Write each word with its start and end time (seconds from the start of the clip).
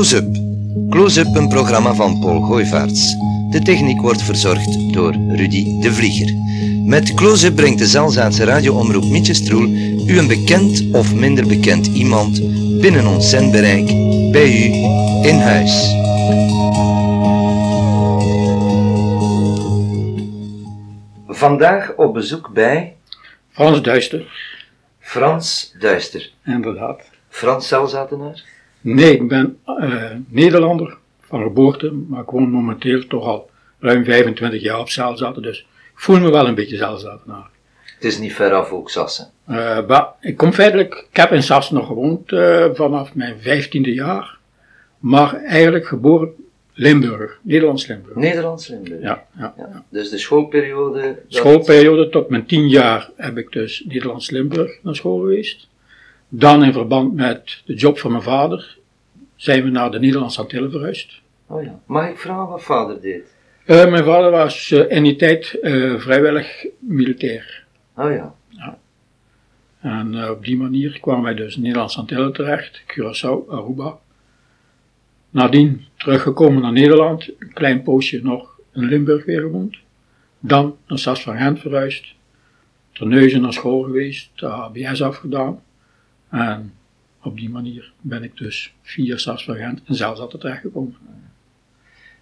Close-up. 0.00 0.36
Close-up, 0.90 1.34
een 1.34 1.48
programma 1.48 1.94
van 1.94 2.18
Paul 2.20 2.40
Gooivaerts. 2.40 3.16
De 3.50 3.60
techniek 3.62 4.00
wordt 4.00 4.22
verzorgd 4.22 4.92
door 4.92 5.12
Rudy 5.12 5.80
de 5.80 5.92
Vlieger. 5.92 6.34
Met 6.84 7.14
Close-up 7.14 7.56
brengt 7.56 7.78
de 7.78 7.86
Zelzaatse 7.86 8.44
radioomroep 8.44 9.04
Mietje 9.04 9.34
Stroel 9.34 9.68
u 10.06 10.18
een 10.18 10.26
bekend 10.26 10.84
of 10.92 11.14
minder 11.14 11.46
bekend 11.46 11.86
iemand 11.86 12.40
binnen 12.80 13.06
ons 13.06 13.30
zendbereik 13.30 13.86
bij 14.32 14.52
u 14.52 14.72
in 15.28 15.38
huis. 15.38 15.94
Vandaag 21.28 21.94
op 21.96 22.14
bezoek 22.14 22.50
bij 22.52 22.96
Frans 23.50 23.82
Duister, 23.82 24.26
Frans 25.00 25.74
Duister. 25.78 26.30
inderdaad. 26.44 27.00
Frans 27.28 27.68
Zelzatenaar? 27.68 28.58
Nee, 28.80 29.12
ik 29.12 29.28
ben 29.28 29.58
eh, 29.64 30.04
Nederlander 30.28 30.96
van 31.20 31.42
geboorte, 31.42 31.92
maar 32.08 32.22
ik 32.22 32.30
woon 32.30 32.50
momenteel 32.50 33.06
toch 33.06 33.24
al 33.24 33.50
ruim 33.78 34.04
25 34.04 34.62
jaar 34.62 34.78
op 34.78 34.88
Zelzaten, 34.88 35.42
dus 35.42 35.58
ik 35.60 35.66
voel 36.00 36.20
me 36.20 36.30
wel 36.30 36.46
een 36.48 36.54
beetje 36.54 36.76
Zelzatenaar. 36.76 37.48
Het 37.94 38.04
is 38.04 38.18
niet 38.18 38.34
ver 38.34 38.52
af 38.52 38.70
ook 38.70 38.90
Sassen. 38.90 39.28
Eh, 39.46 39.86
maar 39.86 40.08
ik 40.20 40.36
kom 40.36 40.52
feitelijk, 40.52 41.06
ik 41.10 41.16
heb 41.16 41.32
in 41.32 41.42
Sas 41.42 41.70
nog 41.70 41.86
gewoond 41.86 42.32
eh, 42.32 42.66
vanaf 42.72 43.14
mijn 43.14 43.36
15e 43.40 43.80
jaar, 43.80 44.38
maar 44.98 45.34
eigenlijk 45.34 45.86
geboren 45.86 46.32
Limburg, 46.72 47.38
Nederlands 47.42 47.86
Limburg. 47.86 48.16
Nederlands 48.16 48.68
Limburg. 48.68 49.02
Ja, 49.02 49.24
ja. 49.38 49.54
Ja. 49.56 49.84
Dus 49.88 50.10
de 50.10 50.18
schoolperiode. 50.18 51.00
dat- 51.00 51.16
Schoolperiode 51.28 52.08
tot 52.08 52.28
mijn 52.28 52.46
10 52.46 52.68
jaar 52.68 53.10
heb 53.16 53.38
ik 53.38 53.52
dus 53.52 53.84
Nederlands 53.86 54.30
Limburg 54.30 54.78
naar 54.82 54.96
school 54.96 55.18
geweest. 55.18 55.68
Dan 56.28 56.64
in 56.64 56.72
verband 56.72 57.14
met 57.14 57.62
de 57.64 57.74
job 57.74 57.98
van 57.98 58.10
mijn 58.10 58.22
vader 58.22 58.78
zijn 59.40 59.64
we 59.64 59.70
naar 59.70 59.90
de 59.90 59.98
Nederlandse 59.98 60.40
Antillen 60.40 60.70
verhuisd. 60.70 61.20
Oh 61.46 61.62
ja. 61.62 61.80
Mag 61.86 62.08
ik 62.08 62.18
vragen 62.18 62.48
wat 62.48 62.62
vader 62.62 63.00
deed? 63.00 63.34
Eh, 63.64 63.90
mijn 63.90 64.04
vader 64.04 64.30
was 64.30 64.70
eh, 64.70 64.96
in 64.96 65.02
die 65.02 65.16
tijd 65.16 65.58
eh, 65.60 65.94
vrijwillig 65.98 66.66
militair. 66.78 67.64
Oh 67.96 68.10
ja. 68.10 68.34
En 69.80 70.14
eh, 70.22 70.30
op 70.30 70.44
die 70.44 70.56
manier 70.56 71.00
kwamen 71.00 71.22
wij 71.22 71.34
dus 71.34 71.56
in 71.56 71.62
Nederlandse 71.62 71.98
Antillen 71.98 72.32
terecht, 72.32 72.82
Curaçao, 72.86 73.48
Aruba. 73.48 73.98
Nadien 75.30 75.84
teruggekomen 75.96 76.62
naar 76.62 76.72
Nederland, 76.72 77.30
een 77.38 77.52
klein 77.52 77.82
poosje 77.82 78.20
nog 78.22 78.58
in 78.72 78.84
Limburg 78.84 79.24
weer 79.24 79.40
gewoond. 79.40 79.76
Dan 80.40 80.76
naar 80.86 80.98
Sas 80.98 81.22
van 81.22 81.36
Gent 81.36 81.60
verhuisd, 81.60 82.14
Terneuzen 82.92 83.40
naar 83.40 83.52
school 83.52 83.82
geweest, 83.82 84.30
de 84.34 84.46
HBS 84.46 85.02
afgedaan. 85.02 85.62
En 86.28 86.74
op 87.22 87.36
die 87.38 87.50
manier 87.50 87.92
ben 88.00 88.22
ik 88.22 88.36
dus 88.36 88.74
van 88.82 89.56
Gent 89.56 89.80
en 89.84 89.94
zelfs 89.94 90.20
altijd 90.20 90.40
terechtgekomen. 90.42 90.96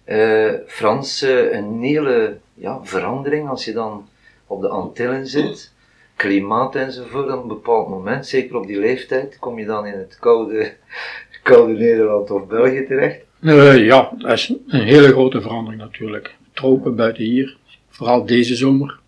Eh, 0.03 0.53
Frans, 0.67 1.21
een 1.21 1.79
hele 1.81 2.37
ja, 2.53 2.79
verandering 2.83 3.49
als 3.49 3.65
je 3.65 3.73
dan 3.73 4.07
op 4.47 4.61
de 4.61 4.67
Antillen 4.67 5.27
zit. 5.27 5.73
Klimaat 6.15 6.75
enzovoort 6.75 7.31
op 7.33 7.41
een 7.41 7.47
bepaald 7.47 7.89
moment, 7.89 8.27
zeker 8.27 8.55
op 8.55 8.67
die 8.67 8.79
leeftijd, 8.79 9.37
kom 9.39 9.59
je 9.59 9.65
dan 9.65 9.85
in 9.85 9.97
het 9.97 10.17
koude, 10.19 10.73
koude 11.43 11.73
Nederland 11.73 12.31
of 12.31 12.47
België 12.47 12.85
terecht. 12.85 13.19
Eh, 13.41 13.85
ja, 13.85 14.11
dat 14.17 14.31
is 14.31 14.53
een 14.67 14.81
hele 14.81 15.07
grote 15.07 15.41
verandering 15.41 15.81
natuurlijk. 15.81 16.35
Tropen 16.53 16.95
buiten 16.95 17.23
hier, 17.23 17.57
vooral 17.89 18.25
deze 18.25 18.55
zomer. 18.55 18.99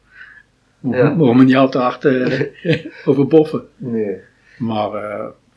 We 0.79 0.95
Ja. 0.97 1.09
mogen 1.09 1.37
we 1.37 1.43
niet 1.43 1.55
al 1.55 1.69
te 1.69 1.77
hard 1.77 2.05
eh, 2.05 2.41
over 3.07 3.27
boffen. 3.27 3.67
Nee. 3.77 4.17
Maar 4.57 4.91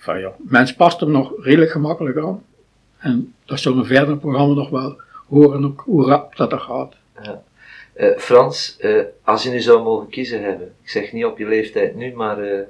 van, 0.05 0.33
mens 0.39 0.75
past 0.75 1.01
hem 1.01 1.11
nog 1.11 1.33
redelijk 1.39 1.71
gemakkelijk 1.71 2.19
aan. 2.19 2.43
En 2.99 3.35
dat 3.45 3.61
zullen 3.61 3.79
we 3.79 3.85
verder 3.85 4.05
in 4.05 4.11
het 4.11 4.21
programma 4.21 4.55
nog 4.55 4.71
wel 4.71 5.01
horen 5.29 5.65
ook 5.65 5.83
hoe 5.87 6.07
rap 6.07 6.37
dat 6.37 6.53
er 6.53 6.59
gaat. 6.59 6.95
Eh, 7.93 8.17
Frans, 8.17 8.77
eh, 8.79 9.01
als 9.23 9.43
je 9.43 9.51
nu 9.51 9.61
zou 9.61 9.83
mogen 9.83 10.09
kiezen 10.09 10.43
hebben, 10.43 10.73
ik 10.83 10.89
zeg 10.89 11.13
niet 11.13 11.25
op 11.25 11.39
je 11.39 11.47
leeftijd 11.47 11.95
nu, 11.95 12.13
maar 12.13 12.39
eh, 12.39 12.61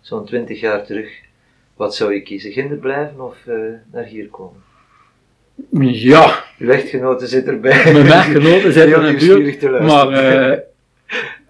zo'n 0.00 0.24
20 0.24 0.60
jaar 0.60 0.84
terug, 0.84 1.10
wat 1.76 1.94
zou 1.94 2.14
je 2.14 2.22
kiezen? 2.22 2.52
Ginder 2.52 2.76
blijven 2.76 3.20
of 3.20 3.36
naar 3.92 4.04
hier 4.04 4.28
komen? 4.28 4.62
Ja, 5.92 6.44
Uw 6.58 6.68
echtgenote 6.68 7.26
zit 7.26 7.46
erbij. 7.46 7.92
mijn 7.92 8.06
echtgenoten 8.06 8.72
zijn 8.72 8.88
Heel 8.88 9.02
er 9.02 9.12
natuurlijk, 9.12 9.80
maar 9.80 10.12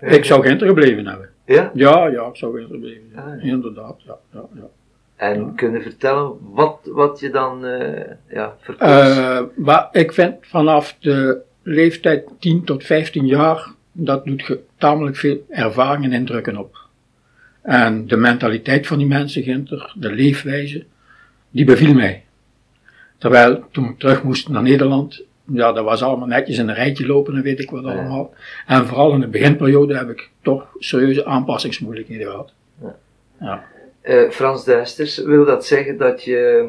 ik 0.17 0.25
zou 0.25 0.43
Ginter 0.43 0.67
gebleven 0.67 1.07
hebben. 1.07 1.31
Ja? 1.45 1.71
Ja, 1.75 2.07
ja, 2.07 2.27
ik 2.27 2.37
zou 2.37 2.59
Ginter 2.59 2.75
gebleven 2.75 3.11
hebben. 3.13 3.35
Ah, 3.35 3.45
ja. 3.45 3.53
Inderdaad, 3.53 3.97
ja. 4.07 4.19
ja, 4.33 4.49
ja. 4.55 4.69
En 5.21 5.55
kunnen 5.55 5.83
vertellen 5.83 6.33
wat, 6.41 6.79
wat 6.85 7.21
je 7.21 7.31
dan 7.31 7.65
eh 7.67 8.11
ja, 8.29 8.57
maar 9.57 9.89
ik 9.93 10.13
vind 10.13 10.35
vanaf 10.41 10.97
de 11.01 11.41
leeftijd 11.63 12.25
10 12.39 12.65
tot 12.65 12.85
15 12.85 13.27
jaar, 13.27 13.73
dat 13.93 14.25
doet 14.25 14.43
ge- 14.43 14.61
tamelijk 14.79 15.17
veel 15.17 15.45
ervaring 15.49 16.05
en 16.05 16.13
indrukken 16.13 16.57
op. 16.57 16.77
En 17.63 18.07
de 18.07 18.17
mentaliteit 18.17 18.87
van 18.87 18.99
die 18.99 19.07
mensen, 19.07 19.43
Ginter, 19.43 19.93
de 19.97 20.13
leefwijze, 20.13 20.85
die 21.51 21.65
beviel 21.65 21.95
mij. 21.95 22.25
Terwijl 23.19 23.65
toen 23.71 23.85
ik 23.89 23.99
terug 23.99 24.23
moest 24.23 24.49
naar 24.49 24.63
Nederland, 24.63 25.23
ja, 25.45 25.73
dat 25.73 25.85
was 25.85 26.03
allemaal 26.03 26.27
netjes 26.29 26.59
in 26.59 26.69
een 26.69 26.75
rijtje 26.75 27.07
lopen 27.07 27.37
en 27.37 27.43
weet 27.43 27.61
ik 27.61 27.71
wat 27.71 27.85
Ja. 27.85 27.91
allemaal. 27.93 28.35
En 28.67 28.87
vooral 28.87 29.13
in 29.13 29.21
de 29.21 29.27
beginperiode 29.29 29.97
heb 29.97 30.09
ik 30.11 30.31
toch 30.43 30.67
serieuze 30.79 31.25
aanpassingsmoeilijkheden 31.25 32.27
gehad. 32.27 32.53
Eh, 34.01 34.31
Frans 34.31 34.65
Duisters, 34.65 35.19
wil 35.19 35.45
dat 35.45 35.67
zeggen 35.67 35.97
dat 35.97 36.23
je 36.25 36.69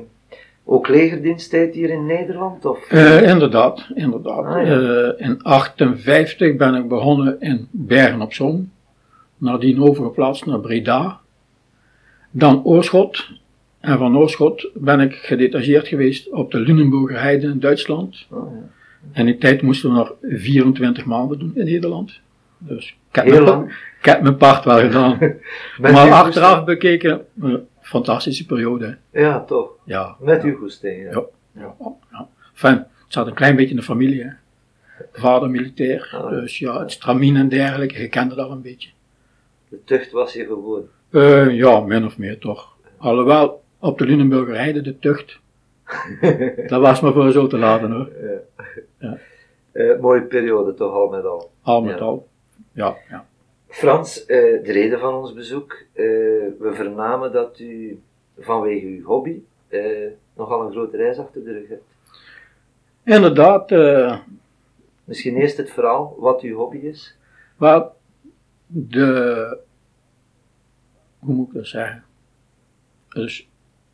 ook 0.63 0.87
legerdienst 0.87 1.51
deed 1.51 1.73
hier 1.73 1.89
in 1.89 2.05
Nederland? 2.05 2.65
Of? 2.65 2.89
Eh, 2.89 3.29
inderdaad, 3.29 3.87
inderdaad. 3.93 4.45
Ah, 4.45 4.67
ja. 4.67 4.79
Eh, 4.79 5.27
in 5.27 5.43
58 5.43 6.55
ben 6.55 6.75
ik 6.75 6.87
begonnen 6.87 7.41
in 7.41 7.67
Bergen 7.71 8.21
op 8.21 8.33
Zoom. 8.33 8.71
Nadien 9.37 9.81
overgeplaatst 9.81 10.45
naar 10.45 10.59
Breda. 10.59 11.19
Dan 12.31 12.63
Oorschot. 12.63 13.29
En 13.79 13.97
van 13.97 14.17
Oorschot 14.17 14.69
ben 14.73 14.99
ik 14.99 15.13
gedetacheerd 15.13 15.87
geweest 15.87 16.29
op 16.29 16.51
de 16.51 16.59
Lunenburger 16.59 17.21
Heide 17.21 17.47
in 17.47 17.59
Duitsland. 17.59 18.25
Oh, 18.29 18.53
ja. 18.53 18.69
En 19.11 19.25
die 19.25 19.37
tijd 19.37 19.61
moesten 19.61 19.89
we 19.89 19.95
nog 19.95 20.13
24 20.21 21.05
maanden 21.05 21.39
doen 21.39 21.51
in 21.55 21.65
Nederland. 21.65 22.19
Dus 22.63 22.97
ik 23.09 23.15
heb, 23.15 23.25
Heel 23.25 23.33
mijn, 23.33 23.45
lang. 23.45 23.69
ik 23.99 24.05
heb 24.05 24.21
mijn 24.21 24.37
part 24.37 24.63
wel 24.65 24.79
gedaan. 24.79 25.17
Maar 25.81 26.11
achteraf 26.11 26.63
bekeken, 26.63 27.25
eh, 27.41 27.53
fantastische 27.81 28.45
periode. 28.45 28.97
Ja, 29.11 29.43
toch. 29.43 29.69
Ja, 29.85 30.15
Met 30.19 30.43
uw 30.43 30.57
goesting. 30.57 31.11
Ja. 31.11 31.21
Ja. 31.51 31.73
Ja. 32.11 32.27
Enfin, 32.51 32.73
het 32.77 32.85
zat 33.07 33.27
een 33.27 33.33
klein 33.33 33.55
beetje 33.55 33.69
in 33.71 33.75
de 33.75 33.81
familie. 33.83 34.23
Hè. 34.23 34.29
Vader 35.13 35.49
militair, 35.49 36.09
Ah. 36.15 36.29
dus 36.29 36.59
ja, 36.59 36.79
het 36.79 36.91
stramien 36.91 37.35
en 37.35 37.49
dergelijke, 37.49 38.01
je 38.01 38.09
kende 38.09 38.35
dat 38.35 38.49
een 38.49 38.61
beetje. 38.61 38.89
De 39.69 39.79
tucht 39.85 40.11
was 40.11 40.33
je 40.33 40.45
gewoon. 40.45 40.83
Eh, 41.09 41.55
ja, 41.55 41.79
min 41.79 42.05
of 42.05 42.17
meer 42.17 42.37
toch. 42.39 42.75
Alhoewel, 42.97 43.63
op 43.79 43.97
de 43.97 44.05
Lunenburger 44.05 44.55
Heide, 44.55 44.81
de 44.81 44.99
tucht, 44.99 45.39
dat 46.67 46.81
was 46.81 46.99
maar 47.01 47.13
voor 47.13 47.31
zo 47.31 47.47
te 47.47 47.57
laten 47.57 47.91
hoor. 47.91 48.09
Ja. 48.99 49.17
Eh, 49.71 49.99
mooie 49.99 50.21
periode 50.21 50.73
toch 50.73 50.93
al 50.93 51.07
met 51.09 51.25
al. 51.25 51.51
Al 51.61 51.81
met 51.81 51.97
Ja. 51.97 52.03
al. 52.05 52.27
Ja, 52.71 52.97
ja. 53.09 53.25
Frans, 53.67 54.25
eh, 54.25 54.37
de 54.63 54.71
reden 54.71 54.99
van 54.99 55.13
ons 55.13 55.33
bezoek. 55.33 55.71
eh, 55.93 56.03
we 56.59 56.71
vernamen 56.73 57.31
dat 57.31 57.59
u 57.59 58.01
vanwege 58.39 58.85
uw 58.85 59.03
hobby 59.03 59.41
eh, 59.67 60.07
nogal 60.35 60.65
een 60.65 60.71
grote 60.71 60.97
reis 60.97 61.17
achter 61.17 61.43
de 61.43 61.51
rug 61.51 61.67
hebt. 61.67 61.83
Inderdaad, 63.03 63.71
Misschien 65.03 65.35
eerst 65.35 65.57
het 65.57 65.71
verhaal 65.71 66.15
wat 66.17 66.41
uw 66.41 66.55
hobby 66.55 66.77
is. 66.77 67.17
wel, 67.57 67.95
de, 68.67 69.57
hoe 71.19 71.33
moet 71.33 71.47
ik 71.47 71.53
dat 71.53 71.67
zeggen? 71.67 72.03
Dus, 73.09 73.49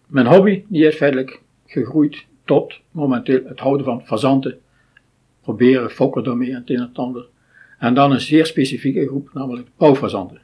mijn 0.07 0.25
hobby, 0.27 0.65
die 0.68 0.85
is 0.88 0.95
feitelijk 0.95 1.41
gegroeid 1.65 2.25
tot 2.45 2.80
momenteel 2.91 3.45
het 3.45 3.59
houden 3.59 3.85
van 3.85 4.06
fazanten. 4.06 4.59
Proberen 5.41 5.89
fokken 5.89 6.23
daarmee 6.23 6.50
en 6.50 6.56
het 6.56 6.69
een 6.69 6.75
en 6.75 6.81
het 6.88 6.97
ander. 6.97 7.27
En 7.77 7.94
dan 7.94 8.12
een 8.12 8.19
zeer 8.19 8.45
specifieke 8.45 9.06
groep, 9.07 9.29
namelijk 9.33 9.68
pauwfazanten. 9.77 10.41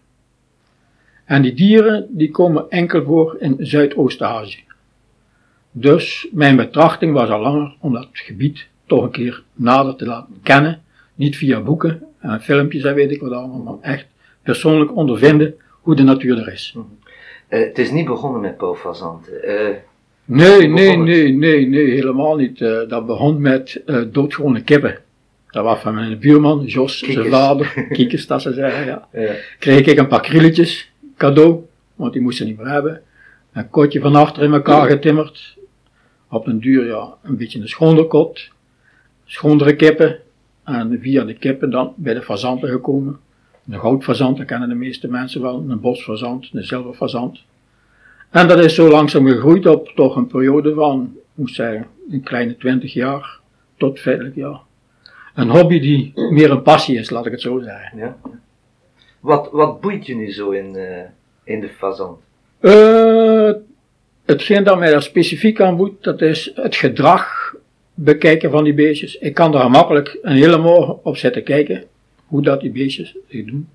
En 1.26 1.42
die 1.42 1.54
dieren, 1.54 2.08
die 2.10 2.32
komen 2.32 2.70
enkel 2.70 3.04
voor 3.04 3.36
in 3.40 3.56
Zuidoost-Azië. 3.60 4.64
Dus 5.72 6.28
mijn 6.32 6.56
betrachting 6.56 7.14
was 7.14 7.30
al 7.30 7.40
langer 7.42 7.76
om 7.80 7.94
dat 7.94 8.08
gebied 8.12 8.68
toch 8.86 9.04
een 9.04 9.12
keer 9.12 9.44
nader 9.54 9.96
te 9.96 10.06
laten 10.06 10.40
kennen. 10.44 10.82
Niet 11.16 11.38
via 11.38 11.62
boeken 11.62 12.04
en 12.20 12.42
filmpjes 12.42 12.84
en 12.84 12.96
weet 12.96 13.12
ik 13.12 13.22
wat 13.22 13.32
allemaal, 13.32 13.60
maar 13.60 13.92
echt 13.92 14.06
persoonlijk 14.42 14.96
ondervinden 14.96 15.56
hoe 15.82 15.96
de 15.96 16.04
natuur 16.04 16.38
er 16.38 16.54
is. 16.54 16.76
Eh, 17.48 17.60
het 17.60 17.78
is 17.78 17.92
niet 17.92 18.06
begonnen 18.06 18.42
met 18.42 18.58
pauwfazanten. 18.58 19.44
Eh, 19.44 19.76
Nee, 20.26 20.68
nee, 20.68 20.98
nee, 20.98 21.34
nee, 21.34 21.68
nee, 21.68 21.92
helemaal 21.92 22.36
niet. 22.36 22.62
Eh, 22.62 22.80
dat 22.88 23.06
begon 23.06 23.42
met 23.42 23.82
doodgewone 24.12 24.64
kippen. 24.64 24.98
Dat 25.54 25.64
was 25.64 25.80
van 25.80 25.94
mijn 25.94 26.20
buurman, 26.20 26.64
Jos, 26.66 26.98
zijn 26.98 27.12
Kiekers. 27.12 27.36
vader, 27.36 27.74
kiekers, 27.96 28.28
dat 28.28 28.42
ze 28.42 28.54
zeggen, 28.54 28.86
ja. 28.86 29.08
Kreeg 29.60 29.86
ik 29.86 29.98
een 29.98 30.08
paar 30.08 30.22
krilletjes 30.22 30.92
cadeau, 31.18 31.66
want 31.96 32.14
die 32.14 32.22
moesten 32.22 32.46
niet 32.46 32.58
meer 32.58 32.68
hebben. 32.68 33.02
Een 33.54 33.70
kotje 33.70 34.00
van 34.00 34.16
achter 34.16 34.44
in 34.44 34.54
elkaar 34.54 34.90
getimmerd. 34.90 35.58
op 36.30 36.48
een 36.48 36.60
duur 36.60 36.86
ja, 36.86 37.14
een 37.24 37.38
beetje 37.38 37.60
een 37.60 37.68
schondere 37.68 38.08
kot, 38.08 38.50
schondere 39.26 39.76
kippen 39.76 40.20
en 40.64 41.00
via 41.02 41.24
de 41.24 41.34
kippen 41.34 41.70
dan 41.70 41.94
bij 41.96 42.14
de 42.14 42.22
fazanten 42.22 42.70
gekomen. 42.70 43.20
Een 43.70 43.80
goudfazant, 43.80 44.38
dat 44.38 44.46
kennen 44.46 44.70
de 44.70 44.76
meeste 44.76 45.08
mensen 45.08 45.42
wel, 45.42 45.66
een 45.68 45.80
bosfazant, 45.80 46.50
een 46.54 46.64
zilverfazant. 46.64 47.44
En 48.30 48.48
dat 48.48 48.60
is 48.60 48.76
zo 48.76 48.90
langzaam 48.90 49.28
gegroeid 49.28 49.66
op 49.66 49.92
toch 49.96 50.16
een 50.16 50.28
periode 50.28 50.74
van, 50.74 51.16
moet 51.34 51.52
zeggen, 51.52 51.88
een 52.10 52.24
kleine 52.24 52.58
twintig 52.58 52.94
jaar 52.94 53.40
tot 53.78 54.00
feitelijk 54.00 54.36
ja. 54.36 54.62
Een 55.34 55.50
hobby 55.50 55.80
die 55.80 56.12
meer 56.16 56.52
een 56.52 56.62
passie 56.62 56.98
is, 56.98 57.10
laat 57.10 57.26
ik 57.26 57.32
het 57.32 57.42
zo 57.42 57.60
zeggen. 57.60 57.98
Ja. 57.98 58.18
Wat, 59.20 59.50
wat 59.52 59.82
boeit 59.82 60.06
je 60.06 60.16
nu 60.16 60.32
zo 60.32 60.50
in, 60.50 60.76
uh, 60.76 61.00
in 61.44 61.60
de 61.60 61.70
fazant? 61.70 62.20
Uh, 62.62 63.52
hetgeen 64.26 64.64
dat 64.64 64.80
mij 64.80 64.92
daar 64.92 65.02
specifiek 65.02 65.62
aan 65.62 65.78
boeit, 65.78 66.04
dat 66.04 66.22
is 66.22 66.52
het 66.56 66.76
gedrag 66.76 67.54
bekijken 67.94 68.52
van 68.52 68.64
die 68.64 68.74
beestjes. 68.74 69.18
Ik 69.18 69.34
kan 69.34 69.52
daar 69.52 69.70
makkelijk 69.70 70.18
een 70.22 70.36
hele 70.36 70.58
morgen 70.58 71.06
op 71.06 71.18
zitten 71.18 71.44
kijken 71.44 71.84
hoe 72.26 72.42
dat 72.42 72.62
die 72.62 72.72
beestjes 72.72 73.16
zich 73.30 73.46
doen, 73.46 73.70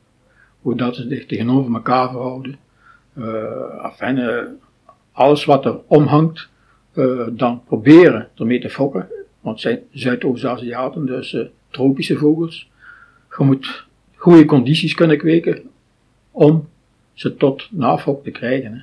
hoe 0.60 0.76
dat 0.76 0.96
ze 0.96 1.06
zich 1.08 1.26
tegenover 1.26 1.74
elkaar 1.74 2.10
verhouden. 2.10 2.58
Uh, 3.18 3.52
afijn, 3.78 4.46
alles 5.12 5.44
wat 5.44 5.64
er 5.64 5.78
omhangt, 5.86 6.48
dan 7.30 7.62
proberen 7.64 8.28
ermee 8.36 8.60
te 8.60 8.70
fokken. 8.70 9.08
Want 9.40 9.60
zijn 9.60 9.80
Zuidoost-Aziaten, 9.90 11.06
dus 11.06 11.36
tropische 11.70 12.16
vogels. 12.16 12.70
Je 13.38 13.44
moet 13.44 13.86
goede 14.14 14.44
condities 14.44 14.94
kunnen 14.94 15.18
kweken 15.18 15.62
om 16.30 16.68
ze 17.12 17.36
tot 17.36 17.68
nafok 17.70 18.24
te 18.24 18.30
krijgen. 18.30 18.72
Hè. 18.72 18.80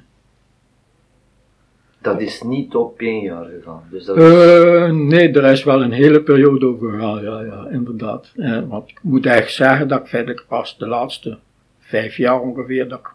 Dat 2.02 2.22
is 2.22 2.42
niet 2.42 2.76
op 2.76 3.00
één 3.00 3.22
jaar 3.22 3.46
gegaan. 3.46 3.84
Dus 3.90 4.06
dat 4.06 4.18
uh, 4.18 4.92
nee, 4.92 5.32
er 5.32 5.52
is 5.52 5.64
wel 5.64 5.82
een 5.82 5.92
hele 5.92 6.22
periode 6.22 6.66
over 6.66 6.92
gegaan, 6.92 7.24
ja, 7.24 7.42
ja, 7.42 7.68
inderdaad. 7.70 8.32
Uh, 8.36 8.68
want 8.68 8.90
ik 8.90 9.00
moet 9.02 9.26
eigenlijk 9.26 9.56
zeggen 9.56 9.88
dat 9.88 10.00
ik 10.00 10.08
feitelijk 10.08 10.46
pas 10.48 10.78
de 10.78 10.88
laatste 10.88 11.38
vijf 11.80 12.18
jaar 12.18 12.42
ongeveer 12.42 12.88
dat 12.88 13.00
ik 13.00 13.14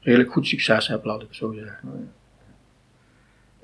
redelijk 0.00 0.32
goed 0.32 0.46
succes 0.46 0.88
heb, 0.88 1.04
laat 1.04 1.22
ik 1.22 1.28
zo 1.30 1.52
zeggen. 1.52 1.78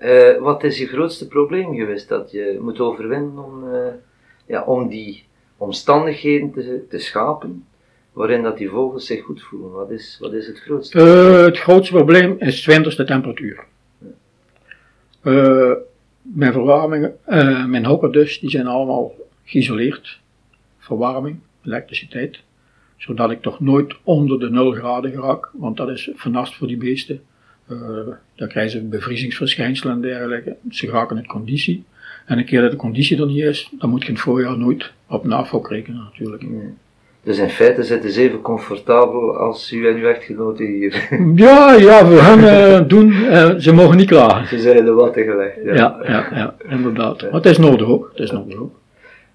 Uh, 0.02 0.38
wat 0.38 0.64
is 0.64 0.78
je 0.78 0.86
grootste 0.86 1.28
probleem 1.28 1.74
geweest 1.74 2.08
dat 2.08 2.30
je 2.30 2.58
moet 2.60 2.80
overwinnen 2.80 3.44
om, 3.44 3.64
ja, 4.46 4.64
om 4.64 4.88
die 4.88 5.24
omstandigheden 5.56 6.52
te, 6.52 6.84
te 6.88 6.98
schapen 6.98 7.64
waarin 8.12 8.42
dat 8.42 8.58
die 8.58 8.68
vogels 8.68 9.06
zich 9.06 9.24
goed 9.24 9.42
voelen? 9.42 9.70
Wat 9.70 9.90
is, 9.90 10.16
wat 10.20 10.32
is 10.32 10.46
het 10.46 10.60
grootste? 10.60 10.98
Uh, 10.98 11.44
het 11.44 11.58
grootste 11.58 11.94
probleem 11.94 12.36
is 12.38 12.64
winterste 12.64 13.04
temperatuur. 13.04 13.64
Uh, 15.22 15.72
mijn 16.22 16.52
verwarming, 16.52 17.10
uh, 17.28 17.66
mijn 17.66 17.84
hokken 17.84 18.12
dus, 18.12 18.40
die 18.40 18.50
zijn 18.50 18.66
allemaal 18.66 19.14
geïsoleerd. 19.44 20.20
Verwarming, 20.78 21.38
elektriciteit. 21.64 22.40
Zodat 22.96 23.30
ik 23.30 23.42
toch 23.42 23.60
nooit 23.60 23.96
onder 24.02 24.38
de 24.38 24.50
0 24.50 24.72
graden 24.72 25.12
raak, 25.12 25.50
want 25.52 25.76
dat 25.76 25.88
is 25.88 26.10
vernast 26.14 26.54
voor 26.54 26.66
die 26.66 26.76
beesten. 26.76 27.22
Dan 28.34 28.48
krijgen 28.48 28.70
ze 28.70 28.82
bevriezingsverschijnselen 28.82 29.94
en 29.94 30.00
dergelijke. 30.00 30.56
Ze 30.70 30.86
raken 30.86 31.16
in 31.16 31.26
conditie. 31.26 31.84
En 32.26 32.38
een 32.38 32.44
keer 32.44 32.60
dat 32.60 32.70
de 32.70 32.76
conditie 32.76 33.20
er 33.20 33.26
niet 33.26 33.44
is, 33.44 33.70
dan 33.78 33.90
moet 33.90 34.02
je 34.02 34.08
in 34.08 34.14
het 34.14 34.22
voorjaar 34.22 34.58
nooit 34.58 34.92
op 35.06 35.24
NAVO 35.24 35.58
rekenen 35.68 36.00
natuurlijk. 36.04 36.44
Dus 37.24 37.38
in 37.38 37.48
feite 37.48 37.82
zitten 37.82 38.10
ze 38.10 38.20
even 38.20 38.40
comfortabel 38.40 39.36
als 39.36 39.72
u 39.72 39.88
en 39.88 39.96
uw 39.96 40.06
echtgenote 40.06 40.64
hier. 40.64 41.08
Ja, 41.34 41.74
ja, 41.74 42.08
we 42.08 42.16
gaan 42.16 42.38
uh, 42.38 42.80
doen, 42.94 43.10
uh, 43.10 43.54
ze 43.58 43.72
mogen 43.72 43.96
niet 43.96 44.08
klagen. 44.08 44.46
Ze 44.46 44.58
zijn 44.58 44.84
de 44.84 44.92
watten 44.92 45.24
gelegd. 45.24 45.56
Ja, 45.64 45.74
ja, 45.74 46.02
ja, 46.02 46.26
ja 46.34 46.54
inderdaad. 46.68 47.22
Maar 47.22 47.32
het 47.32 47.46
is 47.46 47.58
nodig 47.58 47.86
ook, 47.86 48.08
het 48.12 48.18
is 48.18 48.30
nodig 48.30 48.58
ook. 48.58 48.80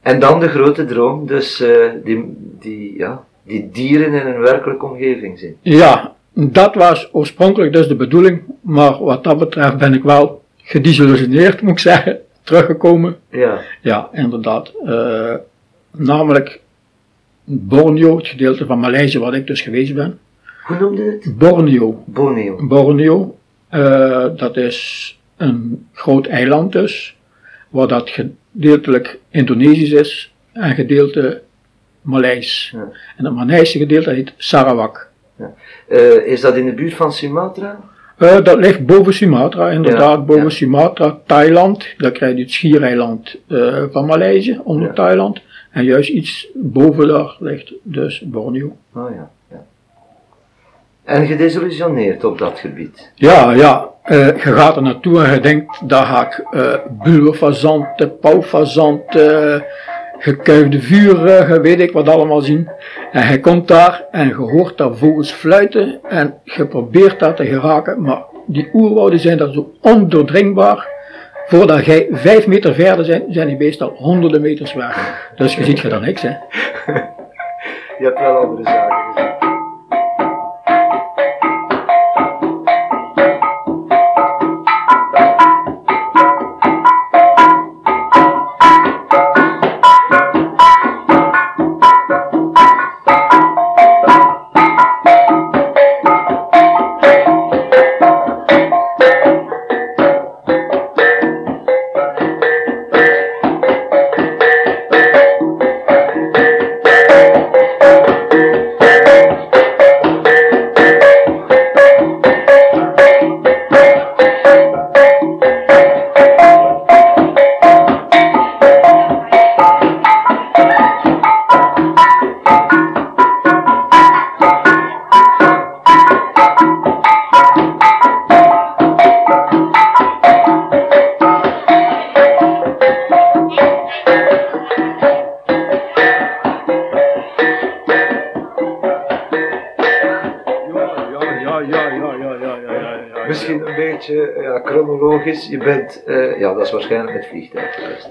En 0.01 0.19
dan 0.19 0.39
de 0.39 0.47
grote 0.47 0.85
droom, 0.85 1.27
dus 1.27 1.61
uh, 1.61 1.69
die, 2.03 2.37
die, 2.59 2.97
ja, 2.97 3.23
die 3.43 3.69
dieren 3.71 4.13
in 4.13 4.27
een 4.27 4.39
werkelijke 4.39 4.85
omgeving 4.85 5.39
zien. 5.39 5.55
Ja, 5.61 6.15
dat 6.37 6.75
was 6.75 7.09
oorspronkelijk 7.11 7.73
dus 7.73 7.87
de 7.87 7.95
bedoeling, 7.95 8.41
maar 8.61 9.03
wat 9.03 9.23
dat 9.23 9.37
betreft 9.37 9.77
ben 9.77 9.93
ik 9.93 10.03
wel 10.03 10.43
gedisillusioneerd, 10.57 11.61
moet 11.61 11.71
ik 11.71 11.79
zeggen, 11.79 12.19
teruggekomen. 12.43 13.17
Ja. 13.29 13.61
Ja, 13.81 14.09
inderdaad. 14.11 14.73
namelijk 15.91 16.61
Borneo, 17.43 18.17
het 18.17 18.27
gedeelte 18.27 18.65
van 18.65 18.79
Maleisië 18.79 19.19
waar 19.19 19.35
ik 19.35 19.47
dus 19.47 19.61
geweest 19.61 19.93
ben. 19.93 20.19
Hoe 20.67 20.79
noemde 20.79 21.03
het? 21.03 21.37
Borneo. 21.37 22.03
Borneo. 22.05 22.67
Borneo, 22.67 23.37
uh, 23.71 24.25
dat 24.35 24.57
is 24.57 25.19
een 25.37 25.87
groot 25.93 26.27
eiland 26.27 26.71
dus, 26.71 27.15
waar 27.69 27.87
dat 27.87 28.09
gedeeltelijk 28.09 29.19
Indonesisch 29.29 29.91
is 29.91 30.33
en 30.53 30.75
gedeelte 30.75 31.41
Maleis. 32.01 32.71
Ja. 32.75 32.87
En 33.17 33.25
het 33.25 33.33
Maleische 33.33 33.77
gedeelte 33.77 34.09
heet 34.09 34.33
Sarawak. 34.37 35.06
Ja. 35.37 35.53
Uh, 35.87 36.27
is 36.27 36.41
dat 36.41 36.55
in 36.55 36.65
de 36.65 36.73
buurt 36.73 36.93
van 36.93 37.13
Sumatra? 37.13 37.79
Uh, 38.17 38.43
dat 38.43 38.57
ligt 38.57 38.85
boven 38.85 39.13
Sumatra, 39.13 39.69
inderdaad, 39.69 40.17
ja, 40.17 40.21
boven 40.21 40.51
Sumatra, 40.51 41.17
Thailand. 41.25 41.87
Daar 41.97 42.11
krijg 42.11 42.35
je 42.35 42.41
het 42.41 42.51
schiereiland 42.51 43.35
van 43.91 44.05
Maleisië, 44.05 44.59
onder 44.63 44.93
Thailand. 44.93 45.41
En 45.71 45.83
juist 45.83 46.09
iets 46.09 46.47
boven 46.53 47.07
daar 47.07 47.35
ligt 47.39 47.73
dus 47.83 48.21
Borneo. 48.25 48.75
Oh 48.93 49.09
ja, 49.15 49.29
ja. 49.51 49.63
En 51.03 51.25
gedesillusioneerd 51.25 52.23
op 52.23 52.37
dat 52.37 52.59
gebied? 52.59 53.11
Ja, 53.15 53.51
ja. 53.51 53.89
Uh, 54.05 54.27
je 54.27 54.53
gaat 54.53 54.75
er 54.75 54.81
naartoe 54.81 55.23
en 55.23 55.33
je 55.33 55.39
denkt, 55.39 55.89
daar 55.89 56.05
ga 56.05 56.25
ik 56.25 56.45
uh, 56.51 56.73
bullenfazanten, 57.03 58.19
pauwfazanten, 58.19 59.65
gekuifde 60.17 60.81
vuren, 60.81 61.61
weet 61.61 61.79
ik 61.79 61.91
wat 61.91 62.09
allemaal 62.09 62.41
zien. 62.41 62.69
En 63.11 63.31
je 63.31 63.39
komt 63.39 63.67
daar 63.67 64.03
en 64.11 64.27
je 64.27 64.35
hoort 64.35 64.77
daar 64.77 64.95
vogels 64.95 65.31
fluiten 65.31 65.99
en 66.09 66.33
je 66.43 66.65
probeert 66.65 67.19
daar 67.19 67.35
te 67.35 67.45
geraken, 67.45 68.01
maar 68.01 68.23
die 68.45 68.69
oerwouden 68.73 69.19
zijn 69.19 69.37
daar 69.37 69.51
zo 69.51 69.71
ondoordringbaar 69.81 70.95
Voordat 71.47 71.85
jij 71.85 72.07
vijf 72.11 72.47
meter 72.47 72.73
verder 72.73 73.05
zijn, 73.05 73.23
zijn 73.29 73.47
die 73.47 73.57
beesten 73.57 73.89
al 73.89 73.95
honderden 73.95 74.41
meters 74.41 74.73
weg. 74.73 75.29
Dus 75.35 75.55
je 75.55 75.63
ziet 75.63 75.79
je 75.79 75.87
dan 75.87 76.01
niks, 76.01 76.21
hè. 76.21 76.29
Je 77.99 78.03
hebt 78.03 78.19
wel 78.19 78.37
andere 78.37 78.63
zaken 78.63 79.13
gezien. 79.13 79.36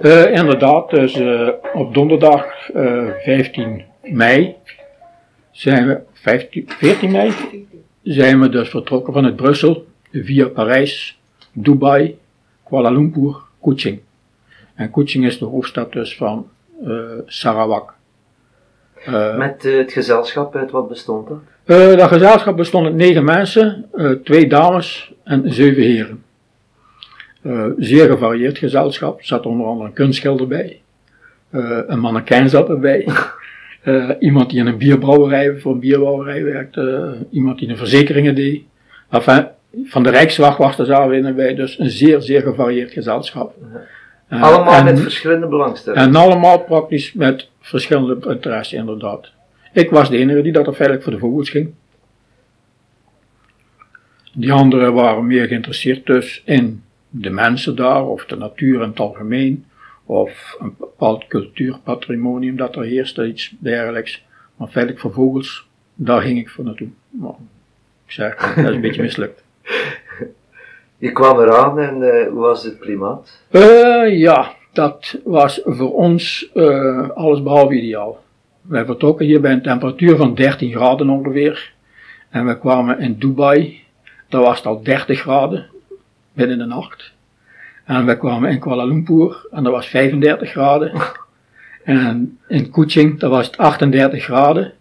Uh, 0.06 0.32
inderdaad, 0.32 0.90
dus 0.90 1.16
uh, 1.16 1.48
op 1.74 1.94
donderdag 1.94 2.46
15 3.22 3.84
mei 4.02 4.54
zijn 5.50 5.86
we, 5.86 6.00
15, 6.12 6.64
14 6.68 7.10
mei, 7.10 7.32
zijn 8.02 8.40
we 8.40 8.48
dus 8.48 8.68
vertrokken 8.68 9.12
vanuit 9.12 9.36
Brussel 9.36 9.86
via 10.12 10.48
Parijs, 10.48 11.18
Dubai, 11.52 12.18
Kuala 12.64 12.90
Lumpur, 12.90 13.36
Kuching. 13.62 14.00
En 14.74 14.90
Kuching 14.90 15.24
is 15.24 15.38
de 15.38 15.44
hoofdstad 15.44 15.92
dus 15.92 16.16
van 16.16 16.48
Sarawak. 17.26 17.94
Met 19.36 19.62
het 19.62 19.92
gezelschap, 19.92 20.56
uit 20.56 20.70
wat 20.70 20.88
bestond 20.88 21.28
dat? 21.28 21.98
dat 21.98 22.08
gezelschap 22.08 22.56
bestond 22.56 22.86
uit 22.86 22.94
negen 22.94 23.24
mensen, 23.24 23.90
twee 24.24 24.46
dames 24.48 25.12
en 25.24 25.52
zeven 25.52 25.82
heren. 25.82 26.24
Uh, 27.46 27.66
zeer 27.76 28.06
gevarieerd 28.06 28.58
gezelschap. 28.58 29.18
Er 29.18 29.24
zat 29.24 29.46
onder 29.46 29.66
andere 29.66 29.88
een 29.88 29.94
kunstschilder 29.94 30.46
bij. 30.46 30.80
Uh, 31.50 31.78
een 31.86 31.98
mannequin 31.98 32.48
zat 32.48 32.68
erbij. 32.68 33.08
Uh, 33.84 34.10
iemand 34.28 34.50
die 34.50 34.58
in 34.58 34.66
een 34.66 34.78
bierbrouwerij, 34.78 35.56
voor 35.56 35.72
een 35.72 35.80
bierbrouwerij 35.80 36.44
werkte. 36.44 37.16
iemand 37.30 37.58
die 37.58 37.68
in 37.68 37.76
verzekeringen 37.76 38.34
deed. 38.34 38.62
Enfin, 39.10 39.46
van 39.84 40.02
de 40.02 40.10
Rijkswacht 40.10 40.58
was 40.58 40.78
er 40.78 40.86
zaten 40.86 41.24
we 41.24 41.32
bij. 41.32 41.54
Dus 41.54 41.78
een 41.78 41.90
zeer, 41.90 42.20
zeer 42.20 42.42
gevarieerd 42.42 42.92
gezelschap. 42.92 43.54
allemaal 44.28 44.74
en, 44.74 44.84
met 44.84 45.00
verschillende 45.00 45.46
belangstellingen. 45.46 46.06
En 46.06 46.16
allemaal 46.16 46.58
praktisch 46.58 47.12
met 47.12 47.48
verschillende 47.60 48.28
interesses, 48.28 48.78
inderdaad. 48.78 49.30
Ik 49.72 49.90
was 49.90 50.10
de 50.10 50.16
enige 50.16 50.42
die 50.42 50.52
dat 50.52 50.66
er 50.66 50.74
feitelijk 50.74 51.04
voor 51.04 51.12
de 51.12 51.18
vogels 51.18 51.50
ging. 51.50 51.74
Die 54.32 54.52
anderen 54.52 54.94
waren 54.94 55.26
meer 55.26 55.46
geïnteresseerd 55.46 56.06
dus 56.06 56.42
in 56.44 56.84
de 57.20 57.30
mensen 57.30 57.76
daar, 57.76 58.06
of 58.06 58.24
de 58.24 58.36
natuur 58.36 58.82
in 58.82 58.88
het 58.88 59.00
algemeen, 59.00 59.64
of 60.04 60.56
een 60.58 60.74
bepaald 60.78 61.26
cultuurpatrimonium 61.26 62.56
dat 62.56 62.76
er 62.76 62.82
heerste, 62.82 63.26
iets 63.26 63.54
dergelijks. 63.58 64.24
Maar 64.56 64.68
feitelijk 64.68 65.02
voor 65.02 65.12
vogels, 65.12 65.68
daar 65.94 66.20
ging 66.20 66.38
ik 66.38 66.48
voor 66.48 66.64
naartoe. 66.64 66.88
Maar 67.10 67.34
ik 68.06 68.12
zeg, 68.12 68.54
dat 68.54 68.64
is 68.64 68.74
een 68.74 68.80
beetje 68.80 69.02
mislukt. 69.02 69.44
Je 70.98 71.12
kwam 71.12 71.40
eraan 71.40 71.78
en 71.78 71.96
uh, 72.00 72.28
hoe 72.28 72.40
was 72.40 72.64
het 72.64 72.78
klimaat? 72.78 73.42
Uh, 73.50 74.18
ja, 74.18 74.54
dat 74.72 75.18
was 75.24 75.60
voor 75.64 75.94
ons 75.94 76.50
uh, 76.54 77.10
alles 77.10 77.42
behalve 77.42 77.74
ideaal. 77.74 78.24
Wij 78.62 78.84
vertrokken 78.84 79.26
hier 79.26 79.40
bij 79.40 79.52
een 79.52 79.62
temperatuur 79.62 80.16
van 80.16 80.34
13 80.34 80.70
graden 80.70 81.08
ongeveer. 81.08 81.72
En 82.30 82.46
we 82.46 82.58
kwamen 82.58 82.98
in 82.98 83.18
Dubai, 83.18 83.82
daar 84.28 84.40
was 84.40 84.56
het 84.56 84.66
al 84.66 84.82
30 84.82 85.20
graden, 85.20 85.66
in 86.44 86.58
de 86.58 86.64
nacht. 86.64 87.12
En 87.84 88.06
we 88.06 88.16
kwamen 88.16 88.50
in 88.50 88.58
Kuala 88.58 88.84
Lumpur, 88.84 89.46
en 89.50 89.62
dat 89.62 89.72
was 89.72 89.86
35 89.86 90.50
graden. 90.50 90.92
En 91.84 92.38
in 92.48 92.70
Kuching, 92.70 93.18
daar 93.20 93.30
was 93.30 93.46
het 93.46 93.56
38 93.56 94.24
graden. 94.24 94.72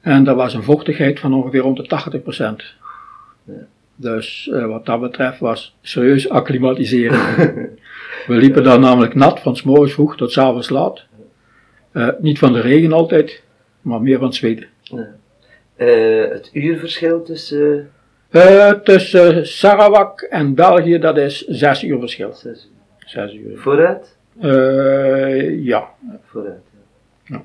En 0.00 0.24
daar 0.24 0.34
was 0.34 0.54
een 0.54 0.62
vochtigheid 0.62 1.20
van 1.20 1.34
ongeveer 1.34 1.60
rond 1.60 1.76
de 1.76 1.86
80 1.86 2.22
procent. 2.22 2.74
Dus 3.96 4.48
uh, 4.52 4.66
wat 4.66 4.86
dat 4.86 5.00
betreft 5.00 5.38
was 5.38 5.76
serieus 5.82 6.28
acclimatiseren. 6.28 7.18
we 8.26 8.34
liepen 8.34 8.64
daar 8.64 8.78
namelijk 8.78 9.14
nat 9.14 9.40
van 9.40 9.56
s 9.56 9.62
morgens 9.62 9.92
vroeg 9.92 10.16
tot 10.16 10.32
s 10.32 10.38
avonds 10.38 10.68
laat. 10.68 11.04
Uh, 11.92 12.08
niet 12.18 12.38
van 12.38 12.52
de 12.52 12.60
regen 12.60 12.92
altijd, 12.92 13.42
maar 13.80 14.02
meer 14.02 14.18
van 14.18 14.26
het 14.26 14.36
zweten. 14.36 14.66
Uh, 15.76 16.28
het 16.30 16.50
uurverschil 16.52 17.22
tussen. 17.22 17.90
Uh, 18.30 18.70
tussen 18.70 19.46
Sarawak 19.46 20.20
en 20.20 20.54
België, 20.54 20.98
dat 20.98 21.16
is 21.16 21.44
zes 21.46 21.82
uur 21.82 21.98
verschil. 21.98 22.32
Zes 22.32 22.68
uur. 22.70 23.08
Zes 23.08 23.34
uur. 23.34 23.58
Vooruit? 23.58 24.16
ja. 25.62 25.88
Vooruit, 26.24 26.62
ja. 27.24 27.36
ja. 27.36 27.42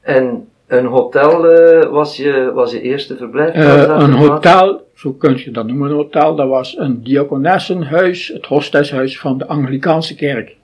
En 0.00 0.48
een 0.66 0.86
hotel 0.86 1.42
was, 1.90 2.16
je, 2.16 2.50
was 2.54 2.72
je 2.72 2.80
eerste 2.80 3.16
verblijf? 3.16 3.54
een 3.54 4.12
hotel, 4.12 4.88
zo 4.94 5.12
kun 5.12 5.36
je 5.36 5.50
dat 5.50 5.66
noemen, 5.66 5.90
een 5.90 5.96
hotel, 5.96 6.34
dat 6.34 6.48
was 6.48 6.76
een 6.78 7.02
diakonessenhuis, 7.02 8.28
het 8.28 8.46
hosteshuis 8.46 9.20
van 9.20 9.38
de 9.38 9.46
Anglikaanse 9.46 10.14
kerk. 10.14 10.56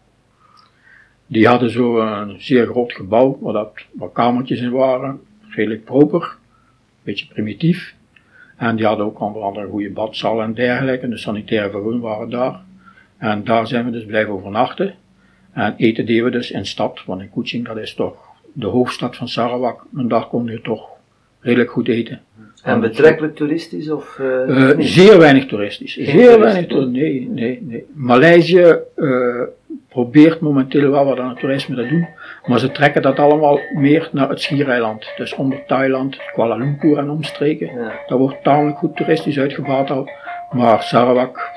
Die 1.27 1.47
hadden 1.49 1.71
zo 1.71 2.01
een 2.01 2.37
zeer 2.39 2.67
groot 2.67 2.93
gebouw, 2.93 3.39
waar, 3.41 3.53
dat, 3.53 3.73
waar 3.93 4.11
kamertjes 4.11 4.61
in 4.61 4.71
waren, 4.71 5.21
redelijk 5.49 5.85
proper, 5.85 6.23
een 6.23 7.03
beetje 7.03 7.27
primitief. 7.27 7.96
En 8.57 8.77
die 8.77 8.87
hadden 8.87 9.07
ook 9.07 9.21
onder 9.21 9.43
andere 9.43 9.65
een 9.65 9.71
goede 9.71 9.91
badzaal 9.91 10.43
en 10.43 10.55
dergelijke, 10.55 11.09
de 11.09 11.19
sanitaire 11.19 11.71
vergunningen 11.71 12.03
waren 12.03 12.31
daar. 12.31 12.61
En 13.19 13.45
daar 13.45 13.67
zijn 13.67 13.85
we 13.85 13.91
dus 13.91 14.05
blijven 14.05 14.33
overnachten. 14.33 14.95
En 15.53 15.75
eten 15.77 16.07
deden 16.07 16.25
we 16.25 16.31
dus 16.31 16.51
in 16.51 16.67
stad, 16.67 17.03
want 17.07 17.21
in 17.21 17.31
Kuching, 17.31 17.67
dat 17.67 17.77
is 17.77 17.95
toch 17.95 18.17
de 18.53 18.67
hoofdstad 18.67 19.17
van 19.17 19.29
Sarawak. 19.29 19.85
En 19.97 20.09
daar 20.09 20.27
kon 20.27 20.47
je 20.47 20.61
toch 20.61 20.89
redelijk 21.41 21.71
goed 21.71 21.89
eten. 21.89 22.21
En 22.63 22.81
betrekkelijk 22.81 23.37
toeristisch 23.37 23.91
of? 23.91 24.19
Uh, 24.21 24.49
uh, 24.49 24.71
zeer 24.79 25.19
weinig 25.19 25.47
toeristisch. 25.47 25.95
zeer 25.95 26.41
weinig 26.41 26.67
toeristisch. 26.67 27.01
Nee, 27.01 27.29
nee, 27.31 27.63
nee. 27.63 27.85
Maleisië 27.93 28.77
uh, 28.97 29.43
probeert 29.89 30.41
momenteel 30.41 30.91
wel 30.91 31.05
wat 31.05 31.19
aan 31.19 31.29
het 31.29 31.39
toerisme 31.39 31.77
te 31.77 31.89
doen, 31.89 32.09
maar 32.47 32.59
ze 32.59 32.73
trekken 32.73 33.03
dat 33.03 33.19
allemaal 33.19 33.61
meer 33.75 34.09
naar 34.13 34.29
het 34.29 34.41
schiereiland. 34.41 35.13
Dus 35.17 35.35
onder 35.35 35.65
Thailand, 35.67 36.17
Kuala 36.33 36.55
Lumpur 36.55 36.99
en 36.99 37.11
omstreken. 37.11 37.75
Ja. 37.75 37.93
Dat 38.07 38.19
wordt 38.19 38.43
tamelijk 38.43 38.79
goed 38.79 38.97
toeristisch 38.97 39.39
uitgebouwd 39.39 39.91
al. 39.91 40.11
Maar 40.51 40.83
Sarawak, 40.83 41.51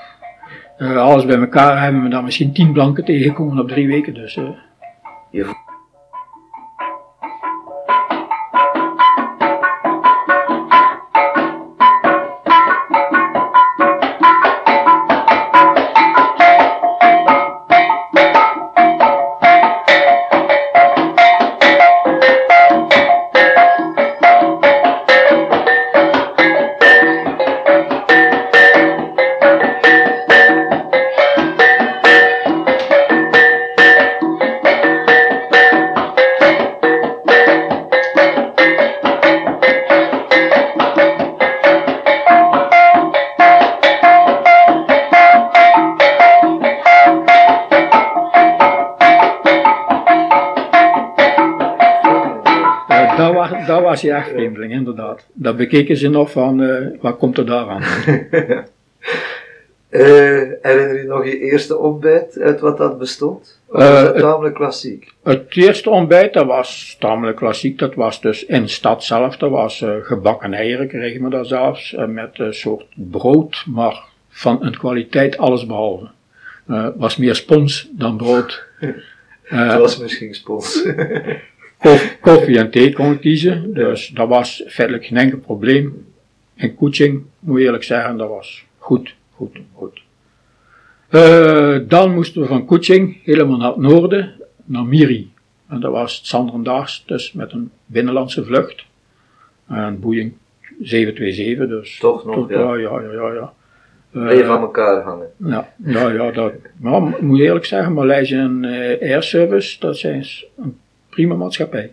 alles 0.78 1.26
bij 1.26 1.40
elkaar 1.40 1.84
hebben 1.84 2.04
we 2.04 2.10
daar 2.10 2.24
misschien 2.24 2.54
tien 2.54 2.74
blanken 2.74 3.06
tegengekomen 3.06 3.60
op 3.60 3.68
drie 3.68 3.88
weken. 3.88 4.14
Dus, 4.14 4.40
je 5.32 5.56
was 54.02 54.72
inderdaad. 54.72 55.26
Dat 55.34 55.58
bekeken 55.58 55.98
ze 55.98 56.10
nog 56.10 56.32
van, 56.32 56.62
uh, 56.62 56.88
wat 57.02 57.18
komt 57.18 57.38
er 57.38 57.46
daar 57.46 57.68
aan? 57.68 57.82
uh, 57.82 58.62
herinner 60.62 60.98
je 60.98 61.06
nog 61.08 61.26
je 61.26 61.40
eerste 61.40 61.78
ontbijt 61.78 62.40
uit 62.40 62.60
wat 62.60 62.78
dat 62.78 62.98
bestond? 62.98 63.62
Of 63.68 63.78
was 63.78 64.04
dat 64.04 64.18
tamelijk 64.18 64.56
klassiek? 64.56 65.14
Het 65.24 65.46
eerste 65.50 65.90
ontbijt, 65.90 66.34
dat 66.34 66.46
was 66.46 66.96
tamelijk 67.00 67.38
klassiek. 67.38 67.80
Dat 67.80 67.96
was 67.96 68.22
dus 68.22 68.46
in 68.46 68.62
de 68.62 68.68
stad 68.68 69.04
zelf. 69.04 69.38
Dat 69.38 69.50
was 69.50 69.82
uh, 69.82 69.96
gebakken 70.02 70.54
eieren, 70.54 70.88
kregen 70.88 71.24
we 71.24 71.30
daar 71.30 71.46
zelfs. 71.46 71.96
met 72.08 72.40
een 72.40 72.54
soort 72.54 72.86
brood, 72.94 73.64
maar 73.68 74.04
van 74.30 74.66
een 74.66 74.78
kwaliteit 74.78 75.38
alles 75.38 75.66
behalve. 75.66 76.08
was 76.96 77.18
meer 77.18 77.36
spons 77.36 77.90
dan 77.92 78.18
brood. 78.18 78.64
Het 79.44 79.80
was 79.80 79.98
misschien 79.98 80.34
spons. 80.34 80.84
koffie 82.22 82.58
en 82.58 82.72
thee 82.72 82.94
kon 82.94 83.20
kiezen. 83.20 83.74
Dus 83.74 84.08
dat 84.08 84.28
was 84.28 84.64
feitelijk 84.68 85.06
geen 85.06 85.18
enkel 85.18 85.38
probleem. 85.38 86.08
En 86.56 86.76
Kuching, 86.76 87.24
moet 87.40 87.60
ik 87.60 87.66
eerlijk 87.66 87.84
zeggen, 87.84 88.18
dat 88.18 88.30
was 88.30 88.66
goed, 88.78 89.16
goed, 89.32 89.58
goed. 89.74 90.02
Uh, 91.10 91.80
dan 91.88 92.14
moesten 92.14 92.42
we 92.42 92.48
van 92.48 92.66
Kuching 92.66 93.18
helemaal 93.24 93.58
naar 93.58 93.70
het 93.70 93.78
noorden, 93.78 94.36
naar 94.66 94.86
Miri. 94.86 95.32
En 95.68 95.80
dat 95.80 95.92
was 95.92 96.18
het 96.18 96.26
Sanderendaags, 96.26 97.04
dus 97.06 97.34
met 97.34 97.52
een 97.52 97.72
binnenlandse 97.86 98.46
vlucht. 98.46 98.86
Een 99.68 100.00
Boeing 100.00 100.34
727, 100.82 101.68
dus. 101.68 101.98
Toch 102.00 102.26
nog, 102.26 102.50
ja. 102.50 102.60
Ja, 102.60 103.00
ja, 103.02 103.12
ja, 103.12 103.34
ja. 103.34 103.54
Uh, 104.12 104.48
van 104.48 104.62
elkaar 104.62 105.02
hangen. 105.02 105.28
Ja, 105.38 105.74
ja, 105.86 106.10
ja 106.10 106.32
dat, 106.32 106.54
maar 106.78 107.02
moet 107.02 107.40
eerlijk 107.40 107.66
zeggen, 107.66 107.94
Maleisië 107.94 108.36
en 108.36 108.64
uh, 108.64 109.02
Air 109.02 109.24
Service, 109.24 109.80
dat 109.80 109.98
zijn 109.98 110.26
een 110.58 110.78
prima 111.10 111.36
maatschappij. 111.36 111.92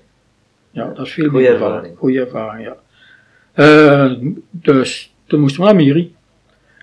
Ja, 0.70 0.92
dat 0.94 1.06
is 1.06 1.12
veel 1.12 1.28
Goeie 1.28 1.48
ervaring. 1.48 1.98
Goeie 1.98 2.20
ervaring, 2.20 2.66
ja. 2.66 2.76
Uh, 3.54 4.32
dus 4.50 5.14
toen 5.26 5.40
moesten 5.40 5.60
we 5.60 5.66
naar 5.66 5.76
Miri. 5.76 6.14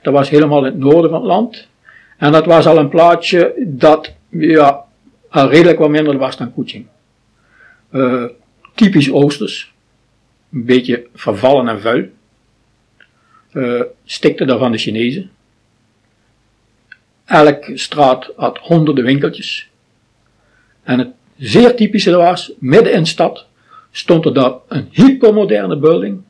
Dat 0.01 0.13
was 0.13 0.29
helemaal 0.29 0.65
in 0.65 0.71
het 0.71 0.77
noorden 0.77 1.09
van 1.09 1.19
het 1.19 1.29
land. 1.29 1.67
En 2.17 2.31
dat 2.31 2.45
was 2.45 2.65
al 2.65 2.77
een 2.77 2.89
plaatsje 2.89 3.53
dat 3.67 4.13
ja, 4.29 4.85
al 5.29 5.49
redelijk 5.49 5.79
wat 5.79 5.89
minder 5.89 6.17
was 6.17 6.37
dan 6.37 6.53
Kuching. 6.53 6.85
Uh, 7.91 8.25
typisch 8.75 9.11
Oosters. 9.11 9.73
Een 10.51 10.65
beetje 10.65 11.07
vervallen 11.13 11.67
en 11.67 11.81
vuil. 11.81 12.05
Uh, 13.53 13.81
stikte 14.05 14.45
daar 14.45 14.57
van 14.57 14.71
de 14.71 14.77
Chinezen. 14.77 15.31
Elke 17.25 17.77
straat 17.77 18.31
had 18.35 18.57
honderden 18.57 19.03
winkeltjes. 19.03 19.69
En 20.83 20.99
het 20.99 21.11
zeer 21.37 21.75
typische 21.75 22.15
was, 22.15 22.51
midden 22.59 22.93
in 22.93 23.01
de 23.01 23.07
stad, 23.07 23.45
stond 23.91 24.25
er 24.25 24.33
daar 24.33 24.53
een 24.67 24.87
hypermoderne 24.91 25.77
building 25.77 26.21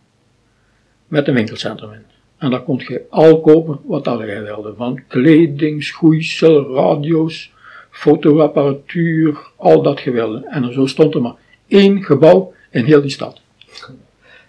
met 1.07 1.27
een 1.27 1.33
winkelcentrum 1.33 1.91
in. 1.91 2.05
En 2.37 2.49
daar 2.49 2.63
kon 2.63 2.81
je 2.87 3.01
al 3.09 3.41
kopen 3.41 3.79
wat 3.83 4.03
dat 4.03 4.19
jij 4.19 4.43
wilde. 4.43 4.73
Van 4.77 4.99
kleding, 5.07 5.83
schoeisel, 5.83 6.73
radio's, 6.73 7.51
fotoapparatuur, 7.89 9.37
al 9.55 9.81
dat 9.81 10.01
je 10.01 10.11
wilde. 10.11 10.45
En 10.49 10.73
zo 10.73 10.85
stond 10.85 11.15
er 11.15 11.21
maar 11.21 11.35
één 11.67 12.03
gebouw 12.03 12.53
in 12.69 12.85
heel 12.85 13.01
die 13.01 13.09
stad. 13.09 13.41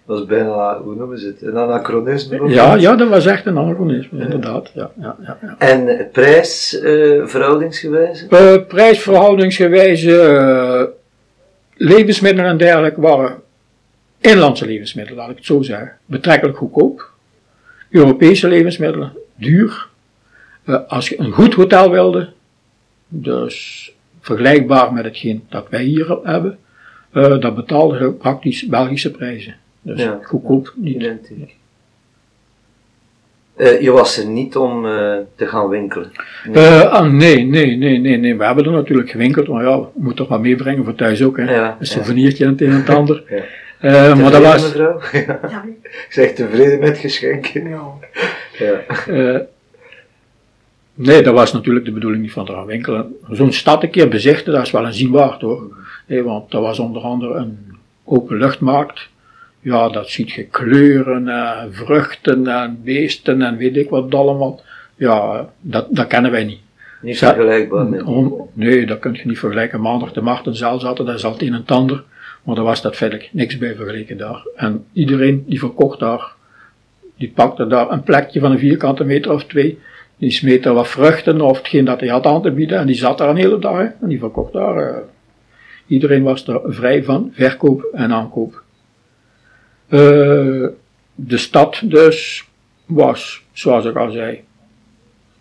Dat 0.05 0.19
is 0.19 0.25
bijna, 0.25 0.81
hoe 0.81 0.95
noemen 0.95 1.19
ze 1.19 1.27
het, 1.27 1.41
een 1.41 1.57
anachronisme? 1.57 2.49
Ja, 2.49 2.75
ja, 2.75 2.95
dat 2.95 3.09
was 3.09 3.25
echt 3.25 3.45
een 3.45 3.57
anachronisme, 3.57 4.19
inderdaad. 4.19 4.71
Ja, 4.73 4.91
ja, 4.99 5.15
ja, 5.25 5.37
ja. 5.41 5.55
En 5.57 6.09
prijsverhoudingsgewijs? 6.11 8.25
Uh, 8.29 8.55
prijsverhoudingsgewijs, 8.67 10.03
uh, 10.03 10.81
levensmiddelen 11.73 12.49
en 12.49 12.57
dergelijke 12.57 13.01
waren 13.01 13.35
inlandse 14.19 14.65
levensmiddelen, 14.65 15.19
laat 15.19 15.29
ik 15.29 15.35
het 15.35 15.45
zo 15.45 15.61
zeggen, 15.61 15.97
betrekkelijk 16.05 16.57
goedkoop. 16.57 17.09
Europese 17.89 18.47
levensmiddelen, 18.47 19.13
duur. 19.35 19.87
Uh, 20.65 20.77
als 20.87 21.09
je 21.09 21.19
een 21.19 21.31
goed 21.31 21.53
hotel 21.53 21.91
wilde, 21.91 22.29
dus 23.07 23.91
vergelijkbaar 24.19 24.93
met 24.93 25.03
hetgeen 25.03 25.43
dat 25.49 25.67
wij 25.69 25.83
hier 25.83 26.19
hebben, 26.23 26.57
uh, 27.13 27.39
dan 27.39 27.55
betaalde 27.55 27.97
je 27.97 28.11
praktisch 28.11 28.67
Belgische 28.67 29.11
prijzen. 29.11 29.55
Dus 29.85 30.01
ja, 30.01 30.19
goedkoop 30.23 30.73
niet. 30.75 30.95
Identiek. 30.95 31.55
Uh, 33.57 33.81
je 33.81 33.91
was 33.91 34.17
er 34.17 34.25
niet 34.25 34.55
om 34.55 34.85
uh, 34.85 35.15
te 35.35 35.47
gaan 35.47 35.69
winkelen? 35.69 36.11
Nee. 36.51 36.63
Uh, 36.63 36.81
ah, 36.81 37.11
nee, 37.11 37.43
nee, 37.43 37.77
nee, 37.77 37.99
nee, 37.99 38.17
nee. 38.17 38.37
We 38.37 38.45
hebben 38.45 38.65
er 38.65 38.71
natuurlijk 38.71 39.09
gewinkeld, 39.09 39.47
maar 39.47 39.63
ja, 39.63 39.79
we 39.79 39.87
moeten 39.93 40.15
toch 40.15 40.27
wat 40.27 40.41
meebrengen 40.41 40.83
voor 40.83 40.95
thuis 40.95 41.23
ook. 41.23 41.37
Hè. 41.37 41.53
Ja, 41.53 41.77
een 41.79 41.85
souvenirtje 41.85 42.43
en 42.43 42.51
het 42.51 42.61
een 42.61 42.69
en 42.69 42.75
het 42.75 42.89
ander. 42.89 43.23
ja. 43.81 44.15
maar 44.15 44.31
dat 44.31 44.41
was. 44.41 44.61
Mevrouw? 44.61 44.99
Ja. 45.49 45.65
Ik 45.81 46.07
zeg 46.09 46.33
tevreden 46.33 46.79
met 46.79 46.97
geschenken. 46.97 47.69
Ja. 47.69 47.91
ja. 48.57 49.45
nee, 50.93 51.21
dat 51.21 51.33
was 51.33 51.53
natuurlijk 51.53 51.85
de 51.85 51.91
bedoeling 51.91 52.21
niet 52.21 52.31
van 52.31 52.45
te 52.45 52.51
gaan 52.51 52.65
winkelen. 52.65 53.15
Zo'n 53.29 53.51
stad 53.51 53.83
een 53.83 53.89
keer 53.89 54.07
bezichten, 54.07 54.53
dat 54.53 54.65
is 54.65 54.71
wel 54.71 54.85
een 54.85 54.93
zien 54.93 55.11
waard 55.11 55.41
hoor. 55.41 55.75
Nee, 56.07 56.23
want 56.23 56.51
dat 56.51 56.61
was 56.61 56.79
onder 56.79 57.01
andere 57.01 57.33
een 57.33 57.77
openluchtmarkt 58.03 59.09
ja, 59.65 59.89
dat 59.89 60.09
ziet 60.09 60.31
je 60.31 60.43
kleuren 60.43 61.27
en 61.27 61.73
vruchten 61.73 62.47
en 62.47 62.79
beesten 62.83 63.41
en 63.41 63.57
weet 63.57 63.77
ik 63.77 63.89
wat 63.89 64.13
allemaal. 64.13 64.61
Ja, 64.95 65.49
dat, 65.61 65.87
dat 65.89 66.07
kennen 66.07 66.31
wij 66.31 66.43
niet. 66.43 66.59
Niet 67.01 67.17
vergelijkbaar 67.17 67.85
met 67.85 68.05
Nee, 68.53 68.85
dat 68.85 68.99
kun 68.99 69.13
je 69.13 69.21
niet 69.25 69.39
vergelijken. 69.39 69.81
Maandag 69.81 70.11
de 70.13 70.21
markt 70.21 70.45
en 70.45 70.55
zaal 70.55 70.79
zaten, 70.79 71.05
dat 71.05 71.15
is 71.15 71.25
altijd 71.25 71.49
een 71.49 71.55
en 71.55 71.75
ander. 71.75 72.03
Maar 72.43 72.55
daar 72.55 72.63
was 72.63 72.81
dat 72.81 72.95
verder 72.95 73.29
niks 73.31 73.57
bij 73.57 73.75
vergeleken 73.75 74.17
daar. 74.17 74.47
En 74.55 74.85
iedereen 74.93 75.43
die 75.47 75.59
verkocht 75.59 75.99
daar, 75.99 76.33
die 77.17 77.31
pakte 77.35 77.67
daar 77.67 77.91
een 77.91 78.03
plekje 78.03 78.39
van 78.39 78.51
een 78.51 78.59
vierkante 78.59 79.03
meter 79.03 79.31
of 79.31 79.45
twee. 79.45 79.79
Die 80.17 80.31
smeet 80.31 80.65
er 80.65 80.73
wat 80.73 80.87
vruchten 80.87 81.41
of 81.41 81.57
hetgeen 81.57 81.85
dat 81.85 81.99
hij 81.99 82.09
had 82.09 82.25
aan 82.25 82.41
te 82.41 82.51
bieden. 82.51 82.79
En 82.79 82.87
die 82.87 82.95
zat 82.95 83.17
daar 83.17 83.29
een 83.29 83.35
hele 83.35 83.59
dag. 83.59 83.79
En 83.79 84.07
die 84.07 84.19
verkocht 84.19 84.53
daar. 84.53 84.77
Uh, 84.77 84.97
iedereen 85.87 86.23
was 86.23 86.47
er 86.47 86.61
vrij 86.63 87.03
van 87.03 87.31
verkoop 87.33 87.89
en 87.93 88.11
aankoop. 88.11 88.63
Uh, 89.95 90.67
de 91.15 91.37
stad 91.37 91.81
dus 91.83 92.45
was, 92.85 93.41
zoals 93.53 93.85
ik 93.85 93.95
al 93.95 94.11
zei, 94.11 94.43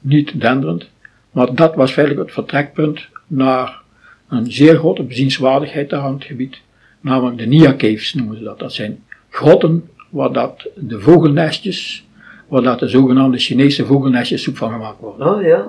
niet 0.01 0.41
denderend, 0.41 0.89
maar 1.31 1.55
dat 1.55 1.75
was 1.75 1.93
feitelijk 1.93 2.25
het 2.25 2.35
vertrekpunt 2.35 3.09
naar 3.27 3.81
een 4.29 4.53
zeer 4.53 4.77
grote 4.77 5.03
bezienswaardigheid 5.03 5.91
daar 5.91 6.01
aan 6.01 6.15
het 6.15 6.25
gebied, 6.25 6.61
namelijk 7.01 7.39
de 7.39 7.47
Nia 7.47 7.75
Caves 7.77 8.15
noemen 8.15 8.37
ze 8.37 8.43
dat. 8.43 8.59
Dat 8.59 8.73
zijn 8.73 9.05
grotten 9.29 9.89
waar 10.11 10.33
dat 10.33 10.69
de 10.75 11.01
vogelnestjes, 11.01 12.07
waar 12.49 12.63
dat 12.63 12.79
de 12.79 12.89
zogenaamde 12.89 13.39
Chinese 13.39 13.87
vogelnestjes 13.87 14.43
soep 14.43 14.57
van 14.57 14.73
gemaakt 14.73 15.01
worden. 15.01 15.35
Oh 15.35 15.43
ja. 15.43 15.69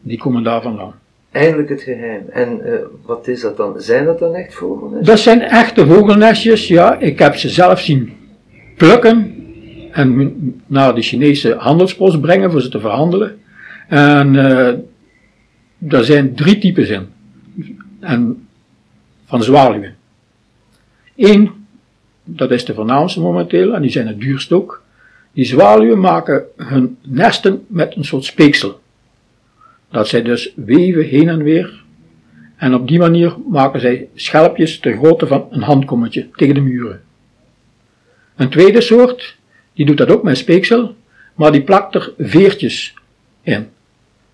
Die 0.00 0.18
komen 0.18 0.42
daar 0.42 0.62
vandaan. 0.62 0.94
Eindelijk 1.30 1.68
het 1.68 1.82
geheim. 1.82 2.22
En 2.30 2.60
uh, 2.64 2.74
wat 3.04 3.28
is 3.28 3.40
dat 3.40 3.56
dan? 3.56 3.80
Zijn 3.80 4.04
dat 4.04 4.18
dan 4.18 4.34
echt 4.34 4.54
vogelnestjes? 4.54 5.06
Dat 5.06 5.18
zijn 5.18 5.40
echte 5.40 5.86
vogelnestjes, 5.86 6.68
ja. 6.68 6.98
Ik 6.98 7.18
heb 7.18 7.36
ze 7.36 7.48
zelf 7.48 7.80
zien 7.80 8.12
plukken 8.76 9.34
en 9.92 10.62
naar 10.66 10.94
de 10.94 11.02
Chinese 11.02 11.54
handelspost 11.58 12.20
brengen 12.20 12.50
voor 12.50 12.60
ze 12.60 12.68
te 12.68 12.80
verhandelen. 12.80 13.38
En 13.88 14.34
uh, 14.34 14.72
daar 15.78 16.04
zijn 16.04 16.34
drie 16.34 16.58
types 16.58 16.88
in. 16.88 17.06
En, 18.00 18.46
van 19.24 19.42
zwaluwen. 19.42 19.96
Eén, 21.16 21.66
dat 22.24 22.50
is 22.50 22.64
de 22.64 22.74
voornaamste 22.74 23.20
momenteel, 23.20 23.74
en 23.74 23.82
die 23.82 23.90
zijn 23.90 24.06
het 24.06 24.20
duurst 24.20 24.52
ook. 24.52 24.82
Die 25.32 25.44
zwaluwen 25.44 26.00
maken 26.00 26.44
hun 26.56 26.98
nesten 27.02 27.64
met 27.66 27.96
een 27.96 28.04
soort 28.04 28.24
speeksel. 28.24 28.79
Dat 29.90 30.08
zij 30.08 30.22
dus 30.22 30.52
weven 30.56 31.04
heen 31.04 31.28
en 31.28 31.42
weer. 31.42 31.82
En 32.56 32.74
op 32.74 32.88
die 32.88 32.98
manier 32.98 33.36
maken 33.48 33.80
zij 33.80 34.08
schelpjes 34.14 34.78
ter 34.78 34.96
grootte 34.96 35.26
van 35.26 35.46
een 35.50 35.62
handkommetje 35.62 36.28
tegen 36.36 36.54
de 36.54 36.60
muren. 36.60 37.02
Een 38.36 38.48
tweede 38.48 38.80
soort, 38.80 39.36
die 39.72 39.86
doet 39.86 39.96
dat 39.96 40.10
ook 40.10 40.22
met 40.22 40.36
speeksel, 40.36 40.94
maar 41.34 41.52
die 41.52 41.62
plakt 41.62 41.94
er 41.94 42.12
veertjes 42.18 42.94
in. 43.42 43.68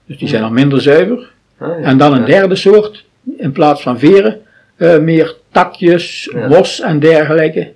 Dus 0.06 0.18
die 0.18 0.28
zijn 0.28 0.42
dan 0.42 0.52
minder 0.52 0.80
zuiver. 0.80 1.30
Ah, 1.58 1.88
en 1.88 1.98
dan 1.98 2.12
een 2.12 2.24
derde 2.24 2.56
soort, 2.56 3.04
in 3.36 3.52
plaats 3.52 3.82
van 3.82 3.98
veren, 3.98 4.40
uh, 4.76 4.98
meer 4.98 5.36
takjes, 5.50 6.30
ja. 6.32 6.48
mos 6.48 6.80
en 6.80 6.98
dergelijke. 6.98 7.72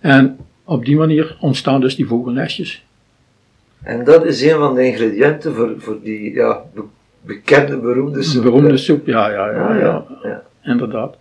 En 0.00 0.38
op 0.64 0.84
die 0.84 0.96
manier 0.96 1.36
ontstaan 1.40 1.80
dus 1.80 1.96
die 1.96 2.06
vogelnestjes. 2.06 2.84
En 3.82 4.04
dat 4.04 4.24
is 4.24 4.42
een 4.42 4.58
van 4.58 4.74
de 4.74 4.86
ingrediënten 4.86 5.54
voor, 5.54 5.74
voor 5.78 5.98
die 6.02 6.34
ja, 6.34 6.62
bekende, 7.20 7.76
beroemde 7.76 8.22
soep. 8.22 8.42
Beroemde 8.42 8.76
soep, 8.76 9.06
ja, 9.06 9.30
ja, 9.30 9.50
ja, 9.50 9.62
ah, 9.62 9.78
ja, 9.80 10.04
ja, 10.22 10.42
inderdaad. 10.62 11.16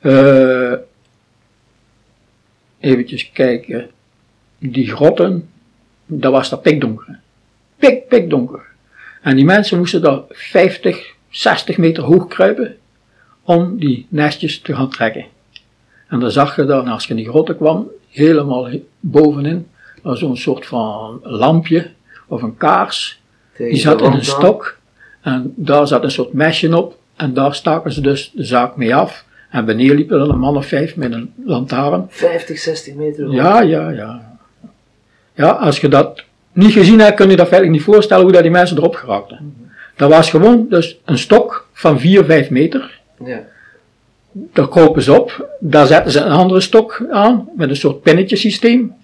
Uh, 0.00 0.74
eventjes 2.80 3.32
kijken. 3.32 3.90
Die 4.58 4.90
grotten, 4.90 5.48
dat 6.06 6.32
was 6.32 6.48
dat 6.48 6.62
pikdonker. 6.62 7.18
Pik, 7.76 8.08
pikdonker. 8.08 8.66
En 9.22 9.36
die 9.36 9.44
mensen 9.44 9.78
moesten 9.78 10.02
daar 10.02 10.20
50, 10.28 11.14
60 11.28 11.76
meter 11.76 12.02
hoog 12.02 12.26
kruipen 12.26 12.76
om 13.42 13.78
die 13.78 14.06
nestjes 14.08 14.60
te 14.60 14.74
gaan 14.74 14.90
trekken. 14.90 15.24
En 16.08 16.20
dan 16.20 16.30
zag 16.30 16.56
je 16.56 16.64
dan, 16.64 16.88
als 16.88 17.04
je 17.04 17.10
in 17.10 17.16
die 17.16 17.28
grotten 17.28 17.56
kwam, 17.56 17.90
helemaal 18.08 18.68
bovenin, 19.00 19.68
zo'n 20.02 20.36
soort 20.36 20.66
van 20.66 21.20
lampje 21.22 21.90
of 22.26 22.42
een 22.42 22.56
kaars. 22.56 23.20
Die 23.56 23.76
zat 23.76 24.00
in 24.00 24.12
een 24.12 24.24
stok 24.24 24.77
en 25.20 25.52
daar 25.56 25.86
zat 25.86 26.02
een 26.02 26.10
soort 26.10 26.32
mesje 26.32 26.76
op 26.76 26.96
en 27.16 27.34
daar 27.34 27.54
staken 27.54 27.92
ze 27.92 28.00
dus 28.00 28.32
de 28.34 28.44
zaak 28.44 28.76
mee 28.76 28.94
af. 28.94 29.24
En 29.50 29.64
beneden 29.64 29.96
liepen 29.96 30.20
er 30.20 30.28
een 30.28 30.38
man 30.38 30.56
of 30.56 30.66
vijf 30.66 30.96
met 30.96 31.12
een 31.12 31.32
lantaarn. 31.44 32.06
50, 32.08 32.58
60 32.58 32.94
meter 32.94 33.24
hoog. 33.24 33.34
Ja, 33.34 33.60
ja, 33.60 33.90
ja. 33.90 34.36
Ja, 35.34 35.50
als 35.50 35.80
je 35.80 35.88
dat 35.88 36.22
niet 36.52 36.72
gezien 36.72 37.00
hebt, 37.00 37.16
kun 37.16 37.30
je 37.30 37.36
dat 37.36 37.48
feitelijk 37.48 37.78
niet 37.78 37.86
voorstellen 37.86 38.22
hoe 38.22 38.32
dat 38.32 38.42
die 38.42 38.50
mensen 38.50 38.76
erop 38.76 38.94
geraakten. 38.94 39.54
Dat 39.96 40.10
was 40.10 40.30
gewoon 40.30 40.66
dus 40.68 40.98
een 41.04 41.18
stok 41.18 41.68
van 41.72 42.00
4, 42.00 42.24
5 42.24 42.50
meter. 42.50 43.00
Ja. 43.24 43.40
Daar 44.32 44.68
kropen 44.68 45.02
ze 45.02 45.20
op, 45.20 45.48
daar 45.60 45.86
zetten 45.86 46.12
ze 46.12 46.20
een 46.20 46.32
andere 46.32 46.60
stok 46.60 47.06
aan, 47.10 47.48
met 47.56 47.68
een 47.68 47.76
soort 47.76 48.02
pinnetjesysteem. 48.02 48.94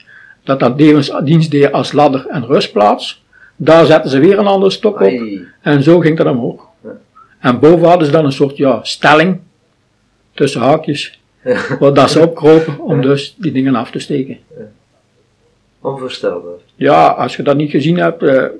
Dat 0.45 0.61
dat 0.61 0.79
dienst 1.25 1.51
deed 1.51 1.73
als 1.73 1.93
ladder 1.93 2.27
en 2.27 2.47
rustplaats. 2.47 3.24
Daar 3.57 3.87
zetten 3.87 4.11
ze 4.11 4.19
weer 4.19 4.39
een 4.39 4.47
andere 4.47 4.73
stok 4.73 5.01
op. 5.01 5.13
En 5.61 5.83
zo 5.83 5.99
ging 5.99 6.17
dat 6.17 6.27
omhoog. 6.27 6.67
Ja. 6.83 6.91
En 7.39 7.59
boven 7.59 7.89
hadden 7.89 8.07
ze 8.07 8.13
dan 8.13 8.25
een 8.25 8.33
soort 8.33 8.57
ja, 8.57 8.81
stelling 8.83 9.41
tussen 10.35 10.61
haakjes, 10.61 11.21
wat 11.79 11.95
dat 11.95 12.11
ze 12.11 12.21
opkropen 12.21 12.79
om 12.79 13.03
dus 13.03 13.35
die 13.39 13.53
dingen 13.53 13.75
af 13.75 13.91
te 13.91 13.99
steken. 13.99 14.39
Onvoorstelbaar. 15.81 16.59
Ja, 16.75 17.07
als 17.07 17.37
je 17.37 17.43
dat 17.43 17.57
niet 17.57 17.71
gezien 17.71 17.97
hebt, 17.97 18.21
het 18.21 18.53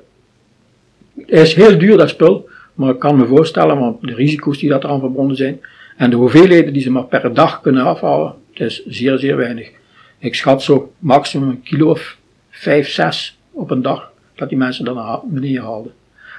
is 1.29 1.55
heel 1.55 1.79
duur 1.79 1.97
dat 1.97 2.09
spul, 2.09 2.49
maar 2.75 2.91
ik 2.91 2.99
kan 2.99 3.17
me 3.17 3.27
voorstellen, 3.27 3.79
want 3.79 4.01
de 4.01 4.15
risico's 4.15 4.59
die 4.59 4.69
dat 4.69 4.85
eraan 4.85 5.01
verbonden 5.01 5.37
zijn, 5.37 5.61
en 5.97 6.11
de 6.11 6.17
hoeveelheden 6.17 6.73
die 6.73 6.83
ze 6.83 6.91
maar 6.91 7.05
per 7.05 7.35
dag 7.35 7.61
kunnen 7.61 7.85
afhalen, 7.85 8.35
het 8.53 8.61
is 8.61 8.85
zeer, 8.87 9.19
zeer 9.19 9.37
weinig. 9.37 9.71
Ik 10.19 10.35
schat 10.35 10.63
zo 10.63 10.93
maximum 10.99 11.49
een 11.49 11.63
kilo 11.63 11.91
of 11.91 12.17
5, 12.51 12.89
6 12.89 13.39
op 13.51 13.71
een 13.71 13.83
dag, 13.83 14.13
dat 14.35 14.49
die 14.49 14.59
mensen 14.59 14.85
dan 14.85 14.95
naar 14.95 15.21
beneden 15.25 15.63
haalden. 15.63 15.93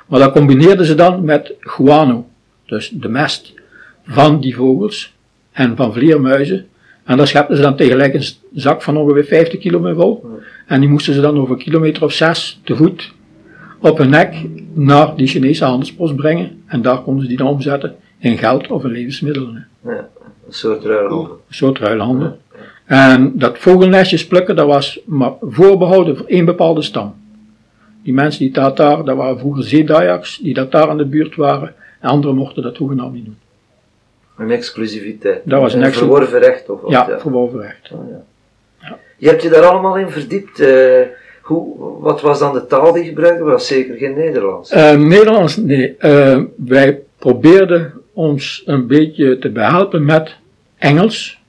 Maar 0.07 0.19
dat 0.19 0.31
combineerden 0.31 0.85
ze 0.85 0.95
dan 0.95 1.23
met 1.23 1.53
guano, 1.59 2.27
dus 2.65 2.89
de 2.89 3.09
mest 3.09 3.53
van 4.03 4.39
die 4.39 4.55
vogels, 4.55 5.15
en 5.55 5.75
van 5.75 5.93
vleermuizen. 5.93 6.67
En 7.03 7.17
daar 7.17 7.27
schepten 7.27 7.55
ze 7.55 7.61
dan 7.61 7.75
tegelijk 7.75 8.13
een 8.13 8.25
zak 8.53 8.81
van 8.81 8.97
ongeveer 8.97 9.23
50 9.23 9.59
kilo 9.59 9.93
vol. 9.93 10.39
En 10.67 10.79
die 10.79 10.89
moesten 10.89 11.13
ze 11.13 11.21
dan 11.21 11.37
over 11.37 11.53
een 11.53 11.63
kilometer 11.63 12.03
of 12.03 12.11
zes 12.11 12.59
te 12.63 12.75
voet 12.75 13.13
op 13.79 13.97
hun 13.97 14.09
nek 14.09 14.35
naar 14.73 15.15
die 15.15 15.27
Chinese 15.27 15.65
handelspost 15.65 16.15
brengen. 16.15 16.63
En 16.65 16.81
daar 16.81 17.01
konden 17.01 17.21
ze 17.21 17.27
die 17.27 17.37
dan 17.37 17.47
omzetten 17.47 17.95
in 18.19 18.37
geld 18.37 18.67
of 18.67 18.83
in 18.83 18.91
levensmiddelen. 18.91 19.67
Ja, 19.83 19.91
een 19.91 20.53
soort 20.53 20.83
ruilhandel. 20.83 21.41
Een 21.47 21.55
soort 21.55 21.79
ruilhandel. 21.79 22.39
En 22.85 23.31
dat 23.35 23.57
vogelnestjes 23.57 24.27
plukken, 24.27 24.55
dat 24.55 24.67
was 24.67 24.99
maar 25.05 25.33
voorbehouden 25.41 26.17
voor 26.17 26.25
één 26.25 26.45
bepaalde 26.45 26.81
stam. 26.81 27.15
Die 28.05 28.13
mensen 28.13 28.39
die 28.39 28.51
dat 28.51 28.77
daar, 28.77 29.03
dat 29.03 29.17
waren 29.17 29.39
vroeger 29.39 29.63
zeedajaks, 29.63 30.37
die 30.37 30.53
dat 30.53 30.71
daar 30.71 30.89
in 30.89 30.97
de 30.97 31.05
buurt 31.05 31.35
waren. 31.35 31.73
En 31.99 32.09
anderen 32.09 32.35
mochten 32.35 32.63
dat 32.63 32.77
hoegenaamd 32.77 33.13
niet 33.13 33.25
doen. 33.25 33.37
Een 34.37 34.51
exclusiviteit. 34.51 35.41
Dat 35.43 35.61
was 35.61 35.73
een 35.73 35.83
een 35.83 35.93
verworven 35.93 36.39
recht 36.39 36.69
of 36.69 36.81
wat? 36.81 36.91
Ja, 36.91 37.19
verboven 37.19 37.59
recht. 37.61 37.91
Oh, 37.91 37.99
ja. 38.09 38.97
Je 39.17 39.27
hebt 39.27 39.41
je 39.41 39.49
daar 39.49 39.63
allemaal 39.63 39.97
in 39.97 40.09
verdiept. 40.09 40.59
eh, 40.59 41.01
hoe, 41.41 41.75
wat 41.99 42.21
was 42.21 42.39
dan 42.39 42.53
de 42.53 42.65
taal 42.65 42.93
die 42.93 43.01
je 43.03 43.09
gebruikte? 43.09 43.43
Dat 43.43 43.51
was 43.51 43.67
zeker 43.67 43.95
geen 43.97 44.15
Nederlands. 44.15 44.69
Eh, 44.71 44.95
Nederlands, 44.97 45.57
nee. 45.57 45.95
Eh, 45.97 46.41
wij 46.55 46.99
probeerden 47.17 47.93
ons 48.13 48.63
een 48.65 48.87
beetje 48.87 49.37
te 49.39 49.49
behelpen 49.49 50.05
met 50.05 50.35
Engels. 50.77 51.39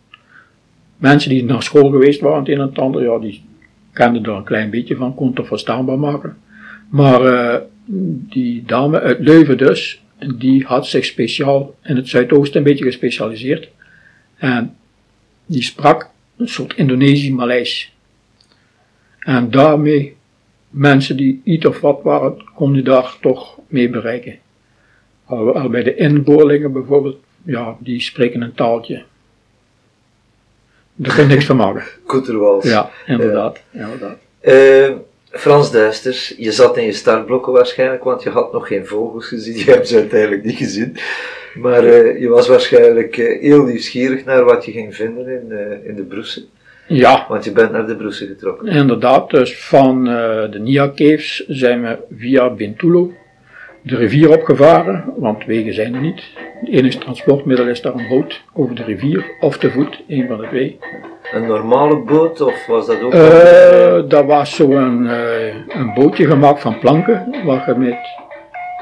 Mensen 0.97 1.31
die 1.31 1.45
naar 1.45 1.63
school 1.63 1.91
geweest 1.91 2.21
waren, 2.21 2.39
het 2.39 2.49
een 2.49 2.61
en 2.61 2.67
het 2.67 2.79
ander, 2.79 3.03
ja, 3.03 3.19
die 3.19 3.45
kenden 3.93 4.25
er 4.25 4.31
een 4.31 4.45
klein 4.45 4.71
beetje 4.71 4.97
van, 4.97 5.15
kon 5.15 5.33
het 5.35 5.47
verstaanbaar 5.47 5.99
maken. 5.99 6.37
Maar 6.89 7.21
eh, 7.25 7.61
die 8.29 8.63
dame 8.67 9.01
uit 9.01 9.19
Leuven 9.19 9.59
dus, 9.59 10.03
die 10.35 10.65
had 10.65 10.87
zich 10.87 11.05
speciaal 11.05 11.75
in 11.83 11.97
het 11.97 12.09
Zuidoosten 12.09 12.59
een 12.59 12.65
beetje 12.65 12.85
gespecialiseerd. 12.85 13.69
En 14.37 14.77
die 15.47 15.63
sprak 15.63 16.11
een 16.37 16.49
soort 16.49 16.77
Indonesisch-Maleis. 16.77 17.93
En 19.19 19.51
daarmee 19.51 20.17
mensen 20.71 21.17
die 21.17 21.41
iets 21.45 21.67
of 21.67 21.81
wat 21.81 22.03
waren, 22.03 22.45
kon 22.55 22.75
je 22.75 22.83
daar 22.83 23.17
toch 23.21 23.59
mee 23.69 23.91
bereiken. 23.91 24.39
Al, 25.25 25.69
bij 25.69 25.83
de 25.83 25.95
inboorlingen 25.95 26.73
bijvoorbeeld, 26.73 27.17
ja, 27.43 27.77
die 27.81 28.01
spreken 28.01 28.41
een 28.41 28.55
taaltje. 28.55 29.05
Daar 30.95 31.15
kun 31.15 31.23
je 31.23 31.29
niks 31.29 31.45
van 31.45 31.57
maken. 31.57 31.85
Koeterwals. 32.07 32.65
Ja, 32.65 32.91
inderdaad. 33.07 33.63
inderdaad. 33.73 34.19
Eh, 34.41 34.91
Frans 35.39 35.73
Duisters, 35.73 36.35
je 36.37 36.53
zat 36.53 36.77
in 36.77 36.85
je 36.85 36.93
startblokken 36.93 37.53
waarschijnlijk, 37.53 38.05
want 38.05 38.23
je 38.23 38.31
had 38.31 38.53
nog 38.53 38.67
geen 38.67 38.87
vogels 38.87 39.27
gezien. 39.27 39.57
Je 39.65 39.71
hebt 39.71 39.89
ze 39.89 39.97
uiteindelijk 39.97 40.45
niet 40.45 40.57
gezien. 40.57 40.97
Maar 41.55 41.85
eh, 41.85 42.21
je 42.21 42.29
was 42.29 42.49
waarschijnlijk 42.49 43.17
eh, 43.17 43.41
heel 43.41 43.65
nieuwsgierig 43.65 44.25
naar 44.25 44.45
wat 44.45 44.65
je 44.65 44.73
ging 44.73 44.95
vinden 44.95 45.27
in, 45.29 45.53
eh, 45.53 45.89
in 45.89 45.95
de 45.97 46.03
broesen. 46.03 46.45
Ja, 46.89 47.27
Want 47.29 47.45
je 47.45 47.53
bent 47.53 47.73
naar 47.73 47.87
de 47.87 47.97
broesen 47.97 48.27
getrokken. 48.27 48.67
inderdaad. 48.67 49.31
Dus 49.31 49.59
van 49.59 50.05
de 50.51 50.59
Nia 50.61 50.93
Caves 50.95 51.45
zijn 51.49 51.83
we 51.83 51.99
via 52.17 52.51
Bintulo 52.51 53.13
de 53.87 53.97
rivier 53.97 54.31
opgevaren, 54.31 55.05
want 55.17 55.45
wegen 55.45 55.75
zijn 55.75 55.95
er 55.95 56.01
niet. 56.01 56.23
Het 56.61 56.69
enige 56.69 56.99
transportmiddel 56.99 57.67
is 57.69 57.81
daar 57.81 57.95
een 57.95 58.09
boot 58.09 58.43
over 58.53 58.75
de 58.75 58.85
rivier 58.85 59.25
of 59.41 59.59
te 59.59 59.71
voet, 59.71 60.03
een 60.09 60.27
van 60.27 60.39
de 60.39 60.47
twee. 60.49 60.79
Een 61.33 61.47
normale 61.47 61.97
boot 61.97 62.41
of 62.41 62.67
was 62.67 62.87
dat 62.87 63.03
ook? 63.03 63.13
Eh, 63.13 64.09
dat 64.09 64.25
was 64.25 64.55
zo'n 64.55 65.07
eh, 65.07 65.55
een 65.69 65.95
bootje 65.95 66.27
gemaakt 66.27 66.61
van 66.61 66.79
planken, 66.79 67.35
waar 67.45 67.65
je 67.67 67.75
met 67.75 67.97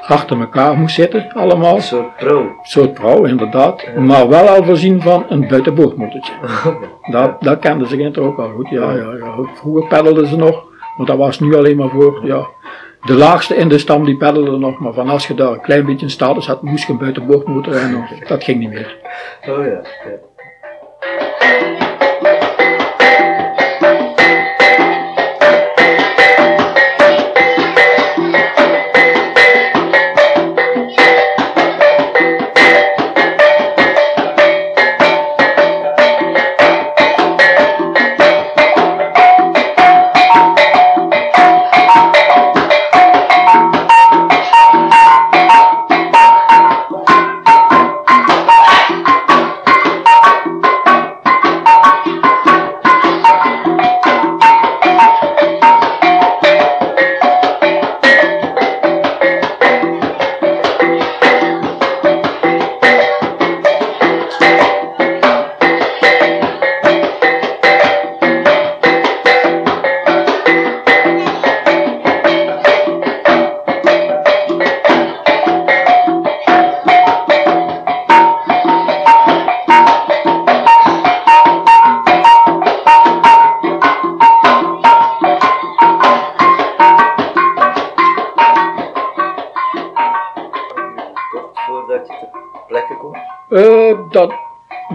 achter 0.06 0.40
elkaar 0.40 0.76
moest 0.76 0.94
zitten, 0.94 1.32
allemaal. 1.32 1.74
een 1.74 1.82
soort 1.82 2.16
pro. 2.16 2.38
Een 2.38 2.54
soort 2.62 3.28
inderdaad. 3.28 3.96
Maar 3.96 4.28
wel 4.28 4.48
al 4.48 4.64
voorzien 4.64 5.02
van 5.02 5.24
een 5.28 5.48
buitenboordmotortje. 5.48 6.32
Dat, 7.10 7.42
dat 7.42 7.58
kenden 7.58 7.88
ze 7.88 8.10
toch 8.10 8.24
ook 8.24 8.38
al 8.38 8.48
goed. 8.48 8.68
Ja, 8.68 8.92
ja, 8.92 9.14
ja. 9.18 9.34
Vroeger 9.54 9.88
peddelden 9.88 10.26
ze 10.26 10.36
nog, 10.36 10.64
maar 10.96 11.06
dat 11.06 11.16
was 11.16 11.40
nu 11.40 11.56
alleen 11.56 11.76
maar 11.76 11.88
voor, 11.88 12.20
ja. 12.26 12.46
De 13.00 13.14
laagste 13.14 13.56
in 13.56 13.68
de 13.68 13.78
stam 13.78 14.04
die 14.04 14.16
peddelde 14.16 14.58
nog, 14.58 14.78
maar 14.78 14.92
van 14.92 15.08
als 15.08 15.26
je 15.26 15.34
daar 15.34 15.52
een 15.52 15.60
klein 15.60 15.86
beetje 15.86 16.08
status 16.08 16.46
had, 16.46 16.62
moest 16.62 16.86
je 16.86 16.92
een 16.92 16.98
buitenboordmotor 16.98 17.72
rijden. 17.72 18.06
Dat 18.28 18.44
ging 18.44 18.58
niet 18.58 18.70
meer. 18.70 18.96
Oh 19.48 19.64
ja. 19.64 19.80
ja. 20.04 20.32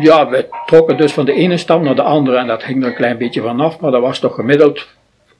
Ja, 0.09 0.29
we 0.29 0.47
trokken 0.65 0.97
dus 0.97 1.13
van 1.13 1.25
de 1.25 1.33
ene 1.33 1.57
stam 1.57 1.83
naar 1.83 1.95
de 1.95 2.01
andere 2.01 2.37
en 2.37 2.47
dat 2.47 2.63
hing 2.63 2.81
er 2.83 2.89
een 2.89 2.95
klein 2.95 3.17
beetje 3.17 3.41
vanaf, 3.41 3.79
maar 3.79 3.91
dat 3.91 4.01
was 4.01 4.19
toch 4.19 4.35
gemiddeld 4.35 4.87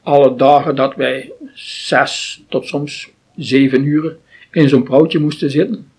alle 0.04 0.36
dagen 0.36 0.76
dat 0.76 0.96
wij 0.96 1.32
zes 1.54 2.44
tot 2.50 2.68
soms 2.68 3.10
zeven 3.36 3.84
uren 3.84 4.18
in 4.52 4.70
zo'n 4.70 4.84
prauwtje 4.84 5.20
moesten 5.20 5.52
zitten. 5.52 5.92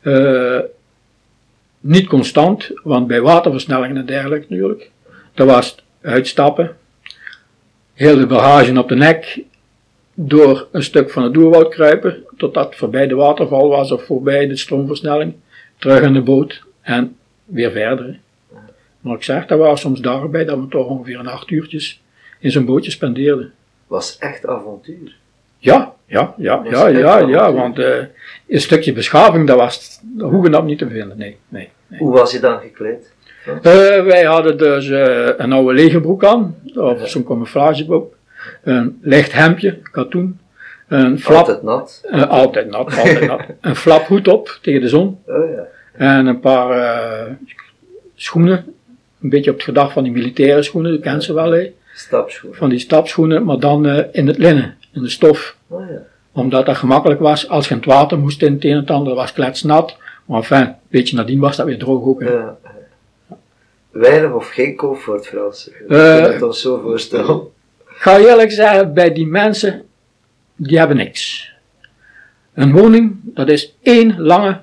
Eh, 0.00 0.58
niet 1.80 2.06
constant, 2.06 2.70
want 2.82 3.06
bij 3.06 3.20
waterversnellingen 3.20 3.96
en 3.96 4.06
dergelijke 4.06 4.46
natuurlijk. 4.48 4.90
Dat 5.34 5.46
was 5.46 5.76
uitstappen, 6.00 6.76
heel 7.94 8.18
de 8.18 8.26
bagage 8.26 8.78
op 8.78 8.88
de 8.88 8.96
nek, 8.96 9.42
door 10.14 10.68
een 10.72 10.82
stuk 10.82 11.10
van 11.10 11.22
het 11.22 11.34
doerwoud 11.34 11.68
kruipen, 11.68 12.24
totdat 12.36 12.76
voorbij 12.76 13.06
de 13.06 13.14
waterval 13.14 13.68
was 13.68 13.90
of 13.90 14.04
voorbij 14.04 14.46
de 14.46 14.56
stroomversnelling, 14.56 15.34
terug 15.78 16.00
in 16.00 16.12
de 16.12 16.22
boot 16.22 16.62
en 16.80 17.16
weer 17.48 17.70
verder. 17.70 18.18
Maar 19.00 19.14
ik 19.14 19.22
zeg, 19.22 19.46
dat 19.46 19.58
waren 19.58 19.78
soms 19.78 20.00
dagen 20.00 20.30
bij 20.30 20.44
dat 20.44 20.58
we 20.58 20.68
toch 20.68 20.86
ongeveer 20.86 21.18
een 21.18 21.26
acht 21.28 21.50
uurtjes 21.50 22.02
in 22.38 22.50
zo'n 22.50 22.64
bootje 22.64 22.90
spendeerden. 22.90 23.52
Was 23.86 24.18
echt 24.18 24.46
avontuur. 24.46 25.16
Ja, 25.58 25.94
ja, 26.06 26.34
ja, 26.36 26.62
ja, 26.70 26.86
ja, 26.88 27.18
ja, 27.18 27.52
want 27.52 27.78
eh, 27.78 27.96
een 28.48 28.60
stukje 28.60 28.92
beschaving, 28.92 29.46
dat 29.46 29.56
was 29.56 30.00
hoegenaamd 30.18 30.66
niet 30.66 30.78
te 30.78 30.88
vinden, 30.88 31.18
nee, 31.18 31.36
nee. 31.48 31.68
nee. 31.86 31.98
Hoe 32.00 32.12
was 32.12 32.32
je 32.32 32.40
dan 32.40 32.58
gekleed? 32.60 33.12
Eh, 33.46 33.62
wij 34.04 34.24
hadden 34.24 34.58
dus 34.58 34.88
eh, 34.88 35.28
een 35.36 35.52
oude 35.52 35.72
legerbroek 35.74 36.24
aan, 36.24 36.56
of 36.74 37.08
zo'n 37.08 37.24
camouflagebroek, 37.24 38.14
een 38.62 38.98
licht 39.02 39.32
hemdje, 39.32 39.78
katoen, 39.92 40.40
een 40.88 41.18
flap, 41.18 41.36
Altijd 41.36 41.62
nat. 41.62 42.02
altijd 42.28 42.70
nat, 42.70 42.96
altijd 42.96 43.26
nat, 43.26 43.40
een 43.60 43.76
flaphoed 43.76 44.28
op 44.28 44.58
tegen 44.62 44.80
de 44.80 44.88
zon, 44.88 45.18
Oh 45.26 45.50
ja. 45.50 45.66
En 45.98 46.26
een 46.26 46.40
paar 46.40 46.70
eh, 46.70 47.32
schoenen. 48.14 48.74
Een 49.22 49.28
beetje 49.28 49.50
op 49.50 49.56
het 49.56 49.64
gedacht 49.64 49.92
van 49.92 50.02
die 50.02 50.12
militaire 50.12 50.62
schoenen, 50.62 50.92
dat 50.92 51.00
kent 51.00 51.24
ze 51.24 51.32
wel, 51.32 51.50
hè? 51.50 51.72
Stapschoenen. 51.94 52.58
Van 52.58 52.68
die 52.68 52.78
stapschoenen, 52.78 53.44
maar 53.44 53.58
dan 53.58 53.86
eh, 53.86 54.04
in 54.12 54.26
het 54.26 54.38
linnen, 54.38 54.76
in 54.92 55.02
de 55.02 55.08
stof. 55.08 55.56
Oh 55.68 55.90
ja. 55.90 56.02
Omdat 56.32 56.66
dat 56.66 56.76
gemakkelijk 56.76 57.20
was. 57.20 57.48
Als 57.48 57.64
je 57.68 57.70
in 57.74 57.76
het 57.80 57.86
water 57.88 58.18
moest 58.18 58.42
in 58.42 58.52
het 58.52 58.64
een 58.64 58.70
en 58.70 58.76
het 58.76 58.90
ander, 58.90 59.14
was 59.14 59.32
kletsnat. 59.32 59.96
Maar 60.24 60.38
enfin, 60.38 60.60
een 60.60 60.74
beetje 60.88 61.16
nadien 61.16 61.40
was 61.40 61.56
dat 61.56 61.66
weer 61.66 61.78
droog 61.78 62.04
ook. 62.04 62.22
Ja. 62.22 62.56
Weinig 63.90 64.32
of 64.32 64.48
geen 64.48 64.76
comfort, 64.76 65.26
Frans. 65.26 65.68
Ik 65.68 65.74
Eh, 65.88 66.16
kan 66.22 66.32
het 66.32 66.42
ons 66.42 66.60
zo 66.60 66.80
voorstellen. 66.80 67.36
Ik 67.88 68.04
ga 68.04 68.18
eerlijk 68.18 68.52
zeggen, 68.52 68.94
bij 68.94 69.12
die 69.12 69.26
mensen, 69.26 69.82
die 70.56 70.78
hebben 70.78 70.96
niks. 70.96 71.50
Een 72.54 72.72
woning, 72.72 73.16
dat 73.22 73.48
is 73.48 73.74
één 73.82 74.20
lange 74.20 74.60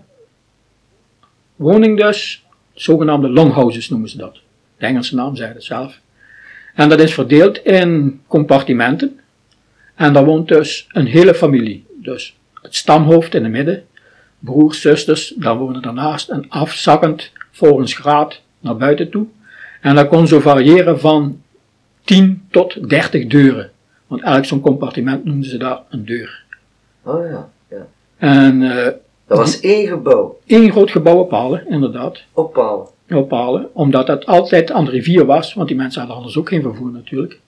woning 1.55 1.97
dus, 1.97 2.45
zogenaamde 2.73 3.29
longhouses 3.29 3.89
noemen 3.89 4.09
ze 4.09 4.17
dat. 4.17 4.39
De 4.77 4.85
Engelse 4.85 5.15
naam 5.15 5.35
zegt 5.35 5.53
het 5.53 5.63
zelf. 5.63 5.99
En 6.73 6.89
dat 6.89 6.99
is 6.99 7.13
verdeeld 7.13 7.57
in 7.57 8.21
compartimenten. 8.27 9.19
En 9.95 10.13
daar 10.13 10.25
woont 10.25 10.47
dus 10.47 10.87
een 10.91 11.05
hele 11.05 11.35
familie. 11.35 11.85
Dus 12.01 12.37
het 12.61 12.75
stamhoofd 12.75 13.33
in 13.33 13.43
het 13.43 13.51
midden, 13.51 13.83
broers, 14.39 14.81
zusters, 14.81 15.33
dan 15.37 15.57
wonen 15.57 15.81
daarnaast 15.81 16.29
en 16.29 16.45
afzakkend 16.49 17.31
volgens 17.51 17.93
graad 17.93 18.41
naar 18.59 18.77
buiten 18.77 19.09
toe. 19.09 19.25
En 19.81 19.95
dat 19.95 20.07
kon 20.07 20.27
zo 20.27 20.39
variëren 20.39 20.99
van 20.99 21.41
10 22.03 22.47
tot 22.51 22.89
30 22.89 23.27
deuren. 23.27 23.71
Want 24.07 24.21
elk 24.21 24.45
zo'n 24.45 24.59
compartiment 24.59 25.25
noemden 25.25 25.49
ze 25.49 25.57
daar 25.57 25.79
een 25.89 26.05
deur. 26.05 26.43
Oh 27.03 27.29
ja, 27.29 27.49
ja. 27.69 27.87
En 28.17 28.61
eh, 28.61 28.91
Dat 29.27 29.37
was 29.37 29.59
één 29.59 29.87
gebouw, 29.87 30.39
één 30.45 30.71
groot 30.71 30.91
gebouw 30.91 31.17
op 31.17 31.29
Palen, 31.29 31.67
inderdaad. 31.67 32.23
Op 33.09 33.27
Palen, 33.27 33.69
omdat 33.73 34.07
het 34.07 34.25
altijd 34.25 34.71
aan 34.71 34.85
de 34.85 34.91
rivier 34.91 35.25
was, 35.25 35.53
want 35.53 35.67
die 35.67 35.77
mensen 35.77 35.99
hadden 35.99 36.17
anders 36.17 36.37
ook 36.37 36.49
geen 36.49 36.61
vervoer 36.61 36.91
natuurlijk. 36.91 37.39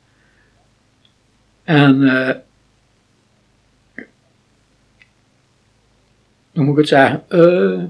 En 1.63 2.03
eh 2.03 2.35
hoe 6.57 6.65
moet 6.65 6.73
ik 6.73 6.79
het 6.79 6.87
zeggen? 6.87 7.23
Eh, 7.27 7.83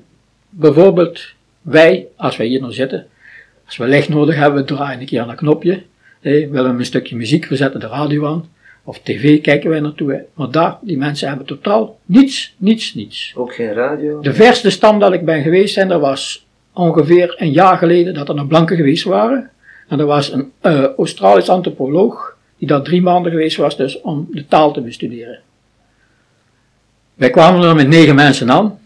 bijvoorbeeld 0.49 1.33
wij, 1.61 2.07
als 2.15 2.37
wij 2.37 2.47
hier 2.47 2.59
nou 2.59 2.73
zitten, 2.73 3.07
als 3.65 3.77
we 3.77 3.87
licht 3.87 4.09
nodig 4.09 4.35
hebben, 4.35 4.61
we 4.61 4.67
draaien 4.67 4.99
een 4.99 5.05
keer 5.05 5.21
aan 5.21 5.29
een 5.29 5.35
knopje. 5.35 5.83
Hé, 6.19 6.49
willen 6.49 6.71
we 6.73 6.79
een 6.79 6.85
stukje 6.85 7.15
muziek, 7.15 7.45
we 7.45 7.55
zetten 7.55 7.79
de 7.79 7.87
radio 7.87 8.25
aan. 8.27 8.49
Of 8.87 8.99
tv 8.99 9.41
kijken 9.41 9.69
wij 9.69 9.79
naartoe. 9.79 10.11
hè. 10.11 10.19
Maar 10.33 10.51
daar, 10.51 10.77
die 10.81 10.97
mensen 10.97 11.27
hebben 11.27 11.45
totaal 11.45 11.99
niets, 12.05 12.55
niets, 12.57 12.93
niets. 12.93 13.33
Ook 13.35 13.53
geen 13.53 13.73
radio. 13.73 14.21
De 14.21 14.33
verste 14.33 14.69
stam 14.69 14.99
dat 14.99 15.13
ik 15.13 15.25
ben 15.25 15.41
geweest 15.41 15.73
zijn, 15.73 15.87
dat 15.87 16.01
was 16.01 16.45
ongeveer 16.73 17.35
een 17.37 17.51
jaar 17.51 17.77
geleden 17.77 18.13
dat 18.13 18.29
er 18.29 18.35
nog 18.35 18.47
blanken 18.47 18.75
geweest 18.75 19.03
waren. 19.03 19.49
En 19.87 19.99
er 19.99 20.05
was 20.05 20.31
een 20.31 20.51
eh, 20.61 20.83
Australisch 20.97 21.49
antropoloog 21.49 22.35
die 22.57 22.67
daar 22.67 22.81
drie 22.81 23.01
maanden 23.01 23.31
geweest 23.31 23.57
was 23.57 23.77
dus 23.77 24.01
om 24.01 24.27
de 24.31 24.47
taal 24.47 24.73
te 24.73 24.81
bestuderen. 24.81 25.39
Wij 27.13 27.29
kwamen 27.29 27.61
er 27.61 27.75
met 27.75 27.87
negen 27.87 28.15
mensen 28.15 28.51
aan. 28.51 28.79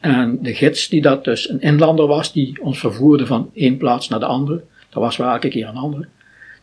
En 0.00 0.38
de 0.42 0.54
gids, 0.54 0.88
die 0.88 1.02
dat 1.02 1.24
dus 1.24 1.48
een 1.48 1.60
inlander 1.60 2.06
was, 2.06 2.32
die 2.32 2.62
ons 2.62 2.78
vervoerde 2.78 3.26
van 3.26 3.50
één 3.54 3.76
plaats 3.76 4.08
naar 4.08 4.20
de 4.20 4.26
andere, 4.26 4.62
dat 4.90 5.02
was 5.02 5.16
wel 5.16 5.28
elke 5.30 5.48
keer 5.48 5.68
een 5.68 5.76
andere, 5.76 6.08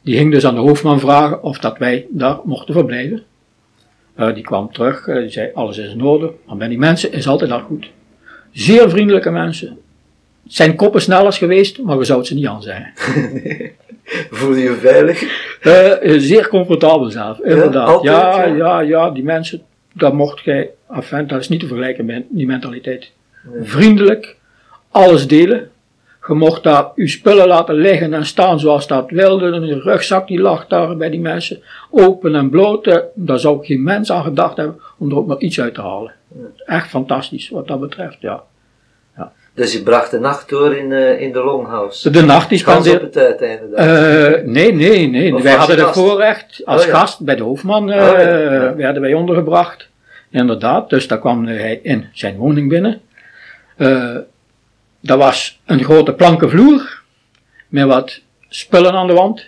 die 0.01 0.17
ging 0.17 0.31
dus 0.31 0.45
aan 0.45 0.55
de 0.55 0.61
hoofdman 0.61 0.99
vragen 0.99 1.43
of 1.43 1.59
dat 1.59 1.77
wij 1.77 2.05
daar 2.09 2.39
mochten 2.43 2.73
verblijven. 2.73 3.23
Eh, 4.15 4.33
die 4.33 4.43
kwam 4.43 4.71
terug, 4.71 5.07
eh, 5.07 5.15
die 5.15 5.29
zei 5.29 5.49
alles 5.53 5.77
is 5.77 5.93
in 5.93 6.03
orde, 6.03 6.31
maar 6.47 6.57
bij 6.57 6.67
die 6.67 6.77
mensen 6.77 7.11
is 7.11 7.27
altijd 7.27 7.51
al 7.51 7.59
goed. 7.59 7.89
Zeer 8.51 8.89
vriendelijke 8.89 9.31
mensen. 9.31 9.67
Het 10.43 10.53
zijn 10.53 10.75
koppen 10.75 11.01
snellers 11.01 11.37
geweest, 11.37 11.81
maar 11.81 11.97
we 11.97 12.03
zouden 12.03 12.27
ze 12.27 12.33
niet 12.33 12.47
aan 12.47 12.61
zijn. 12.61 12.93
Voel 14.31 14.55
je 14.55 14.63
je 14.63 14.73
veilig? 14.73 15.23
Eh, 15.61 16.19
zeer 16.19 16.47
comfortabel 16.47 17.09
zelf, 17.09 17.39
inderdaad. 17.39 17.87
altijd, 17.87 18.13
Ja, 18.13 18.45
ja? 18.45 18.55
ja, 18.55 18.79
ja, 18.79 19.09
die 19.09 19.23
mensen, 19.23 19.61
dat 19.93 20.13
mocht 20.13 20.39
jij, 20.43 20.69
enfin, 20.89 21.27
dat 21.27 21.39
is 21.39 21.49
niet 21.49 21.59
te 21.59 21.67
vergelijken 21.67 22.05
met 22.05 22.23
die 22.29 22.45
mentaliteit. 22.45 23.11
Nee. 23.43 23.63
Vriendelijk, 23.63 24.35
alles 24.89 25.27
delen. 25.27 25.69
Je 26.27 26.33
mocht 26.33 26.63
daar 26.63 26.85
je 26.95 27.07
spullen 27.07 27.47
laten 27.47 27.75
liggen 27.75 28.13
en 28.13 28.25
staan 28.25 28.59
zoals 28.59 28.87
dat 28.87 29.09
wilde. 29.09 29.51
En 29.51 29.65
je 29.65 29.79
rugzak 29.79 30.27
die 30.27 30.39
lag 30.39 30.67
daar 30.67 30.97
bij 30.97 31.09
die 31.09 31.19
mensen. 31.19 31.61
Open 31.91 32.35
en 32.35 32.49
bloot. 32.49 32.87
eh, 32.87 32.97
Daar 33.13 33.39
zou 33.39 33.65
geen 33.65 33.83
mens 33.83 34.11
aan 34.11 34.23
gedacht 34.23 34.57
hebben 34.57 34.79
om 34.97 35.09
er 35.11 35.17
ook 35.17 35.27
maar 35.27 35.37
iets 35.37 35.61
uit 35.61 35.73
te 35.73 35.81
halen. 35.81 36.13
Echt 36.65 36.89
fantastisch 36.89 37.49
wat 37.49 37.67
dat 37.67 37.79
betreft, 37.79 38.17
ja. 38.19 38.43
Dus 39.53 39.73
je 39.73 39.83
bracht 39.83 40.11
de 40.11 40.19
nacht 40.19 40.49
door 40.49 40.75
in, 40.75 40.91
eh, 40.91 41.21
in 41.21 41.31
de 41.31 41.43
longhouse. 41.43 42.09
De 42.11 42.21
nacht 42.21 42.63
Kans 42.63 42.89
op 42.89 43.01
het 43.01 43.17
uiteinde 43.17 43.69
dan. 43.69 43.79
Eh, 43.85 44.43
nee, 44.45 44.73
nee, 44.73 45.07
nee. 45.07 45.35
Of 45.35 45.41
wij 45.41 45.53
hadden 45.53 45.79
het 45.79 45.93
voorrecht 45.93 46.61
als 46.65 46.81
Oh, 46.81 46.87
ja. 46.87 46.97
gast 46.97 47.19
bij 47.25 47.35
de 47.35 47.43
hoofdman, 47.43 47.91
eh, 47.91 48.07
Oh, 48.07 48.11
ja, 48.19 48.37
ja. 48.37 48.75
werden 48.75 49.01
wij 49.01 49.13
ondergebracht. 49.13 49.87
Inderdaad, 50.29 50.89
dus 50.89 51.07
daar 51.07 51.19
kwam 51.19 51.45
hij 51.45 51.79
in 51.83 52.05
zijn 52.13 52.35
woning 52.37 52.69
binnen. 52.69 53.01
Dat 55.01 55.17
was 55.17 55.61
een 55.65 55.83
grote 55.83 56.13
planken 56.13 56.49
vloer 56.49 57.01
met 57.67 57.85
wat 57.85 58.21
spullen 58.49 58.93
aan 58.93 59.07
de 59.07 59.13
wand. 59.13 59.45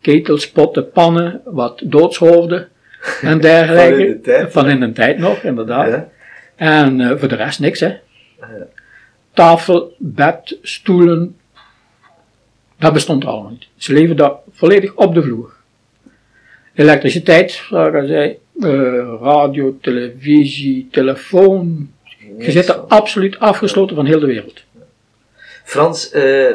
Ketels, 0.00 0.50
potten, 0.50 0.90
pannen, 0.90 1.40
wat 1.44 1.82
doodshoofden 1.84 2.68
en 3.20 3.40
dergelijke. 3.40 3.90
Van 3.90 4.00
in 4.00 4.10
de 4.10 4.20
tijd, 4.20 4.52
Van 4.52 4.68
in 4.68 4.80
de 4.80 4.92
tijd 4.92 5.18
nog, 5.18 5.42
inderdaad. 5.42 5.88
Ja. 5.88 6.08
En 6.56 7.00
eh, 7.00 7.18
voor 7.18 7.28
de 7.28 7.36
rest 7.36 7.60
niks, 7.60 7.80
hè. 7.80 7.88
Ja. 7.88 8.66
Tafel, 9.32 9.94
bed, 9.98 10.58
stoelen, 10.62 11.36
dat 12.78 12.92
bestond 12.92 13.22
er 13.22 13.28
allemaal 13.28 13.50
niet. 13.50 13.66
Ze 13.76 13.92
leven 13.92 14.16
daar 14.16 14.32
volledig 14.52 14.94
op 14.94 15.14
de 15.14 15.22
vloer. 15.22 15.52
Elektriciteit, 16.74 17.62
al 17.70 18.06
zei, 18.06 18.38
eh, 18.60 18.68
radio, 19.20 19.76
televisie, 19.80 20.88
telefoon. 20.90 21.90
Je 22.38 22.50
zit 22.50 22.68
er 22.68 22.74
absoluut 22.74 23.38
afgesloten 23.38 23.96
van 23.96 24.06
heel 24.06 24.20
de 24.20 24.26
wereld. 24.26 24.62
Frans, 25.64 26.10
eh, 26.10 26.50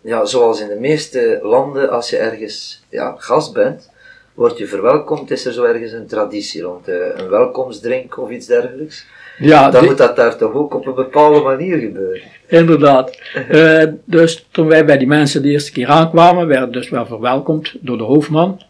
ja, 0.00 0.24
zoals 0.24 0.60
in 0.60 0.68
de 0.68 0.80
meeste 0.80 1.38
landen, 1.42 1.90
als 1.90 2.10
je 2.10 2.16
ergens 2.16 2.82
ja, 2.88 3.14
gast 3.18 3.52
bent, 3.52 3.90
word 4.34 4.58
je 4.58 4.66
verwelkomd, 4.66 5.30
is 5.30 5.46
er 5.46 5.52
zo 5.52 5.64
ergens 5.64 5.92
een 5.92 6.06
traditie 6.06 6.62
rond 6.62 6.88
eh, 6.88 6.94
een 7.16 7.28
welkomstdrink 7.28 8.18
of 8.18 8.30
iets 8.30 8.46
dergelijks. 8.46 9.06
Ja, 9.38 9.70
Dan 9.70 9.84
moet 9.84 9.98
dat 9.98 10.16
daar 10.16 10.36
toch 10.36 10.52
ook 10.52 10.74
op 10.74 10.86
een 10.86 10.94
bepaalde 10.94 11.40
manier 11.40 11.78
gebeuren. 11.78 12.20
inderdaad. 12.46 13.18
Eh, 13.48 13.84
dus 14.04 14.46
toen 14.50 14.66
wij 14.66 14.84
bij 14.84 14.98
die 14.98 15.06
mensen 15.06 15.42
de 15.42 15.48
eerste 15.48 15.72
keer 15.72 15.88
aankwamen, 15.88 16.46
werden 16.46 16.72
dus 16.72 16.88
wel 16.90 17.06
verwelkomd 17.06 17.74
door 17.80 17.98
de 17.98 18.04
hoofdman. 18.04 18.62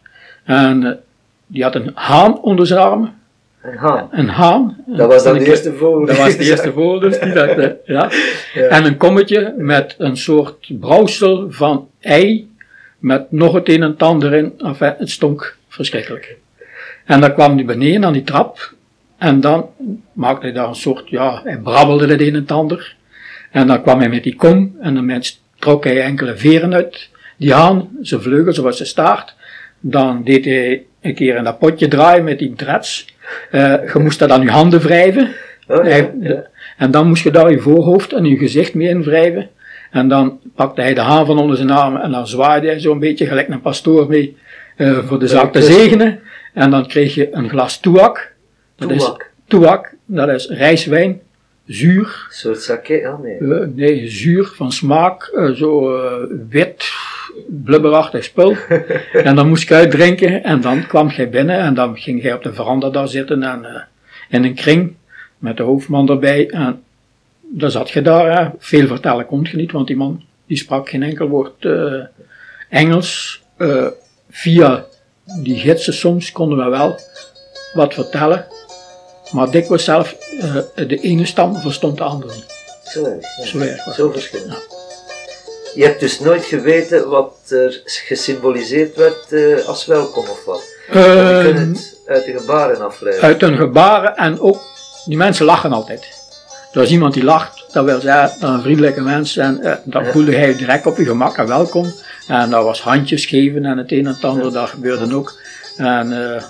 En 0.45 1.01
die 1.47 1.63
had 1.63 1.75
een 1.75 1.91
haan 1.95 2.43
onder 2.43 2.67
zijn 2.67 2.81
arm. 2.81 3.15
Een 3.67 3.77
haan. 3.77 4.09
Een 4.11 4.29
haan. 4.29 4.77
Dat 4.87 5.09
was 5.09 5.25
dan 5.25 5.39
de 5.39 5.47
eerste 5.47 5.73
vogel. 5.73 6.07
Dat 6.07 6.17
was 6.17 6.37
de 6.37 6.45
eerste 6.45 6.73
vogel, 6.73 7.01
dus 7.01 7.19
die 7.19 7.33
dacht, 7.33 7.59
eh, 7.59 7.71
ja. 7.85 8.11
Ja. 8.55 8.63
En 8.63 8.85
een 8.85 8.97
kommetje 8.97 9.55
met 9.57 9.95
een 9.99 10.17
soort 10.17 10.81
brouwsel 10.81 11.47
van 11.51 11.89
ei, 12.01 12.51
met 12.99 13.33
nog 13.33 13.53
het 13.53 13.69
een 13.69 13.83
en 13.83 13.91
het 13.91 14.03
ander 14.03 14.35
in. 14.35 14.53
Enfin, 14.59 14.95
het 14.99 15.11
stonk 15.11 15.57
verschrikkelijk. 15.69 16.37
En 17.05 17.21
dan 17.21 17.35
kwam 17.35 17.55
hij 17.55 17.65
beneden 17.65 18.05
aan 18.05 18.13
die 18.13 18.23
trap, 18.23 18.75
en 19.19 19.41
dan 19.41 19.69
maakte 20.13 20.47
hij 20.47 20.55
daar 20.55 20.69
een 20.69 20.75
soort, 20.75 21.09
ja, 21.09 21.41
hij 21.45 21.59
brabbelde 21.59 22.07
het 22.07 22.21
een 22.21 22.27
en 22.27 22.35
het 22.35 22.51
ander. 22.51 22.97
En 23.51 23.67
dan 23.67 23.83
kwam 23.83 23.99
hij 23.99 24.09
met 24.09 24.23
die 24.23 24.37
kom, 24.37 24.77
en 24.81 24.95
dan 24.95 25.23
trok 25.59 25.85
hij 25.85 26.01
enkele 26.01 26.37
veren 26.37 26.75
uit 26.75 27.09
die 27.37 27.53
haan, 27.53 27.89
zijn 28.01 28.21
vleugels, 28.21 28.57
zoals 28.57 28.77
zijn 28.77 28.89
staart. 28.89 29.35
Dan 29.81 30.23
deed 30.25 30.45
hij 30.45 30.85
een 31.01 31.15
keer 31.15 31.37
in 31.37 31.45
dat 31.45 31.59
potje 31.59 31.89
draaien 31.89 32.25
met 32.25 32.39
die 32.39 32.53
dreads. 32.55 33.15
Eh, 33.51 33.75
je 33.93 33.99
moest 33.99 34.19
dat 34.19 34.31
aan 34.31 34.43
je 34.43 34.51
handen 34.51 34.81
wrijven. 34.81 35.29
Oh, 35.69 35.85
ja. 35.85 35.91
Hij- 35.91 36.13
ja. 36.21 36.47
en 36.77 36.91
dan 36.91 37.07
moest 37.09 37.23
je 37.23 37.31
daar 37.31 37.51
je 37.51 37.59
voorhoofd 37.59 38.13
en 38.13 38.25
je 38.25 38.37
gezicht 38.37 38.75
mee 38.75 38.89
invrijven. 38.89 39.49
En 39.91 40.09
dan 40.09 40.41
pakte 40.55 40.81
hij 40.81 40.95
de 40.95 41.01
haan 41.01 41.27
van 41.27 41.39
onder 41.39 41.57
zijn 41.57 41.71
armen 41.71 42.03
en 42.03 42.11
dan 42.11 42.29
zwaaide 42.29 42.67
hij 42.67 42.81
zo'n 42.81 42.99
beetje 42.99 43.27
gelijk 43.27 43.49
een 43.49 43.61
pastoor 43.61 44.09
mee 44.09 44.37
eh, 44.77 44.99
voor 44.99 45.19
de 45.19 45.27
zaak 45.29 45.53
te 45.53 45.63
zegenen. 45.63 46.21
En 46.55 46.71
dan 46.71 46.87
kreeg 46.87 47.15
je 47.15 47.29
een 47.33 47.49
glas 47.49 47.81
toeak. 47.81 48.33
Dat 48.77 48.91
is 48.91 49.13
Toeak. 49.49 49.95
dat 50.07 50.29
is 50.29 50.49
rijstwijn, 50.49 51.21
zuur. 51.67 52.27
Een 52.29 52.35
soort 52.35 52.63
sake? 52.63 53.09
Ah, 53.09 53.21
nee. 53.23 53.39
eh, 53.59 53.67
nee, 53.75 54.09
zuur 54.09 54.45
van 54.55 54.73
smaak, 54.73 55.31
zo 55.55 55.99
wit, 56.49 56.93
blubberachtig 57.49 58.25
spul. 58.25 58.57
en 59.29 59.37
dan 59.37 59.49
moest 59.49 59.69
je 59.69 59.75
uitdrinken 59.75 60.45
en 60.45 60.61
dan 60.61 60.87
kwam 60.87 61.09
jij 61.09 61.31
binnen 61.31 61.59
en 61.59 61.75
dan 61.75 61.97
ging 61.97 62.23
jij 62.23 62.33
op 62.33 62.43
de 62.43 62.55
veranda 62.55 62.91
daar 62.91 63.09
zitten 63.09 63.43
en 63.43 63.65
eh, 63.65 63.83
in 64.29 64.45
een 64.45 64.55
kring 64.55 64.95
met 65.39 65.57
de 65.57 65.63
hoofdman 65.63 66.09
erbij. 66.09 66.49
En 66.51 66.83
dan 67.41 67.71
zat 67.71 67.91
je 67.91 68.03
daar, 68.03 68.39
hè. 68.39 68.51
veel 68.59 68.87
vertellen 68.87 69.27
kon 69.27 69.47
je 69.51 69.57
niet, 69.57 69.73
want 69.73 69.87
die 69.87 69.97
man 69.97 70.25
die 70.47 70.57
sprak 70.57 70.89
geen 70.89 71.03
enkel 71.03 71.29
woord 71.29 71.65
eh, 71.65 72.03
Engels. 72.69 73.43
Eh, 73.57 73.87
via 74.31 74.85
die 75.43 75.57
gidsen 75.57 75.95
soms 75.95 76.33
konden 76.33 76.59
we 76.59 76.71
wel 76.71 77.01
wat 77.75 77.95
vertellen, 77.95 78.47
maar 79.33 79.51
dikwijls 79.51 79.85
zelf 79.85 80.17
de 80.77 80.99
ene 81.01 81.25
stam 81.25 81.57
verstond 81.57 81.97
de 81.97 82.05
andere 82.05 82.35
niet. 82.35 82.55
Zo 82.85 83.05
erg. 83.05 83.95
Zo 83.95 84.05
erg 84.05 84.13
verschillend. 84.13 84.76
Je 85.77 85.85
hebt 85.85 86.01
dus 86.01 86.21
nooit 86.21 86.45
geweten 86.45 87.09
wat 87.09 87.35
er 87.49 87.83
gesymboliseerd 87.85 88.97
werd 88.97 89.33
eh, 89.33 89.67
als 89.69 89.87
welkom 89.87 90.25
of 90.29 90.45
wat. 90.45 90.63
Want 90.93 91.05
je 91.05 91.45
Eh, 91.49 91.55
kunt 91.55 91.77
het 91.79 91.99
uit 92.07 92.25
de 92.25 92.33
gebaren 92.39 92.81
afleiden. 92.85 93.23
uit 93.25 93.41
hun 93.41 93.57
gebaren 93.57 94.17
en 94.17 94.41
ook, 94.41 94.59
die 95.05 95.17
mensen 95.17 95.45
lachen 95.47 95.73
altijd. 95.73 96.15
Is 96.73 96.91
iemand 96.91 97.15
die 97.15 97.25
lacht, 97.25 97.65
dat 97.73 97.85
wil 97.85 98.01
zeggen, 98.01 98.49
een 98.49 98.63
vriendelijke 98.63 99.01
mens 99.01 99.37
en 99.37 99.63
eh, 99.63 99.75
dan 99.85 100.05
Ja. 100.05 100.11
voelde 100.11 100.35
hij 100.37 100.57
direct 100.57 100.87
op 100.87 100.97
je 100.97 101.05
gemak 101.05 101.37
en 101.37 101.47
welkom. 101.47 101.93
En 102.29 102.51
dat 102.51 102.65
was 102.65 102.81
handjes 102.81 103.27
geven 103.27 103.65
en 103.65 103.79
het 103.79 103.93
een 103.93 103.99
en 104.07 104.13
het 104.15 104.25
ander, 104.25 104.53
dat 104.53 104.69
gebeurde 104.69 105.15
ook. 105.15 105.39
En 105.77 106.07
uh, 106.13 106.43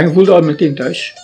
je 0.00 0.10
voelde 0.12 0.42
meteen 0.42 0.74
thuis. 0.74 1.14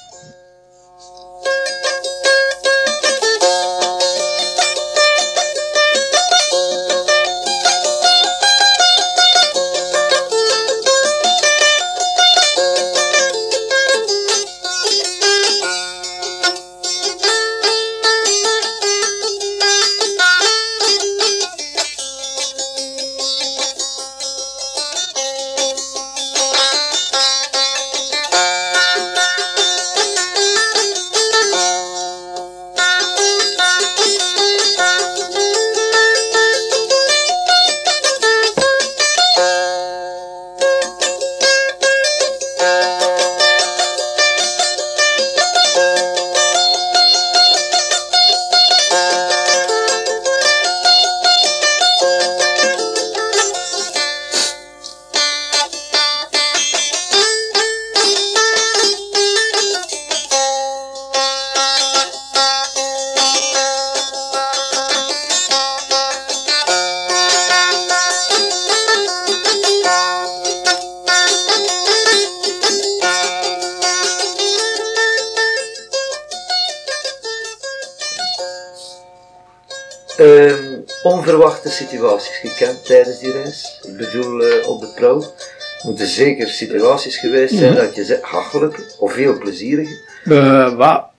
Moeten 85.83 86.07
zeker 86.07 86.49
situaties 86.49 87.18
geweest 87.18 87.55
zijn 87.55 87.75
dat 87.75 87.95
je 87.95 88.05
zegt, 88.05 88.23
hachelijke 88.23 88.95
of 88.99 89.12
veel 89.12 89.38
plezierige. 89.38 90.11
We, 90.25 90.75
wa- 90.77 91.11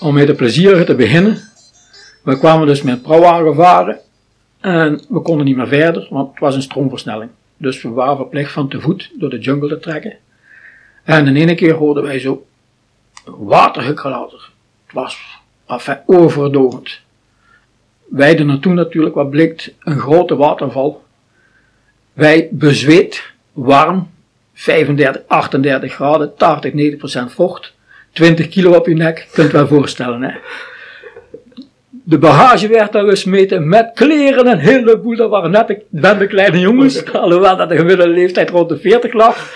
om 0.00 0.14
met 0.14 0.26
de 0.26 0.34
plezierige 0.34 0.84
te 0.84 0.94
beginnen. 0.94 1.38
We 2.22 2.38
kwamen 2.38 2.66
dus 2.66 2.82
met 2.82 3.02
Pro 3.02 3.52
varen 3.54 3.98
en 4.60 5.00
we 5.08 5.20
konden 5.20 5.46
niet 5.46 5.56
meer 5.56 5.68
verder, 5.68 6.06
want 6.10 6.30
het 6.30 6.38
was 6.38 6.54
een 6.54 6.62
stroomversnelling. 6.62 7.30
Dus 7.56 7.82
we 7.82 7.88
waren 7.88 8.16
verplicht 8.16 8.52
van 8.52 8.68
te 8.68 8.80
voet 8.80 9.10
door 9.14 9.30
de 9.30 9.38
jungle 9.38 9.68
te 9.68 9.78
trekken. 9.78 10.16
En 11.04 11.26
in 11.26 11.36
ene 11.36 11.54
keer 11.54 11.74
hoorden 11.74 12.02
wij 12.02 12.18
zo 12.18 12.46
watergeklater. 13.24 14.50
Het 14.86 14.94
was 14.94 15.18
enfin, 15.66 15.98
overdovend. 16.06 17.00
Wij 18.08 18.38
er 18.38 18.44
naartoe 18.44 18.72
natuurlijk, 18.72 19.14
wat 19.14 19.30
blikt, 19.30 19.72
een 19.78 19.98
grote 19.98 20.36
waterval. 20.36 21.02
Wij 22.12 22.48
bezweet, 22.50 23.22
warm, 23.64 24.10
35, 24.54 25.22
38 25.26 25.92
graden, 25.94 26.34
80, 26.36 26.72
90 26.72 26.98
procent 26.98 27.32
vocht. 27.32 27.74
20 28.12 28.48
kilo 28.48 28.72
op 28.76 28.86
je 28.86 28.94
nek, 28.94 29.28
kunt 29.32 29.52
wel 29.52 29.66
voorstellen. 29.66 30.22
Hè? 30.22 30.30
De 31.90 32.18
bagage 32.18 32.68
werd 32.68 32.92
daar 32.92 33.04
gesmeten 33.04 33.68
met 33.68 33.90
kleren 33.94 34.46
en 34.46 34.52
een 34.52 34.58
heleboel. 34.58 35.16
Dat 35.16 35.30
waren 35.30 35.50
net 35.50 35.66
de, 35.66 35.82
net 35.88 36.18
de 36.18 36.26
kleine 36.26 36.58
jongens, 36.58 37.12
alhoewel 37.12 37.56
dat 37.56 37.68
de 37.68 37.76
gemiddelde 37.76 38.12
leeftijd 38.12 38.50
rond 38.50 38.68
de 38.68 38.78
40 38.78 39.12
lag. 39.12 39.52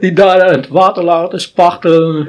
Die 0.00 0.12
daar 0.12 0.46
in 0.46 0.52
het 0.52 0.68
water 0.68 1.04
lagen 1.04 1.28
te 1.28 1.38
spartelen. 1.38 2.28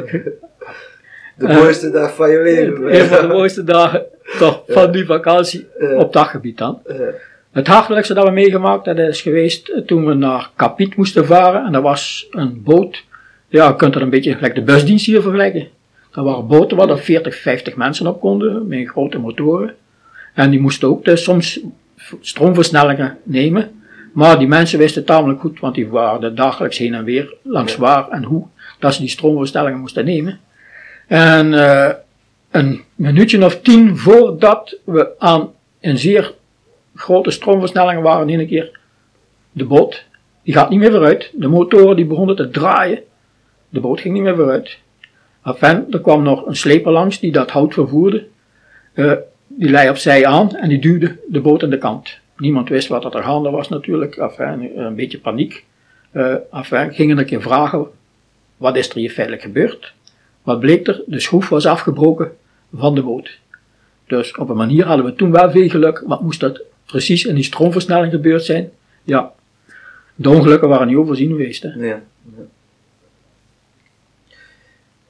De 1.37 1.47
mooiste 1.47 1.89
dag 1.91 2.15
van 2.15 2.29
je 2.29 2.41
leven. 2.41 2.95
Een 2.99 3.05
van 3.05 3.27
de 3.27 3.33
mooiste 3.33 3.63
dagen 3.63 4.05
toch, 4.39 4.63
van 4.67 4.91
die 4.91 5.05
vakantie 5.05 5.67
Ja. 5.79 5.95
op 5.95 6.13
dat 6.13 6.27
gebied 6.27 6.57
dan. 6.57 6.81
Het 7.55 7.67
hartelijkste 7.67 8.13
dat 8.13 8.25
we 8.25 8.31
meegemaakt 8.31 8.85
hebben 8.85 9.07
is 9.07 9.21
geweest 9.21 9.67
eh, 9.69 9.81
toen 9.81 10.05
we 10.05 10.13
naar 10.13 10.49
Capiet 10.55 10.95
moesten 10.95 11.25
varen. 11.25 11.65
En 11.65 11.71
dat 11.71 11.81
was 11.81 12.27
een 12.29 12.63
boot. 12.63 13.03
Ja, 13.47 13.67
je 13.67 13.75
kunt 13.75 13.93
het 13.93 14.03
een 14.03 14.09
beetje 14.09 14.33
gelijk 14.33 14.55
de 14.55 14.61
busdienst 14.61 15.05
hier 15.05 15.21
vergelijken. 15.21 15.67
Dat 16.11 16.25
waren 16.25 16.47
boten 16.47 16.77
waar 16.77 16.89
er 16.89 16.99
40, 16.99 17.35
50 17.35 17.75
mensen 17.75 18.07
op 18.07 18.19
konden, 18.19 18.67
met 18.67 18.87
grote 18.87 19.17
motoren. 19.17 19.75
En 20.33 20.49
die 20.49 20.59
moesten 20.59 20.87
ook 20.87 21.05
dus 21.05 21.23
soms 21.23 21.59
stroomversnellingen 22.21 23.17
nemen. 23.23 23.81
Maar 24.13 24.39
die 24.39 24.47
mensen 24.47 24.79
wisten 24.79 25.05
tamelijk 25.05 25.39
goed, 25.39 25.59
want 25.59 25.75
die 25.75 25.87
waren 25.87 26.35
dagelijks 26.35 26.77
heen 26.77 26.93
en 26.93 27.03
weer, 27.03 27.33
langs 27.41 27.75
waar 27.75 28.09
en 28.09 28.23
hoe, 28.23 28.45
dat 28.79 28.93
ze 28.93 28.99
die 28.99 29.09
stroomversnellingen 29.09 29.79
moesten 29.79 30.05
nemen. 30.05 30.39
En 31.07 31.53
eh, 31.53 31.93
een 32.51 32.81
minuutje 32.95 33.45
of 33.45 33.61
tien 33.61 33.97
voordat 33.97 34.77
we 34.83 35.09
aan 35.19 35.49
een 35.81 35.97
zeer 35.97 36.33
grote 36.95 37.31
stroomversnellingen 37.31 38.01
waren 38.01 38.29
in 38.29 38.39
een 38.39 38.47
keer 38.47 38.79
de 39.51 39.65
boot. 39.65 40.05
Die 40.43 40.53
gaat 40.53 40.69
niet 40.69 40.79
meer 40.79 40.91
vooruit. 40.91 41.31
De 41.33 41.47
motoren 41.47 41.95
die 41.95 42.05
begonnen 42.05 42.35
te 42.35 42.49
draaien. 42.49 42.99
De 43.69 43.79
boot 43.79 44.01
ging 44.01 44.13
niet 44.13 44.23
meer 44.23 44.35
vooruit. 44.35 44.77
Enfin, 45.43 45.85
er 45.91 46.01
kwam 46.01 46.23
nog 46.23 46.45
een 46.45 46.55
sleper 46.55 46.91
langs 46.91 47.19
die 47.19 47.31
dat 47.31 47.51
hout 47.51 47.73
vervoerde. 47.73 48.27
Eh, 48.93 49.11
die 49.47 49.69
lei 49.69 49.89
opzij 49.89 50.25
aan 50.25 50.55
en 50.55 50.69
die 50.69 50.79
duwde 50.79 51.19
de 51.27 51.41
boot 51.41 51.63
aan 51.63 51.69
de 51.69 51.77
kant. 51.77 52.17
Niemand 52.37 52.69
wist 52.69 52.87
wat 52.87 53.15
er 53.15 53.23
gaande 53.23 53.49
was 53.49 53.69
natuurlijk. 53.69 54.17
Enfin, 54.17 54.71
een 54.75 54.95
beetje 54.95 55.19
paniek. 55.19 55.65
Eh 56.11 56.35
enfin, 56.51 56.93
gingen 56.93 57.17
een 57.17 57.25
keer 57.25 57.41
vragen, 57.41 57.87
wat 58.57 58.75
is 58.75 58.89
er 58.89 58.95
hier 58.95 59.09
feitelijk 59.09 59.43
gebeurd? 59.43 59.93
Wat 60.43 60.59
bleek 60.59 60.87
er? 60.87 61.03
De 61.05 61.19
schroef 61.19 61.49
was 61.49 61.65
afgebroken 61.65 62.31
van 62.73 62.95
de 62.95 63.01
boot. 63.01 63.37
Dus 64.07 64.35
op 64.35 64.49
een 64.49 64.57
manier 64.57 64.85
hadden 64.85 65.05
we 65.05 65.15
toen 65.15 65.31
wel 65.31 65.51
veel 65.51 65.69
geluk. 65.69 66.03
Wat 66.05 66.21
moest 66.21 66.39
dat 66.39 66.61
precies 66.85 67.25
in 67.25 67.35
die 67.35 67.43
stroomversnelling 67.43 68.11
gebeurd 68.11 68.43
zijn? 68.43 68.71
Ja, 69.03 69.33
de 70.15 70.29
ongelukken 70.29 70.69
waren 70.69 70.87
niet 70.87 70.97
overzien 70.97 71.29
geweest. 71.29 71.63
Hè. 71.63 71.69
ja. 71.69 72.01
ja. 72.37 72.43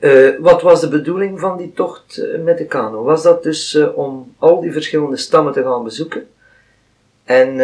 Eh, 0.06 0.30
wat 0.40 0.62
was 0.62 0.82
de 0.82 0.88
bedoeling 0.88 1.40
van 1.40 1.58
die 1.58 1.74
tocht 1.74 2.18
eh, 2.18 2.42
met 2.42 2.58
de 2.58 2.66
kano? 2.66 3.04
Was 3.04 3.24
dat 3.24 3.44
dus 3.44 3.76
eh, 3.76 3.98
om 3.98 4.34
al 4.38 4.62
die 4.62 4.72
verschillende 4.72 5.18
stammen 5.18 5.54
te 5.54 5.64
gaan 5.64 5.84
bezoeken 5.84 6.28
en 7.24 7.58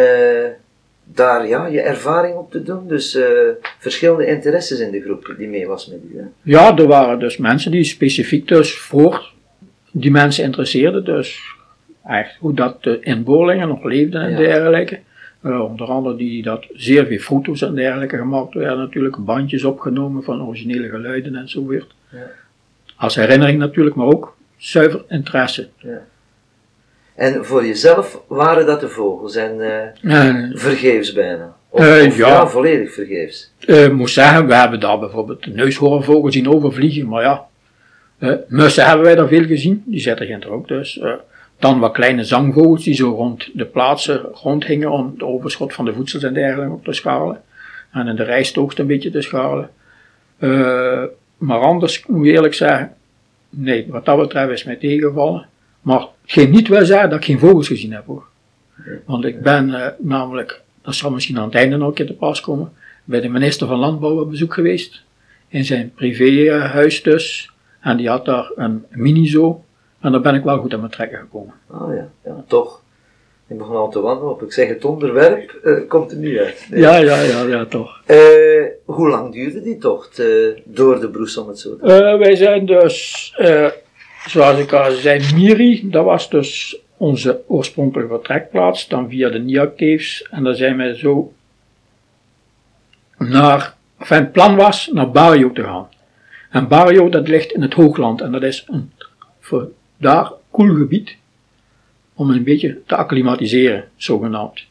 daar 1.04 1.48
ja, 1.48 1.66
je 1.66 1.80
ervaring 1.80 2.36
op 2.36 2.50
te 2.50 2.62
doen? 2.62 2.88
Dus 2.88 3.18
verschillende 3.78 4.26
interesses 4.26 4.78
in 4.78 4.90
de 4.90 5.00
groep 5.00 5.34
die 5.38 5.48
mee 5.48 5.66
was 5.66 5.86
met 5.86 5.98
u. 6.12 6.18
Hè? 6.18 6.24
Ja, 6.42 6.76
er 6.76 6.86
waren 6.86 7.18
dus 7.18 7.36
mensen 7.36 7.70
die 7.70 7.84
specifiek 7.84 8.48
dus 8.48 8.78
voor 8.78 9.32
die 9.90 10.10
mensen 10.10 10.44
interesseerden. 10.44 11.04
Dus 11.04 11.40
eigenlijk 12.04 12.40
hoe 12.40 12.54
dat 12.54 12.82
de 12.82 12.98
inboorlingen 13.00 13.68
nog 13.68 13.84
leefden 13.84 14.22
en 14.22 14.30
Ja. 14.30 14.36
dergelijke. 14.36 15.00
Eh, 15.42 15.64
onder 15.64 15.86
andere 15.86 16.16
die 16.16 16.42
dat 16.42 16.64
zeer 16.72 17.06
veel 17.06 17.18
foto's 17.18 17.62
en 17.62 17.74
dergelijke 17.74 18.16
gemaakt 18.16 18.54
werden. 18.54 18.78
Natuurlijk 18.78 19.16
bandjes 19.16 19.64
opgenomen 19.64 20.22
van 20.22 20.42
originele 20.46 20.88
geluiden 20.88 21.34
en 21.36 21.48
zo 21.48 21.66
weer. 21.66 21.86
Ja. 22.08 22.18
Als 22.96 23.14
herinnering 23.14 23.58
natuurlijk, 23.58 23.96
maar 23.96 24.06
ook 24.06 24.36
zuiver 24.56 25.04
interesse. 25.08 25.68
En 27.14 27.44
voor 27.44 27.66
jezelf 27.66 28.20
waren 28.28 28.66
dat 28.66 28.80
de 28.80 28.88
vogels 28.88 29.36
en 29.36 29.60
eh, 29.60 30.26
En 30.26 30.52
vergeefs 30.58 31.12
bijna? 31.12 31.56
Of, 31.68 31.80
Eh, 31.80 32.06
of 32.06 32.16
ja. 32.16 32.28
ja, 32.28 32.46
volledig 32.46 32.92
vergeefs. 32.92 33.52
Eh, 33.66 33.84
ik 33.84 33.92
moet 33.92 34.10
zeggen, 34.10 34.46
we 34.46 34.54
hebben 34.54 34.80
daar 34.80 34.98
bijvoorbeeld 34.98 35.44
de 35.44 35.50
neushoornvogel 35.50 36.32
zien 36.32 36.48
overvliegen, 36.48 37.08
maar 37.08 37.22
ja. 37.22 37.46
eh, 38.18 38.32
mussen 38.48 38.86
hebben 38.86 39.04
wij 39.04 39.14
daar 39.14 39.28
veel 39.28 39.44
gezien, 39.44 39.82
die 39.86 40.00
zitten 40.00 40.26
geen 40.26 40.42
er 40.42 40.50
ook 40.50 40.68
dus. 40.68 41.00
Dan 41.62 41.78
wat 41.78 41.92
kleine 41.92 42.24
zangvogels 42.24 42.84
die 42.84 42.94
zo 42.94 43.10
rond 43.10 43.50
de 43.54 43.64
plaatsen 43.64 44.20
rondhingen 44.32 44.90
om 44.90 45.14
de 45.18 45.24
overschot 45.24 45.74
van 45.74 45.84
de 45.84 45.92
voedsels 45.92 46.22
en 46.22 46.34
dergelijke 46.34 46.72
op 46.72 46.84
te 46.84 46.92
schalen. 46.92 47.42
En 47.92 48.06
in 48.06 48.16
de 48.16 48.22
rijstoogst 48.22 48.78
een 48.78 48.86
beetje 48.86 49.10
te 49.10 49.22
schalen. 49.22 49.70
Eh, 50.38 51.02
maar 51.36 51.58
anders 51.58 52.06
moet 52.06 52.26
ik 52.26 52.32
eerlijk 52.32 52.54
zeggen, 52.54 52.94
nee, 53.50 53.86
wat 53.88 54.04
dat 54.04 54.18
betreft 54.18 54.50
is 54.50 54.64
mij 54.64 54.76
tegengevallen. 54.76 55.46
Maar 55.80 56.06
geen 56.24 56.50
niet 56.50 56.68
wil 56.68 56.84
zeggen 56.84 57.10
dat 57.10 57.18
ik 57.18 57.24
geen 57.24 57.38
vogels 57.38 57.68
gezien 57.68 57.92
heb 57.92 58.06
hoor. 58.06 58.24
Want 59.04 59.24
ik 59.24 59.42
ben 59.42 59.74
eh, 59.74 59.86
namelijk, 59.98 60.60
dat 60.82 60.94
zal 60.94 61.10
misschien 61.10 61.38
aan 61.38 61.44
het 61.44 61.54
einde 61.54 61.76
nog 61.76 61.88
een 61.88 61.94
keer 61.94 62.06
te 62.06 62.14
pas 62.14 62.40
komen, 62.40 62.72
bij 63.04 63.20
de 63.20 63.28
minister 63.28 63.66
van 63.66 63.78
Landbouw 63.78 64.20
op 64.20 64.30
bezoek 64.30 64.54
geweest. 64.54 65.02
In 65.48 65.64
zijn 65.64 65.92
privéhuis 65.94 67.02
dus. 67.02 67.50
En 67.80 67.96
die 67.96 68.08
had 68.08 68.24
daar 68.24 68.50
een 68.56 68.84
mini-zoo. 68.90 69.61
En 70.02 70.12
daar 70.12 70.20
ben 70.20 70.34
ik 70.34 70.44
wel 70.44 70.58
goed 70.58 70.72
aan 70.72 70.80
mijn 70.80 70.92
trekken 70.92 71.18
gekomen. 71.18 71.54
Ah 71.70 71.94
ja, 71.94 72.08
ja, 72.24 72.44
toch. 72.46 72.82
Ik 73.46 73.58
begon 73.58 73.76
al 73.76 73.90
te 73.90 74.00
wandelen 74.00 74.32
op. 74.32 74.42
Ik 74.42 74.52
zeg 74.52 74.68
het 74.68 74.84
onderwerp 74.84 75.50
eh, 75.64 75.88
komt 75.88 76.10
er 76.10 76.16
nu 76.16 76.40
uit. 76.40 76.66
Nee. 76.70 76.80
Ja, 76.80 76.96
ja, 76.96 77.20
ja, 77.20 77.42
ja, 77.42 77.64
toch. 77.64 78.02
Eh, 78.06 78.18
hoe 78.84 79.08
lang 79.08 79.32
duurde 79.32 79.62
die 79.62 79.78
tocht 79.78 80.18
eh, 80.18 80.26
door 80.64 81.00
de 81.00 81.10
Broes 81.10 81.36
om 81.36 81.48
het 81.48 81.58
zo 81.58 81.76
te 81.76 82.16
wij 82.18 82.36
zijn 82.36 82.66
dus, 82.66 83.34
zoals 84.26 84.58
ik 84.58 84.72
al 84.72 84.90
zei, 84.90 85.34
Miri, 85.34 85.90
dat 85.90 86.04
was 86.04 86.30
dus 86.30 86.80
onze 86.96 87.40
oorspronkelijke 87.46 88.14
vertrekplaats. 88.14 88.88
Dan 88.88 89.08
via 89.08 89.28
de 89.28 89.38
Nia 89.38 89.72
Caves. 89.76 90.26
En 90.30 90.44
daar 90.44 90.54
zijn 90.54 90.76
wij 90.76 90.94
zo 90.94 91.32
naar, 93.18 93.74
enfin, 93.98 94.18
het 94.18 94.32
plan 94.32 94.56
was 94.56 94.90
naar 94.92 95.10
Barrio 95.10 95.52
te 95.52 95.62
gaan. 95.62 95.88
En 96.50 96.68
Barrio, 96.68 97.08
dat 97.08 97.28
ligt 97.28 97.52
in 97.52 97.62
het 97.62 97.74
hoogland. 97.74 98.20
En 98.20 98.32
dat 98.32 98.42
is 98.42 98.64
een, 98.68 98.92
voor 99.40 99.68
daar, 100.02 100.32
koel 100.50 100.74
gebied. 100.74 101.16
Om 102.14 102.30
een 102.30 102.44
beetje 102.44 102.78
te 102.86 102.96
acclimatiseren, 102.96 103.88
zogenaamd. 103.96 104.66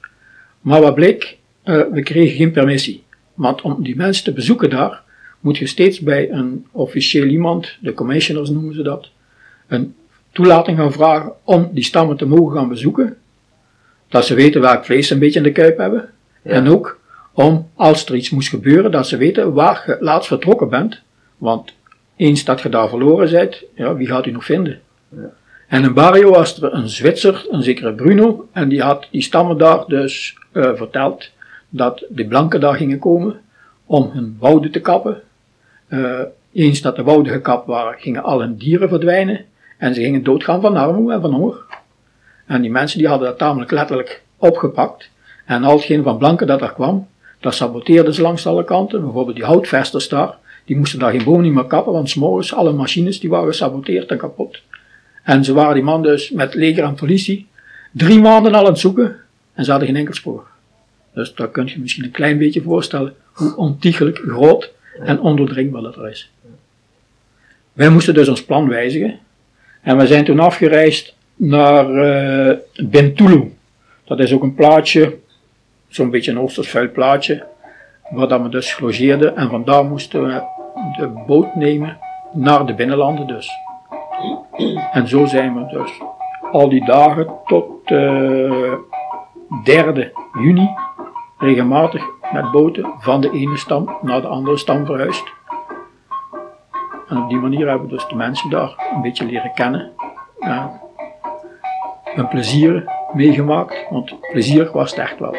Maar 0.61 0.81
wat 0.81 0.95
bleek, 0.95 1.37
eh, 1.63 1.81
we 1.91 2.01
kregen 2.01 2.35
geen 2.35 2.51
permissie. 2.51 3.03
Want 3.33 3.61
om 3.61 3.83
die 3.83 3.95
mensen 3.95 4.23
te 4.23 4.33
bezoeken 4.33 4.69
daar, 4.69 5.01
moet 5.39 5.57
je 5.57 5.67
steeds 5.67 5.99
bij 5.99 6.31
een 6.31 6.65
officieel 6.71 7.25
iemand, 7.25 7.77
de 7.81 7.93
commissioners 7.93 8.49
noemen 8.49 8.73
ze 8.73 8.81
dat, 8.81 9.09
een 9.67 9.95
toelating 10.31 10.77
gaan 10.77 10.91
vragen 10.91 11.33
om 11.43 11.69
die 11.71 11.83
stammen 11.83 12.17
te 12.17 12.25
mogen 12.25 12.57
gaan 12.57 12.69
bezoeken. 12.69 13.17
Dat 14.09 14.25
ze 14.25 14.33
weten 14.33 14.61
welk 14.61 14.85
vlees 14.85 15.07
ze 15.07 15.13
een 15.13 15.19
beetje 15.19 15.39
in 15.39 15.45
de 15.45 15.51
kuip 15.51 15.77
hebben. 15.77 16.09
Ja. 16.43 16.51
En 16.51 16.67
ook 16.67 16.99
om, 17.33 17.69
als 17.75 18.05
er 18.05 18.15
iets 18.15 18.29
moest 18.29 18.49
gebeuren, 18.49 18.91
dat 18.91 19.07
ze 19.07 19.17
weten 19.17 19.53
waar 19.53 19.83
je 19.85 19.97
laatst 19.99 20.27
vertrokken 20.27 20.69
bent. 20.69 21.01
Want 21.37 21.73
eens 22.15 22.43
dat 22.43 22.61
je 22.61 22.69
daar 22.69 22.89
verloren 22.89 23.31
bent, 23.31 23.63
ja, 23.75 23.95
wie 23.95 24.07
gaat 24.07 24.25
u 24.25 24.31
nog 24.31 24.45
vinden? 24.45 24.81
En 25.67 25.83
in 25.83 25.93
Barrio 25.93 26.31
was 26.31 26.61
er 26.61 26.73
een 26.73 26.89
Zwitser, 26.89 27.45
een 27.49 27.63
zekere 27.63 27.93
Bruno, 27.93 28.47
en 28.51 28.69
die 28.69 28.81
had 28.81 29.07
die 29.11 29.21
stammen 29.21 29.57
daar 29.57 29.83
dus 29.87 30.37
eh, 30.51 30.71
verteld 30.73 31.29
dat 31.69 32.05
de 32.09 32.25
blanken 32.25 32.59
daar 32.59 32.75
gingen 32.75 32.99
komen 32.99 33.41
om 33.85 34.09
hun 34.13 34.37
wouden 34.39 34.71
te 34.71 34.79
kappen. 34.79 35.21
Eh, 35.87 36.19
eens 36.53 36.81
dat 36.81 36.95
de 36.95 37.03
wouden 37.03 37.31
gekapt 37.31 37.67
waren, 37.67 37.99
gingen 37.99 38.23
alle 38.23 38.55
dieren 38.55 38.89
verdwijnen 38.89 39.45
en 39.77 39.93
ze 39.93 40.01
gingen 40.01 40.23
doodgaan 40.23 40.61
van 40.61 40.77
armoede 40.77 41.13
en 41.13 41.21
van 41.21 41.33
honger. 41.33 41.65
En 42.45 42.61
die 42.61 42.71
mensen 42.71 42.99
die 42.99 43.07
hadden 43.07 43.27
dat 43.27 43.37
tamelijk 43.37 43.71
letterlijk 43.71 44.23
opgepakt. 44.37 45.09
En 45.45 45.63
al 45.63 45.75
hetgeen 45.75 46.03
van 46.03 46.17
blanken 46.17 46.47
dat 46.47 46.61
er 46.61 46.73
kwam, 46.73 47.07
dat 47.39 47.53
saboteerden 47.53 48.13
ze 48.13 48.21
langs 48.21 48.47
alle 48.47 48.63
kanten. 48.63 49.01
Bijvoorbeeld 49.01 49.35
die 49.35 49.45
houtvesters 49.45 50.09
daar, 50.09 50.37
die 50.65 50.77
moesten 50.77 50.99
daar 50.99 51.11
geen 51.11 51.23
boom 51.23 51.41
niet 51.41 51.53
meer 51.53 51.65
kappen, 51.65 51.93
want 51.93 52.09
s'morgens 52.09 52.53
alle 52.53 52.71
machines 52.71 53.19
die 53.19 53.29
waren 53.29 53.47
gesaboteerd 53.47 54.09
en 54.09 54.17
kapot. 54.17 54.61
En 55.23 55.43
ze 55.43 55.53
waren 55.53 55.73
die 55.73 55.83
man 55.83 56.03
dus 56.03 56.29
met 56.29 56.53
leger 56.53 56.83
en 56.83 56.95
politie 56.95 57.47
drie 57.91 58.19
maanden 58.19 58.53
al 58.53 58.59
aan 58.59 58.71
het 58.71 58.79
zoeken 58.79 59.15
en 59.53 59.63
ze 59.63 59.71
hadden 59.71 59.89
geen 59.89 59.97
enkel 59.97 60.13
spoor. 60.13 60.47
Dus 61.13 61.35
daar 61.35 61.49
kun 61.49 61.67
je 61.67 61.79
misschien 61.79 62.03
een 62.03 62.11
klein 62.11 62.37
beetje 62.37 62.61
voorstellen 62.61 63.15
hoe 63.31 63.55
ontiegelijk 63.55 64.17
groot 64.17 64.71
en 65.03 65.19
ondoordringbaar 65.19 65.81
dat 65.81 65.95
er 65.95 66.09
is. 66.09 66.31
Wij 67.73 67.89
moesten 67.89 68.13
dus 68.13 68.29
ons 68.29 68.45
plan 68.45 68.67
wijzigen 68.67 69.19
en 69.81 69.97
we 69.97 70.07
zijn 70.07 70.25
toen 70.25 70.39
afgereisd 70.39 71.15
naar 71.35 71.89
uh, 71.89 72.57
Bentulu. 72.83 73.53
Dat 74.05 74.19
is 74.19 74.33
ook 74.33 74.43
een 74.43 74.55
plaatsje, 74.55 75.17
zo'n 75.87 76.09
beetje 76.09 76.31
een 76.31 76.39
oosters 76.39 76.69
vuil 76.69 76.91
plaatsje, 76.91 77.43
waar 78.09 78.43
we 78.43 78.49
dus 78.49 78.79
logeerden 78.79 79.35
en 79.35 79.49
vandaar 79.49 79.85
moesten 79.85 80.23
we 80.23 80.41
de 80.97 81.23
boot 81.27 81.55
nemen 81.55 81.97
naar 82.33 82.65
de 82.65 82.73
binnenlanden 82.73 83.27
dus. 83.27 83.49
En 84.91 85.07
zo 85.07 85.25
zijn 85.25 85.53
we 85.53 85.65
dus 85.65 86.01
al 86.51 86.69
die 86.69 86.85
dagen 86.85 87.27
tot 87.45 87.91
uh, 87.91 88.73
3 89.63 90.11
juni 90.41 90.69
regelmatig 91.37 92.03
met 92.33 92.51
boten 92.51 92.93
van 92.97 93.21
de 93.21 93.31
ene 93.31 93.57
stam 93.57 93.97
naar 94.01 94.21
de 94.21 94.27
andere 94.27 94.57
stam 94.57 94.85
verhuisd. 94.85 95.23
En 97.07 97.17
op 97.17 97.29
die 97.29 97.37
manier 97.37 97.67
hebben 97.67 97.87
we 97.87 97.93
dus 97.93 98.07
de 98.07 98.15
mensen 98.15 98.49
daar 98.49 98.91
een 98.95 99.01
beetje 99.01 99.25
leren 99.25 99.53
kennen. 99.53 99.91
Ja, 100.39 100.81
een 102.15 102.27
plezier 102.27 102.91
meegemaakt, 103.13 103.87
want 103.89 104.15
plezier 104.31 104.71
was 104.71 104.89
het 104.89 104.99
echt 104.99 105.19
wel. 105.19 105.35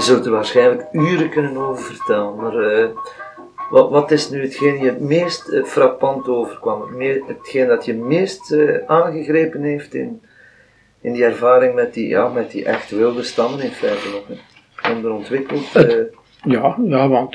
Zult 0.00 0.26
er 0.26 0.32
waarschijnlijk 0.32 0.86
uren 0.92 1.30
kunnen 1.30 1.56
over 1.56 1.84
vertellen. 1.84 2.36
Maar 2.36 2.54
uh, 2.54 2.86
wat, 3.70 3.90
wat, 3.90 4.10
is 4.10 4.30
nu 4.30 4.42
hetgeen 4.42 4.78
je 4.78 4.84
het 4.84 5.00
meest 5.00 5.48
uh, 5.48 5.64
frappant 5.64 6.28
overkwam? 6.28 7.00
Het 7.00 7.22
hetgeen 7.26 7.66
dat 7.66 7.84
je 7.84 7.92
het 7.92 8.00
meest 8.00 8.52
uh, 8.52 8.76
aangegrepen 8.86 9.62
heeft 9.62 9.94
in, 9.94 10.20
in 11.00 11.12
die 11.12 11.24
ervaring 11.24 11.74
met 11.74 11.94
die, 11.94 12.08
ja, 12.08 12.28
met 12.28 12.50
die 12.50 12.64
echt 12.64 12.90
wilde 12.90 13.22
stammen 13.22 13.60
in 13.60 13.70
feite 13.70 14.08
nog? 14.10 14.22
Hè? 14.26 14.94
Onderontwikkeld? 14.94 15.72
ja, 16.42 16.76
ja, 16.84 17.08
want 17.08 17.34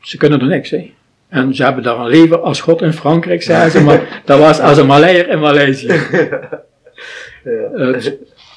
ze 0.00 0.16
kunnen 0.16 0.40
er 0.40 0.46
niks, 0.46 0.70
hè. 0.70 0.92
En 1.28 1.54
ze 1.54 1.64
hebben 1.64 1.82
daar 1.82 1.98
een 1.98 2.08
leven 2.08 2.42
als 2.42 2.60
God 2.60 2.82
in 2.82 2.92
Frankrijk, 2.92 3.42
zeiden 3.42 3.70
ze, 3.70 3.82
maar 3.82 4.22
dat 4.24 4.38
was 4.38 4.60
als 4.60 4.78
een 4.78 4.86
Maleier 4.86 5.28
in 5.28 5.38
Maleisië. 5.38 5.86
ja. 7.44 8.00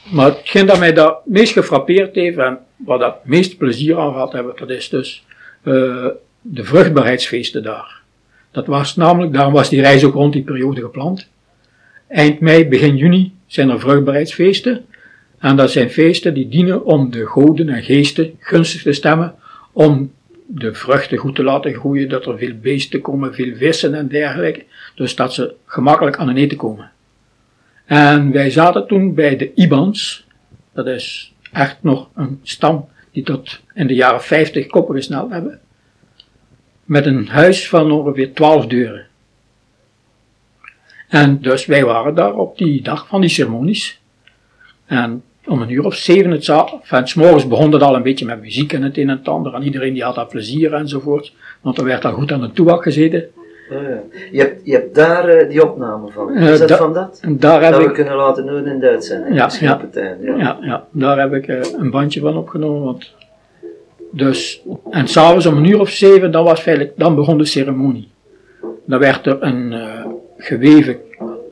Maar 0.09 0.25
hetgeen 0.25 0.65
dat 0.65 0.79
mij 0.79 0.93
dat 0.93 1.25
meest 1.25 1.53
gefrappeerd 1.53 2.15
heeft, 2.15 2.37
en 2.37 2.59
waar 2.75 2.99
dat 2.99 3.13
het 3.13 3.25
meeste 3.25 3.57
plezier 3.57 3.97
aan 3.97 4.11
gehad 4.11 4.31
hebben, 4.31 4.53
dat 4.55 4.69
is 4.69 4.89
dus 4.89 5.25
uh, 5.63 6.07
de 6.41 6.63
vruchtbaarheidsfeesten 6.63 7.63
daar. 7.63 8.01
Dat 8.51 8.67
was 8.67 8.95
namelijk, 8.95 9.33
daarom 9.33 9.53
was 9.53 9.69
die 9.69 9.81
reis 9.81 10.03
ook 10.03 10.13
rond 10.13 10.33
die 10.33 10.43
periode 10.43 10.81
gepland. 10.81 11.27
Eind 12.07 12.39
mei, 12.39 12.67
begin 12.67 12.97
juni 12.97 13.33
zijn 13.47 13.69
er 13.69 13.79
vruchtbaarheidsfeesten. 13.79 14.85
En 15.39 15.55
dat 15.55 15.71
zijn 15.71 15.89
feesten 15.89 16.33
die 16.33 16.49
dienen 16.49 16.85
om 16.85 17.11
de 17.11 17.25
goden 17.25 17.69
en 17.69 17.83
geesten 17.83 18.35
gunstig 18.39 18.81
te 18.81 18.93
stemmen, 18.93 19.35
om 19.71 20.11
de 20.45 20.73
vruchten 20.73 21.17
goed 21.17 21.35
te 21.35 21.43
laten 21.43 21.73
groeien, 21.73 22.09
dat 22.09 22.25
er 22.25 22.37
veel 22.37 22.55
beesten 22.61 23.01
komen, 23.01 23.33
veel 23.33 23.55
vissen 23.55 23.93
en 23.93 24.07
dergelijke. 24.07 24.63
Dus 24.95 25.15
dat 25.15 25.33
ze 25.33 25.53
gemakkelijk 25.65 26.17
aan 26.17 26.27
hun 26.27 26.37
eten 26.37 26.57
komen. 26.57 26.91
En 27.91 28.31
wij 28.31 28.49
zaten 28.49 28.87
toen 28.87 29.13
bij 29.13 29.37
de 29.37 29.53
Ibans, 29.53 30.27
dat 30.73 30.87
is 30.87 31.33
echt 31.51 31.77
nog 31.81 32.09
een 32.15 32.39
stam 32.43 32.89
die 33.11 33.23
tot 33.23 33.59
in 33.73 33.87
de 33.87 33.93
jaren 33.93 34.21
50 34.21 34.67
koppen 34.67 34.95
gesneld 34.95 35.31
hebben. 35.31 35.59
Met 36.85 37.05
een 37.05 37.27
huis 37.27 37.69
van 37.69 37.91
ongeveer 37.91 38.33
12 38.33 38.65
deuren. 38.65 39.07
En 41.07 41.41
dus 41.41 41.65
wij 41.65 41.85
waren 41.85 42.15
daar 42.15 42.33
op 42.33 42.57
die 42.57 42.81
dag 42.81 43.07
van 43.07 43.21
die 43.21 43.29
ceremonies. 43.29 44.01
En 44.85 45.23
om 45.45 45.61
een 45.61 45.69
uur 45.69 45.85
of 45.85 45.95
zeven 45.95 46.31
het 46.31 46.45
van 46.81 47.07
s 47.07 47.13
morgens 47.13 47.47
begon 47.47 47.71
het 47.71 47.81
al 47.81 47.95
een 47.95 48.03
beetje 48.03 48.25
met 48.25 48.41
muziek 48.41 48.73
en 48.73 48.83
het 48.83 48.97
een 48.97 49.09
en 49.09 49.17
het 49.17 49.27
ander. 49.27 49.53
En 49.53 49.63
iedereen 49.63 49.93
die 49.93 50.03
had 50.03 50.15
daar 50.15 50.27
plezier 50.27 50.73
enzovoort. 50.73 51.33
Want 51.61 51.77
er 51.77 51.83
werd 51.83 52.05
al 52.05 52.13
goed 52.13 52.31
aan 52.31 52.41
de 52.41 52.51
toebak 52.51 52.83
gezeten. 52.83 53.29
Oh 53.71 53.81
ja. 53.81 54.01
je, 54.31 54.39
hebt, 54.39 54.61
je 54.63 54.73
hebt 54.73 54.95
daar 54.95 55.41
uh, 55.41 55.49
die 55.49 55.63
opname 55.69 56.11
van. 56.11 56.37
Is 56.37 56.59
dat 56.59 56.67
da 56.67 56.77
van 56.77 56.93
dat? 56.93 57.21
Daar 57.29 57.63
heb 57.63 57.71
dat 57.71 57.81
ik, 57.81 57.87
we 57.87 57.93
kunnen 57.93 58.15
laten 58.15 58.45
doen 58.45 58.67
in 58.67 58.79
Duits 58.79 59.07
zijn. 59.07 59.33
Ja, 59.33 59.49
ja, 59.59 59.81
ja. 59.91 60.15
ja, 60.37 60.57
ja. 60.61 60.87
daar 60.91 61.19
heb 61.19 61.33
ik 61.33 61.47
uh, 61.47 61.59
een 61.77 61.91
bandje 61.91 62.19
van 62.19 62.37
opgenomen. 62.37 62.83
Want 62.83 63.13
dus, 64.11 64.63
en 64.89 65.07
s'avonds 65.07 65.45
om 65.45 65.57
een 65.57 65.65
uur 65.65 65.79
of 65.79 65.89
zeven, 65.89 66.31
dan, 66.31 66.43
was 66.43 66.59
feitelijk, 66.61 66.93
dan 66.97 67.15
begon 67.15 67.37
de 67.37 67.45
ceremonie. 67.45 68.09
Dan 68.85 68.99
werd 68.99 69.25
er 69.25 69.37
een 69.39 69.75
geweven 70.37 70.97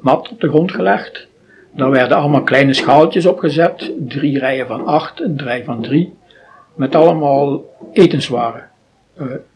mat 0.01 0.29
op 0.31 0.41
de 0.41 0.49
grond 0.49 0.71
gelegd. 0.71 1.27
Daar 1.71 1.89
werden 1.89 2.17
allemaal 2.17 2.43
kleine 2.43 2.73
schaaltjes 2.73 3.25
opgezet. 3.25 3.91
Drie 4.07 4.39
rijen 4.39 4.67
van 4.67 4.85
acht, 4.85 5.21
een 5.21 5.41
rij 5.43 5.63
van 5.63 5.81
drie. 5.81 6.13
Met 6.75 6.95
allemaal 6.95 7.63
etenswaren. 7.93 8.69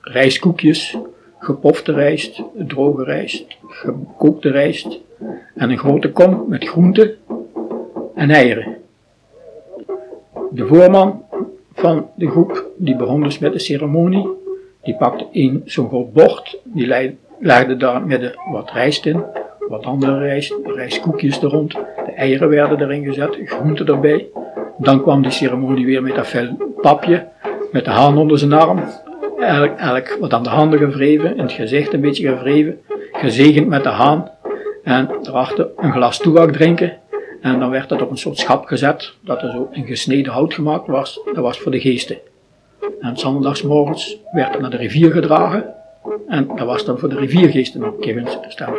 rijstkoekjes, 0.02 0.98
gepofte 1.44 1.94
rijst, 1.94 2.42
droge 2.68 3.04
rijst, 3.04 3.46
gekookte 3.68 4.50
rijst 4.50 5.00
en 5.56 5.70
een 5.70 5.78
grote 5.78 6.12
kom 6.12 6.46
met 6.48 6.68
groenten 6.68 7.16
en 8.16 8.30
eieren. 8.30 8.78
De 10.52 10.68
voorman 10.68 11.24
van 11.74 12.10
de 12.16 12.30
groep, 12.30 12.66
die 12.76 12.96
begon 12.96 13.24
dus 13.24 13.40
met 13.40 13.54
de 13.54 13.60
ceremonie, 13.60 14.28
die 14.84 14.96
pakte 14.96 15.28
een 15.32 15.62
zo'n 15.66 15.88
groot 15.88 16.14
bord, 16.14 16.60
die 16.64 17.16
legde 17.40 17.78
daar 17.78 18.06
midden 18.06 18.34
wat 18.52 18.72
rijst 18.72 19.06
in, 19.06 19.24
wat 19.68 19.84
andere 19.84 20.18
rijst, 20.18 20.56
rijstkoekjes 20.64 21.42
er 21.42 21.50
rond, 21.50 21.72
de 22.06 22.12
eieren 22.16 22.50
werden 22.50 22.82
erin 22.82 23.04
gezet, 23.04 23.38
groenten 23.46 23.88
erbij. 23.88 24.28
Dan 24.78 25.02
kwam 25.02 25.22
die 25.22 25.32
ceremonie 25.32 25.86
weer 25.86 26.02
met 26.02 26.16
dat 26.16 26.28
vel 26.28 26.74
papje, 26.82 27.28
met 27.72 27.86
de 27.86 27.92
haan 27.92 28.18
onder 28.18 28.40
zijn 28.40 28.54
arm, 28.54 28.84
elk 29.78 30.18
wat 30.20 30.34
aan 30.34 30.44
de 30.44 30.50
handen 30.50 30.80
gevreven, 30.80 31.38
in 31.38 31.44
het 31.44 31.52
gezicht 31.52 31.94
een 31.94 32.02
beetje 32.02 32.28
gevreven, 32.28 32.80
gezegend 33.12 33.68
met 33.68 33.84
de 33.84 33.90
haan 33.90 34.32
en 34.84 35.10
erachter 35.24 35.68
een 35.78 35.92
glas 35.92 36.18
toebak 36.18 36.52
drinken. 36.52 36.98
En 37.42 37.60
dan 37.60 37.70
werd 37.70 37.90
dat 37.90 38.02
op 38.02 38.12
een 38.12 38.18
soort 38.18 38.38
schap 38.38 38.66
gezet, 38.66 39.14
dat 39.22 39.42
er 39.42 39.52
zo 39.52 39.68
in 39.72 39.86
gesneden 39.86 40.32
hout 40.34 40.54
gemaakt 40.54 40.88
was. 40.88 41.22
Dat 41.26 41.44
was 41.44 41.60
voor 41.60 41.72
de 41.72 41.80
geesten. 41.80 42.18
En 43.00 43.18
zondagsmorgens 43.18 44.18
werd 44.32 44.52
het 44.52 44.62
naar 44.62 44.70
de 44.70 44.78
rivier 44.78 45.12
gedragen. 45.12 45.74
En 46.28 46.48
dat 46.56 46.68
was 46.68 46.86
dan 46.86 47.00
voor 47.00 47.10
de 47.10 47.20
riviergeesten 47.20 47.84
ook 47.84 48.02
keer 48.02 48.40
staan. 48.48 48.74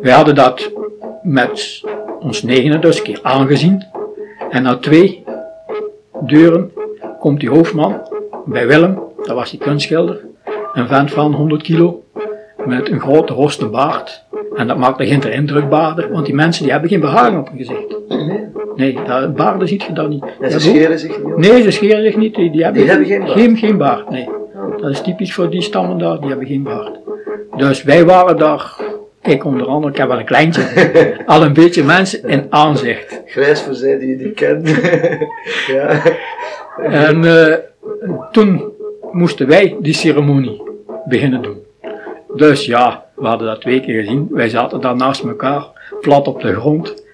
Wij 0.00 0.12
hadden 0.12 0.34
dat 0.34 0.70
met 1.22 1.82
ons 2.20 2.42
negenen 2.42 2.80
dus 2.80 2.98
een 2.98 3.04
keer 3.04 3.18
aangezien. 3.22 3.84
En 4.50 4.62
na 4.62 4.76
twee 4.76 5.24
deuren 6.20 6.72
komt 7.18 7.40
die 7.40 7.50
hoofdman 7.50 8.00
bij 8.46 8.66
Willem 8.66 9.06
dat 9.26 9.36
was 9.36 9.50
die 9.50 9.60
kunstschilder. 9.60 10.20
Een 10.72 10.88
vent 10.88 11.12
van 11.12 11.32
100 11.32 11.62
kilo, 11.62 12.04
met 12.66 12.90
een 12.90 13.00
grote 13.00 13.32
roste 13.32 13.66
baard. 13.66 14.24
En 14.56 14.66
dat 14.66 14.76
maakte 14.76 15.06
geen 15.06 15.32
indruk 15.32 15.68
baarder, 15.68 16.12
want 16.12 16.26
die 16.26 16.34
mensen 16.34 16.62
die 16.62 16.72
hebben 16.72 16.90
geen 16.90 17.00
beharing 17.00 17.38
op 17.38 17.48
hun 17.48 17.58
gezicht. 17.58 17.96
Nee, 18.08 18.48
nee 18.76 18.98
dat, 19.06 19.34
baarden 19.34 19.68
ziet 19.68 19.82
je 19.82 19.92
dan 19.92 20.08
niet. 20.08 20.24
En 20.40 20.50
ze 20.50 20.60
scheren 20.60 20.98
zich 20.98 21.24
niet? 21.24 21.36
Nee, 21.36 21.62
ze 21.62 21.70
scheren 21.70 22.02
zich 22.02 22.16
niet. 22.16 22.34
Die, 22.34 22.50
die 22.50 22.62
hebben, 22.64 22.80
die 22.82 22.90
hebben 22.90 23.08
geen 23.08 23.20
baard? 23.20 23.32
Geen, 23.32 23.56
geen 23.56 23.76
baard, 23.76 24.10
nee. 24.10 24.28
Oh. 24.54 24.82
Dat 24.82 24.90
is 24.90 25.00
typisch 25.00 25.34
voor 25.34 25.50
die 25.50 25.62
stammen 25.62 25.98
daar, 25.98 26.20
die 26.20 26.28
hebben 26.28 26.46
geen 26.46 26.62
baard. 26.62 26.98
Dus 27.56 27.82
wij 27.82 28.04
waren 28.04 28.38
daar 28.38 28.76
ik 29.22 29.44
onder 29.44 29.66
andere, 29.66 29.92
ik 29.92 29.98
heb 29.98 30.08
wel 30.08 30.18
een 30.18 30.24
kleintje, 30.24 30.62
al 31.26 31.42
een 31.42 31.52
beetje 31.52 31.84
mensen 31.84 32.28
in 32.28 32.46
aanzicht. 32.50 33.22
Grijs 33.26 33.62
voor 33.62 33.74
zij 33.74 33.98
die 33.98 34.08
je 34.08 34.24
niet 34.24 34.34
kent. 34.34 34.68
ja. 35.76 36.02
En 36.82 37.24
eh, 37.24 37.56
toen 38.32 38.72
moesten 39.12 39.46
wij 39.46 39.76
die 39.80 39.94
ceremonie 39.94 40.62
beginnen 41.08 41.42
doen. 41.42 41.58
Dus 42.34 42.66
ja, 42.66 43.04
we 43.14 43.26
hadden 43.26 43.46
dat 43.46 43.60
twee 43.60 43.80
keer 43.80 44.02
gezien. 44.02 44.28
Wij 44.30 44.48
zaten 44.48 44.80
daar 44.80 44.96
naast 44.96 45.22
elkaar, 45.22 45.66
plat 46.00 46.28
op 46.28 46.40
de 46.40 46.54
grond. 46.54 47.04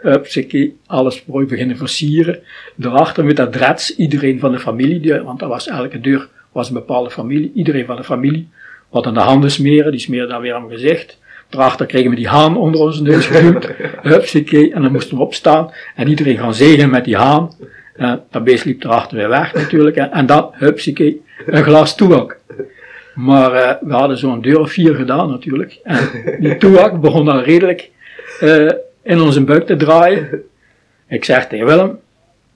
Hupsakee, 0.00 0.76
alles 0.86 1.24
mooi 1.26 1.46
beginnen 1.46 1.76
versieren. 1.76 2.38
Daarachter 2.74 3.24
met 3.24 3.36
dat 3.36 3.88
iedereen 3.96 4.38
van 4.38 4.52
de 4.52 4.58
familie, 4.58 5.22
want 5.22 5.38
dat 5.38 5.48
was 5.48 5.68
elke 5.68 6.00
deur 6.00 6.28
was 6.52 6.68
een 6.68 6.74
bepaalde 6.74 7.10
familie, 7.10 7.52
iedereen 7.54 7.86
van 7.86 7.96
de 7.96 8.04
familie. 8.04 8.48
Wat 8.88 9.06
aan 9.06 9.14
de 9.14 9.20
handen 9.20 9.50
smeren, 9.50 9.90
die 9.90 10.00
smeren 10.00 10.28
dan 10.28 10.40
weer 10.40 10.54
aan 10.54 10.66
mijn 10.66 10.78
gezicht. 10.78 11.18
Daarachter 11.48 11.86
kregen 11.86 12.10
we 12.10 12.16
die 12.16 12.28
haan 12.28 12.56
onder 12.56 12.80
onze 12.80 13.02
neus 13.02 13.26
geduwd. 13.26 13.64
Hupsakee, 14.02 14.72
en 14.72 14.82
dan 14.82 14.92
moesten 14.92 15.16
we 15.16 15.22
opstaan 15.22 15.72
en 15.94 16.08
iedereen 16.08 16.38
gaan 16.38 16.54
zegen 16.54 16.90
met 16.90 17.04
die 17.04 17.16
haan. 17.16 17.50
Uh, 17.98 18.14
dat 18.30 18.44
beest 18.44 18.64
liep 18.64 18.84
erachter 18.84 19.16
weer 19.16 19.28
weg 19.28 19.54
natuurlijk. 19.54 19.96
En, 19.96 20.10
en 20.10 20.26
dan, 20.26 20.50
hupsakee, 20.52 21.22
een 21.46 21.62
glas 21.62 21.96
toeak. 21.96 22.38
Maar 23.14 23.54
uh, 23.54 23.72
we 23.80 23.94
hadden 23.94 24.18
zo'n 24.18 24.40
deur 24.40 24.60
of 24.60 24.70
vier 24.70 24.94
gedaan 24.94 25.30
natuurlijk. 25.30 25.80
En 25.82 26.08
die 26.40 26.56
toeak 26.56 27.00
begon 27.00 27.28
al 27.28 27.42
redelijk 27.42 27.90
uh, 28.40 28.70
in 29.02 29.20
onze 29.20 29.44
buik 29.44 29.66
te 29.66 29.76
draaien. 29.76 30.42
Ik 31.08 31.24
zeg 31.24 31.48
tegen 31.48 31.66
Willem, 31.66 31.98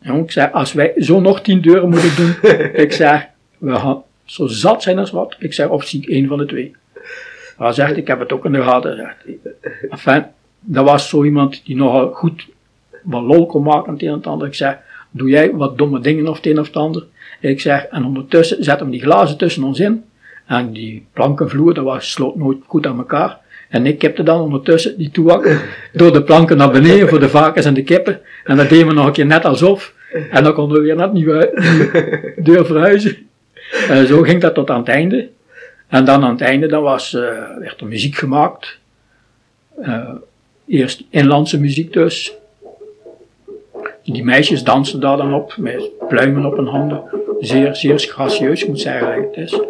ik 0.03 0.31
zeg, 0.31 0.53
als 0.53 0.73
wij 0.73 0.93
zo 0.97 1.21
nog 1.21 1.41
tien 1.41 1.61
deuren 1.61 1.89
moeten 1.89 2.17
doen, 2.17 2.51
ik 2.85 2.93
zeg, 2.93 3.27
we 3.59 3.75
gaan 3.75 4.03
zo 4.25 4.47
zat 4.47 4.83
zijn 4.83 4.99
als 4.99 5.11
wat. 5.11 5.37
Ik 5.39 5.53
zeg, 5.53 5.69
of 5.69 5.85
zie 5.85 6.03
ik 6.03 6.09
één 6.09 6.29
van 6.29 6.39
de 6.39 6.47
twee. 6.47 6.75
Hij 7.57 7.73
zegt, 7.73 7.97
ik 7.97 8.07
heb 8.07 8.19
het 8.19 8.33
ook 8.33 8.45
in 8.45 8.53
de 8.53 8.63
gaten. 8.63 9.15
Enfin, 9.91 10.25
dat 10.61 10.85
was 10.85 11.09
zo 11.09 11.25
iemand 11.25 11.65
die 11.65 11.77
nogal 11.77 12.13
goed 12.13 12.47
wat 13.03 13.23
lol 13.23 13.47
kon 13.47 13.63
maken 13.63 13.93
het 13.93 14.03
een 14.03 14.09
en 14.09 14.23
ander. 14.23 14.47
Ik 14.47 14.55
zeg, 14.55 14.79
doe 15.13 15.29
jij 15.29 15.53
wat 15.53 15.79
domme 15.79 16.01
dingen 16.01 16.29
of 16.29 16.37
het 16.37 16.47
een 16.47 16.59
of 16.59 16.67
het 16.67 16.77
ander. 16.77 17.05
Ik 17.41 17.61
zeg, 17.61 17.85
en 17.85 18.05
ondertussen 18.05 18.65
zetten 18.65 18.87
we 18.87 18.93
die 18.93 19.01
glazen 19.01 19.39
tussen 19.39 19.65
ons 19.65 19.81
in. 19.81 20.05
En 20.47 20.73
die 20.73 21.07
plankenvloer, 21.13 21.75
dat 21.75 21.85
was, 21.85 22.11
sloot 22.11 22.37
nooit 22.37 22.59
goed 22.67 22.87
aan 22.87 22.99
elkaar. 22.99 23.39
En 23.69 23.87
ik 23.87 23.99
kipte 23.99 24.23
dan 24.23 24.41
ondertussen 24.41 24.99
die 24.99 25.11
toeak 25.11 25.59
door 25.93 26.13
de 26.13 26.23
planken 26.23 26.57
naar 26.57 26.71
beneden 26.71 27.09
voor 27.09 27.21
de 27.21 27.29
varkens 27.29 27.67
en 27.67 27.75
de 27.75 27.83
kippen. 27.83 28.21
En 28.45 28.57
dat 28.57 28.69
deden 28.69 28.87
we 28.87 28.93
nog 28.93 29.07
een 29.07 29.13
keer 29.13 29.27
net 29.27 29.45
alsof. 29.45 29.95
En 30.31 30.45
dan 30.45 30.53
konden 30.53 30.79
we 30.79 30.85
weer 30.85 30.97
net 30.97 31.13
niet 31.13 31.25
de 31.25 32.33
deur 32.45 32.67
verhuizen. 32.67 33.17
En 33.89 34.07
zo 34.07 34.23
ging 34.23 34.41
dat 34.41 34.55
tot 34.55 34.71
aan 34.71 34.79
het 34.79 34.89
einde. 34.89 35.29
En 35.89 36.05
dan 36.05 36.25
aan 36.25 36.31
het 36.31 36.41
einde 36.41 36.67
dan 36.67 36.83
was, 36.83 37.13
uh, 37.13 37.21
werd 37.59 37.81
er 37.81 37.87
muziek 37.87 38.15
gemaakt. 38.15 38.79
Uh, 39.81 40.09
eerst 40.67 41.03
inlandse 41.11 41.61
muziek 41.61 41.93
dus. 41.93 42.35
Die 44.05 44.25
meisjes 44.25 44.65
dansen 44.65 45.01
daar 45.01 45.17
dan 45.17 45.35
op, 45.35 45.55
met 45.57 45.91
pluimen 46.09 46.45
op 46.45 46.57
hun 46.57 46.67
handen. 46.67 47.03
Zeer, 47.41 47.77
zeer 47.77 47.99
gracieus, 47.99 48.67
moet 48.67 48.81
zeggen 48.81 49.07
eigenlijk 49.07 49.37
het 49.37 49.45
is. 49.45 49.61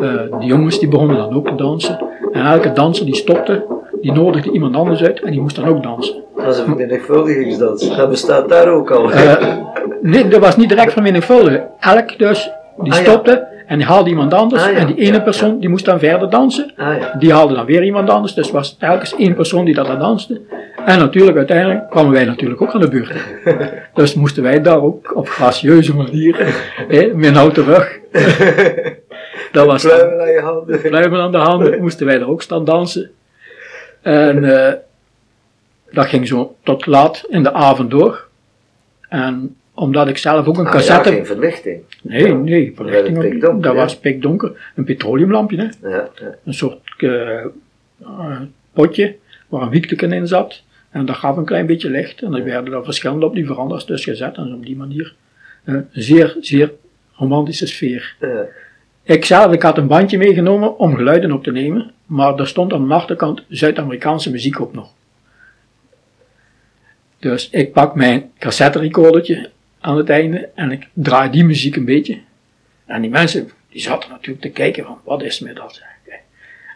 Uh, 0.00 0.38
die 0.38 0.48
jongens 0.48 0.78
die 0.78 0.88
begonnen 0.88 1.16
dan 1.16 1.34
ook 1.34 1.48
te 1.48 1.54
dansen. 1.54 1.98
En 2.32 2.46
elke 2.46 2.72
danser 2.72 3.06
die 3.06 3.14
stopte, 3.14 3.64
die 4.00 4.12
nodigde 4.12 4.50
iemand 4.50 4.76
anders 4.76 5.02
uit 5.02 5.20
en 5.20 5.30
die 5.30 5.40
moest 5.40 5.56
dan 5.56 5.68
ook 5.68 5.82
dansen. 5.82 6.14
Dat 6.36 6.44
was 6.44 6.58
een 6.58 6.64
vermenigvuldigingsdans. 6.64 7.96
Dat 7.96 8.08
bestaat 8.08 8.48
daar 8.48 8.68
ook 8.68 8.90
al. 8.90 9.10
Uh, 9.12 9.56
nee, 10.00 10.28
dat 10.28 10.40
was 10.40 10.56
niet 10.56 10.68
direct 10.68 10.92
vermenigvuldigen. 10.92 11.68
Elk 11.80 12.18
dus, 12.18 12.50
die 12.78 12.92
Ah, 12.92 13.04
ja. 13.24 13.52
En 13.66 13.78
die 13.78 13.86
haalde 13.86 14.10
iemand 14.10 14.34
anders. 14.34 14.62
Ah, 14.62 14.72
ja. 14.72 14.78
En 14.78 14.86
die 14.86 14.96
ene 14.96 15.22
persoon 15.22 15.58
die 15.58 15.68
moest 15.68 15.84
dan 15.84 15.98
verder 15.98 16.30
dansen. 16.30 16.72
Ah 16.76 16.98
ja. 16.98 17.14
Die 17.18 17.32
haalde 17.32 17.54
dan 17.54 17.66
weer 17.66 17.84
iemand 17.84 18.10
anders. 18.10 18.34
Dus 18.34 18.50
was 18.50 18.76
telkens 18.76 19.16
één 19.16 19.34
persoon 19.34 19.64
die 19.64 19.74
dat 19.74 19.86
dan 19.86 19.98
danste. 19.98 20.40
En 20.84 20.98
natuurlijk, 20.98 21.36
uiteindelijk 21.36 21.90
kwamen 21.90 22.12
wij 22.12 22.24
natuurlijk 22.24 22.62
ook 22.62 22.74
aan 22.74 22.80
de 22.80 22.88
beurt. 22.88 23.12
dus 23.94 24.14
moesten 24.14 24.42
wij 24.42 24.62
daar 24.62 24.82
ook 24.82 25.16
op 25.16 25.28
gracieuze 25.28 25.94
manier, 25.94 26.36
hè, 26.88 27.14
met 27.14 27.26
een 27.26 27.34
houten 27.34 27.64
rug. 27.64 27.98
dat 29.52 29.66
was 29.66 29.82
Pluimen 29.82 30.20
aan 30.20 30.30
je 30.30 30.40
handen. 30.40 30.80
pluimen 30.80 31.20
aan 31.20 31.32
de 31.32 31.38
handen, 31.38 31.80
moesten 31.80 32.06
wij 32.06 32.20
er 32.20 32.28
ook 32.28 32.42
staan 32.42 32.64
dansen. 32.64 33.10
En 34.02 34.66
eh, 34.66 34.72
dat 35.90 36.06
ging 36.06 36.28
zo 36.28 36.54
tot 36.62 36.86
laat 36.86 37.24
in 37.28 37.42
de 37.42 37.52
avond 37.52 37.90
door. 37.90 38.26
En 39.08 39.56
omdat 39.74 40.08
ik 40.08 40.18
zelf 40.18 40.46
ook 40.46 40.58
een 40.58 40.66
Ah, 40.66 40.72
ja, 40.72 40.78
cassette... 40.78 41.08
geen 41.12 41.26
verlichting. 41.26 41.82
nee, 42.02 42.34
nee, 42.34 42.72
verlichting 42.74 43.18
niet. 43.18 43.28
pikdonker, 43.30 43.62
Dat 43.62 43.72
ja. 43.72 43.78
was 43.78 43.98
pikdonker. 43.98 44.72
Een 44.74 44.84
petroleumlampje, 44.84 45.56
hè. 45.56 45.88
Ja. 45.88 46.08
Een 46.44 46.54
soort 46.54 46.78
eh, 46.96 47.38
eh, 47.38 48.40
potje 48.72 49.16
waar 49.48 49.62
een 49.62 49.70
wiekteken 49.70 50.12
in 50.12 50.26
zat. 50.26 50.62
En 50.90 51.06
dat 51.06 51.16
gaf 51.16 51.36
een 51.36 51.44
klein 51.44 51.66
beetje 51.66 51.90
licht. 51.90 52.22
En 52.22 52.30
dan 52.30 52.42
werden 52.42 52.74
er 52.74 52.84
verschillende 52.84 53.26
op 53.26 53.34
die 53.34 53.46
verandas 53.46 53.86
dus 53.86 54.04
gezet. 54.04 54.36
En 54.36 54.54
op 54.54 54.66
die 54.66 54.76
manier 54.76 55.14
eh, 55.64 55.74
een 55.74 55.86
zeer, 55.92 56.36
zeer 56.40 56.72
romantische 57.16 57.66
sfeer. 57.66 58.16
Ik 59.02 59.24
zelf, 59.24 59.52
ik 59.52 59.62
had 59.62 59.78
een 59.78 59.86
bandje 59.86 60.18
meegenomen 60.18 60.78
om 60.78 60.96
geluiden 60.96 61.32
op 61.32 61.42
te 61.44 61.52
nemen, 61.52 61.92
maar 62.06 62.38
er 62.38 62.46
stond 62.46 62.72
aan 62.72 62.88
de 62.88 62.94
achterkant 62.94 63.42
Zuid-Amerikaanse 63.48 64.30
muziek 64.30 64.60
op 64.60 64.74
nog. 64.74 64.92
Dus 67.18 67.50
ik 67.50 67.72
pak 67.72 67.94
mijn 67.94 68.30
cassette 68.38 68.78
recordertje 68.78 69.50
aan 69.84 69.96
het 69.96 70.10
einde 70.10 70.48
en 70.54 70.70
ik 70.70 70.88
draai 70.92 71.30
die 71.30 71.44
muziek 71.44 71.76
een 71.76 71.84
beetje. 71.84 72.18
En 72.86 73.00
die 73.00 73.10
mensen, 73.10 73.50
die 73.70 73.80
zaten 73.80 74.10
natuurlijk 74.10 74.40
te 74.40 74.50
kijken 74.50 74.84
van, 74.84 74.98
wat 75.04 75.22
is 75.22 75.40
met 75.40 75.56
dat? 75.56 75.82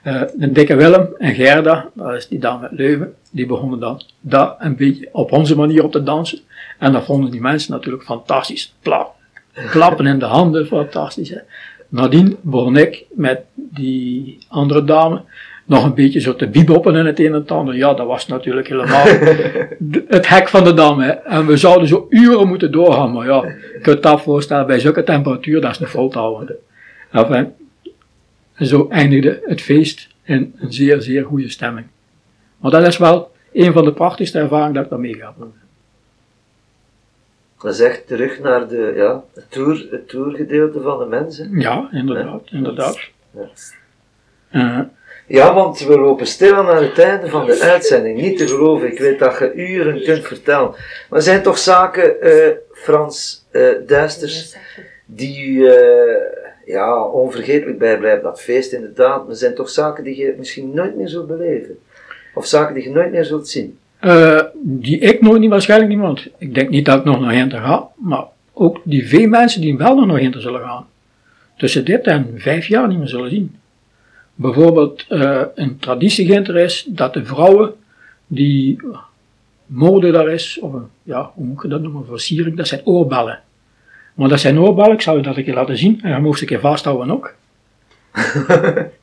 Eh 0.03 0.23
de 0.35 0.53
dikke 0.53 0.75
Willem 0.75 1.09
en 1.19 1.35
Gerda, 1.35 1.91
dat 1.95 2.15
is 2.15 2.29
die 2.29 2.39
dame 2.39 2.63
uit 2.63 2.79
Leuven, 2.79 3.15
die 3.31 3.47
begonnen 3.47 3.81
dan 3.81 4.03
daar 4.21 4.55
een 4.59 4.77
beetje 4.77 5.09
op 5.13 5.33
onze 5.33 5.57
manier 5.57 5.85
op 5.85 5.93
te 5.93 6.03
dansen. 6.03 6.39
En 6.79 6.93
dat 6.93 7.05
vonden 7.05 7.31
die 7.31 7.41
mensen 7.41 7.73
natuurlijk 7.73 8.05
fantastisch. 8.05 8.75
Klappen 9.71 10.07
in 10.07 10.19
de 10.19 10.25
handen, 10.25 10.67
fantastisch. 10.67 11.31
Hè. 11.31 11.39
Nadien 11.89 12.37
begon 12.41 12.77
ik 12.77 13.05
met 13.11 13.41
die 13.55 14.39
andere 14.49 14.85
dame 14.85 15.23
nog 15.69 15.85
een 15.85 15.95
beetje 15.95 16.21
zo 16.21 16.35
te 16.35 16.49
bieboppen 16.49 16.97
en 16.97 17.07
het 17.07 17.19
een 17.19 17.27
en 17.27 17.33
het 17.33 17.51
ander. 17.51 17.77
Ja, 17.77 17.95
dat 17.95 18.07
was 18.07 18.27
natuurlijk 18.27 18.69
helemaal 18.69 19.07
het 20.17 20.29
hek 20.29 20.49
van 20.49 20.65
de 20.65 20.75
dam. 20.75 21.01
Hè. 21.01 21.11
En 21.11 21.47
we 21.47 21.57
zouden 21.57 21.89
zo 21.89 22.07
uren 22.11 22.49
moeten 22.49 22.73
doorgaan. 22.73 23.13
Maar 23.13 23.27
ja, 23.27 23.45
je 23.45 23.79
kunt 23.83 24.03
dat 24.03 24.23
voorstellen, 24.23 24.67
bij 24.67 24.79
zulke 24.79 25.03
temperatuur, 25.03 25.61
dat 25.61 25.71
is 25.71 25.79
niet 25.79 25.89
vol 25.89 26.09
te 26.09 26.19
houden. 26.19 26.57
Enfin, 27.13 27.53
en 28.55 28.67
zo 28.67 28.89
eindigde 28.91 29.41
het 29.45 29.61
feest 29.61 30.09
in 30.25 30.55
een 30.59 30.73
zeer, 30.73 31.03
zeer 31.03 31.25
goede 31.25 31.49
stemming. 31.49 31.87
Maar 32.59 32.71
dat 32.71 32.87
is 32.87 32.97
wel 32.97 33.31
een 33.53 33.73
van 33.73 33.85
de 33.85 33.93
prachtigste 33.93 34.39
ervaringen 34.39 34.75
dat 34.75 34.85
ik 34.85 34.91
daarmee 34.91 35.17
heb. 35.17 35.35
Dat 37.63 37.73
is 37.73 37.81
echt 37.81 38.07
terug 38.07 38.41
naar 38.41 38.69
de, 38.69 38.93
ja, 38.97 39.23
het, 39.35 39.51
tour, 39.51 39.87
het 39.91 40.09
tourgedeelte 40.09 40.81
van 40.81 40.99
de 40.99 41.07
mensen. 41.07 41.61
Ja, 41.61 41.89
inderdaad, 41.93 42.43
inderdaad. 42.51 42.99
Ja. 43.31 43.49
Eh, 44.51 44.81
Ja, 45.29 45.55
want 45.55 45.79
we 45.79 45.99
lopen 45.99 46.27
stil 46.27 46.63
naar 46.63 46.83
het 46.83 46.99
einde 46.99 47.29
van 47.29 47.47
de 47.47 47.61
uitzending. 47.61 48.21
Niet 48.21 48.39
te 48.39 48.49
geloven, 48.49 48.93
ik 48.93 48.99
weet 48.99 49.19
dat 49.19 49.39
je 49.39 49.53
uren 49.55 50.03
kunt 50.03 50.27
vertellen. 50.27 50.71
Maar 51.09 51.19
er 51.19 51.23
zijn 51.23 51.43
toch 51.43 51.59
zaken, 51.59 52.21
eh, 52.21 52.51
Frans 52.73 53.47
eh 53.51 53.63
Duisters, 53.87 54.57
die 55.07 55.71
eh, 55.71 56.23
ja, 56.65 57.05
onvergetelijk 57.05 57.79
bijblijven. 57.79 58.23
Dat 58.23 58.41
feest 58.41 58.73
inderdaad. 58.73 59.21
Maar 59.21 59.31
er 59.31 59.37
zijn 59.37 59.55
toch 59.55 59.71
zaken 59.71 60.05
die 60.05 60.17
je 60.17 60.35
misschien 60.39 60.75
nooit 60.75 60.97
meer 60.97 61.09
zult 61.09 61.27
beleven. 61.27 61.79
Of 62.35 62.47
zaken 62.47 62.75
die 62.75 62.85
je 62.85 62.91
nooit 62.91 63.11
meer 63.11 63.25
zult 63.25 63.49
zien. 63.49 63.79
Eh, 63.99 64.41
die 64.63 64.99
ik 64.99 65.21
nooit 65.21 65.41
niet, 65.41 65.51
waarschijnlijk 65.51 65.91
niemand. 65.91 66.27
Ik 66.39 66.55
denk 66.55 66.69
niet 66.69 66.85
dat 66.85 66.99
ik 66.99 67.05
nog 67.05 67.21
naar 67.21 67.33
Hinter 67.33 67.61
ga, 67.61 67.89
maar 67.97 68.25
ook 68.53 68.81
die 68.85 69.09
veel 69.09 69.29
mensen 69.29 69.61
die 69.61 69.77
wel 69.77 69.95
nog 69.95 70.07
naar 70.07 70.19
Hinter 70.19 70.41
zullen 70.41 70.61
gaan. 70.61 70.87
Tussen 71.57 71.85
dit 71.85 72.07
en 72.07 72.35
vijf 72.37 72.67
jaar 72.67 72.89
niet 72.89 72.99
meer 72.99 73.09
zullen 73.09 73.31
zien. 73.31 73.57
Bijvoorbeeld 74.41 75.05
eh, 75.09 75.43
een 75.55 75.79
traditie 75.79 76.33
Hinter 76.33 76.57
is 76.57 76.87
dat 76.89 77.15
de 77.15 77.25
vrouwen 77.25 77.75
die 78.27 78.81
mode 79.67 80.11
daar 80.11 80.29
is, 80.29 80.59
of 80.61 80.73
een, 80.73 80.89
ja, 81.03 81.31
hoe 81.35 81.45
moet 81.47 81.63
je 81.63 81.69
dat 81.69 81.83
noemen, 81.83 82.07
versiering, 82.07 82.57
dat 82.57 82.69
zijn 82.69 82.81
oorbellen. 82.85 83.41
Maar 84.15 84.29
dat 84.29 84.41
zijn 84.41 84.61
oorbellen, 84.61 84.93
ik 84.93 85.01
zal 85.01 85.17
je 85.17 85.23
dat 85.23 85.37
een 85.37 85.45
keer 85.45 85.55
laten 85.55 85.79
zien, 85.79 86.01
en 86.03 86.11
je 86.11 86.19
moest 86.21 86.41
een 86.41 86.47
keer 86.47 86.61
vasthouden 86.61 87.11
ook. 87.11 87.35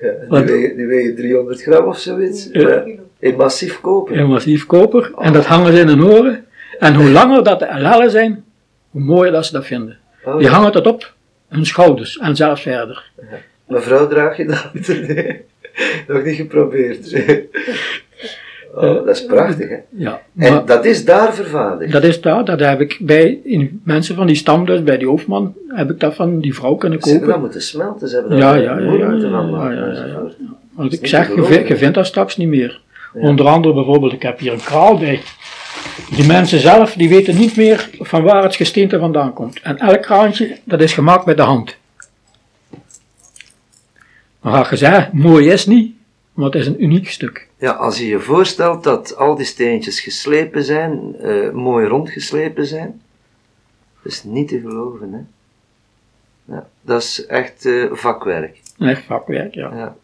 Ja, 0.00 0.10
die, 0.10 0.28
Wat? 0.28 0.44
wegen, 0.44 0.76
die 0.76 0.86
wegen 0.86 1.16
300 1.16 1.62
gram 1.62 1.86
of 1.86 1.98
zoiets. 1.98 2.48
Ja. 2.52 2.84
In 3.18 3.36
massief 3.36 3.80
koper. 3.80 4.18
Een 4.18 4.26
massief 4.28 4.66
koper, 4.66 5.12
en 5.18 5.32
dat 5.32 5.46
hangen 5.46 5.72
ze 5.72 5.80
in 5.80 5.88
hun 5.88 6.04
oren. 6.04 6.46
En 6.78 6.94
hoe 6.94 7.10
langer 7.10 7.44
dat 7.44 7.58
de 7.58 7.80
LL'en 7.80 8.10
zijn, 8.10 8.44
hoe 8.90 9.00
mooier 9.00 9.32
dat 9.32 9.46
ze 9.46 9.52
dat 9.52 9.66
vinden. 9.66 9.98
Oh, 10.24 10.38
Die 10.38 10.48
hangen 10.48 10.72
tot 10.72 10.86
op 10.86 11.12
hun 11.48 11.66
schouders 11.66 12.18
en 12.18 12.36
zelfs 12.36 12.62
verder. 12.62 13.10
Mevrouw, 13.72 14.06
draag 14.08 14.36
je 14.36 14.46
dat? 14.46 14.70
Nee, 14.88 15.40
nog 16.08 16.24
niet 16.24 16.36
geprobeerd. 16.36 17.12
Oh, 18.74 18.82
dat 18.82 19.08
is 19.08 19.24
prachtig, 19.26 19.68
hè? 19.68 19.76
Ja, 19.88 20.20
En 20.38 20.52
maar 20.52 20.66
dat 20.66 20.84
is 20.84 21.04
daar 21.04 21.34
vervaardigd. 21.34 21.92
dat 21.92 22.04
is 22.04 22.20
daar, 22.20 22.44
dat 22.44 22.60
heb 22.60 22.80
ik 22.80 22.98
bij 23.00 23.38
in 23.44 23.80
mensen 23.84 24.14
van 24.14 24.26
die 24.26 24.36
stam, 24.36 24.66
dus 24.66 24.82
bij 24.82 24.98
die 24.98 25.06
hoofdman, 25.06 25.54
heb 25.68 25.90
ik 25.90 26.00
dat 26.00 26.14
van 26.14 26.40
die 26.40 26.54
vrouw 26.54 26.74
kunnen 26.74 27.00
Ze 27.02 27.08
hebben 27.08 27.26
dat 27.26 27.34
kopen. 27.36 27.50
moeten 27.50 27.62
smelten, 27.68 28.08
ze 28.08 28.16
hebben 28.16 28.36
Ja, 28.36 28.54
ja, 28.54 28.78
ja, 28.78 28.84
moeite 28.84 29.04
ja, 29.06 29.12
ja, 29.12 29.30
van 29.30 29.30
ja, 29.30 29.56
maken 29.56 29.76
ja, 29.76 29.86
ja, 29.86 29.90
enzovoort. 30.02 30.36
Want 30.74 30.92
ik 30.92 31.06
zeg, 31.06 31.34
je, 31.34 31.64
je 31.66 31.76
vindt 31.76 31.94
dat 31.94 32.06
straks 32.06 32.36
niet 32.36 32.48
meer. 32.48 32.80
Onder 33.14 33.46
andere 33.46 33.74
bijvoorbeeld, 33.74 34.12
ik 34.12 34.22
heb 34.22 34.38
hier 34.38 34.52
een 34.52 34.64
kraal 34.64 34.98
bij. 34.98 35.20
Die 36.16 36.26
mensen 36.26 36.58
zelf, 36.58 36.94
die 36.94 37.08
weten 37.08 37.36
niet 37.38 37.56
meer 37.56 37.88
van 37.98 38.22
waar 38.22 38.42
het 38.42 38.56
gesteente 38.56 38.98
vandaan 38.98 39.32
komt. 39.32 39.60
En 39.62 39.78
elk 39.78 40.02
kraantje, 40.02 40.56
dat 40.64 40.80
is 40.80 40.92
gemaakt 40.92 41.26
met 41.26 41.36
de 41.36 41.42
hand. 41.42 41.76
Ga 44.42 44.66
je 44.70 44.76
zeggen, 44.76 45.10
mooi 45.12 45.48
is 45.50 45.66
niet, 45.66 45.94
maar 46.32 46.44
het 46.44 46.54
is 46.54 46.66
een 46.66 46.82
uniek 46.82 47.08
stuk. 47.08 47.48
Ja, 47.58 47.70
als 47.70 47.98
je 47.98 48.06
je 48.06 48.20
voorstelt 48.20 48.84
dat 48.84 49.16
al 49.16 49.34
die 49.34 49.46
steentjes 49.46 50.00
geslepen 50.00 50.64
zijn, 50.64 51.16
eh, 51.20 51.50
mooi 51.50 51.86
rondgeslepen 51.86 52.66
zijn, 52.66 53.00
dat 54.02 54.12
is 54.12 54.22
niet 54.24 54.48
te 54.48 54.60
geloven, 54.60 55.12
hè. 55.12 55.20
Ja, 56.54 56.66
dat 56.80 57.02
is 57.02 57.26
echt 57.26 57.66
eh, 57.66 57.84
vakwerk. 57.90 58.60
Echt 58.78 59.02
vakwerk, 59.04 59.54
ja. 59.54 59.74
Ja. 59.74 59.96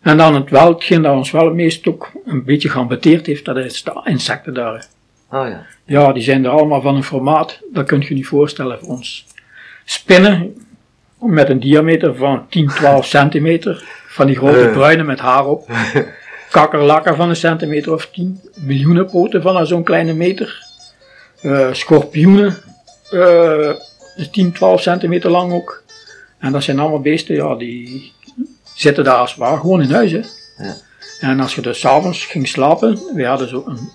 En 0.00 0.16
dan 0.16 0.34
het 0.34 0.50
wel, 0.50 0.72
hetgeen 0.72 1.02
dat 1.02 1.16
ons 1.16 1.30
wel 1.30 1.44
het 1.44 1.54
meest 1.54 1.86
ook 1.86 2.10
een 2.24 2.44
beetje 2.44 2.68
geambeteerd 2.68 3.26
heeft, 3.26 3.44
dat 3.44 3.56
is 3.56 3.82
de 3.82 4.00
insecten 4.04 4.54
daar. 4.54 4.86
Oh 5.30 5.48
ja. 5.48 5.66
Ja, 5.84 6.12
die 6.12 6.22
zijn 6.22 6.44
er 6.44 6.50
allemaal 6.50 6.80
van 6.80 6.96
een 6.96 7.04
formaat, 7.04 7.60
dat 7.72 7.86
kun 7.86 8.00
je 8.00 8.14
niet 8.14 8.26
voorstellen 8.26 8.78
voor 8.78 8.88
ons. 8.88 9.26
Spinnen 9.84 10.54
met 11.20 11.48
een 11.48 11.60
diameter 11.60 12.14
van 12.14 12.46
10, 12.48 12.68
12 12.68 13.06
centimeter, 13.16 13.84
van 14.06 14.26
die 14.26 14.36
grote 14.36 14.66
Eh. 14.66 14.72
bruine 14.72 15.02
met 15.02 15.20
haar 15.20 15.46
op. 15.46 15.68
Kakkerlakken 16.50 17.16
van 17.16 17.28
een 17.28 17.36
centimeter 17.36 17.92
of 17.92 18.06
10, 18.12 18.40
miljoenen 18.54 19.10
poten 19.10 19.42
van 19.42 19.66
zo'n 19.66 19.82
kleine 19.84 20.12
meter. 20.12 20.66
Eh, 21.40 21.68
schorpioenen, 21.72 22.56
eh, 23.10 23.70
10, 24.30 24.52
12 24.52 24.80
centimeter 24.80 25.30
lang 25.30 25.52
ook. 25.52 25.82
En 26.38 26.52
dat 26.52 26.62
zijn 26.62 26.78
allemaal 26.78 27.00
beesten, 27.00 27.34
ja, 27.34 27.54
die 27.54 28.12
zitten 28.74 29.04
daar 29.04 29.14
als 29.14 29.30
het 29.30 29.38
ware 29.38 29.56
gewoon 29.60 29.82
in 29.82 29.90
huis. 29.90 30.10
Hè. 30.12 30.20
Ja. 30.56 30.74
En 31.20 31.40
als 31.40 31.54
je 31.54 31.60
dus 31.60 31.80
s'avonds 31.80 32.24
ging 32.26 32.48
slapen, 32.48 32.98
we 33.14 33.24
hadden 33.26 33.48
zo 33.48 33.64
een 33.66 33.90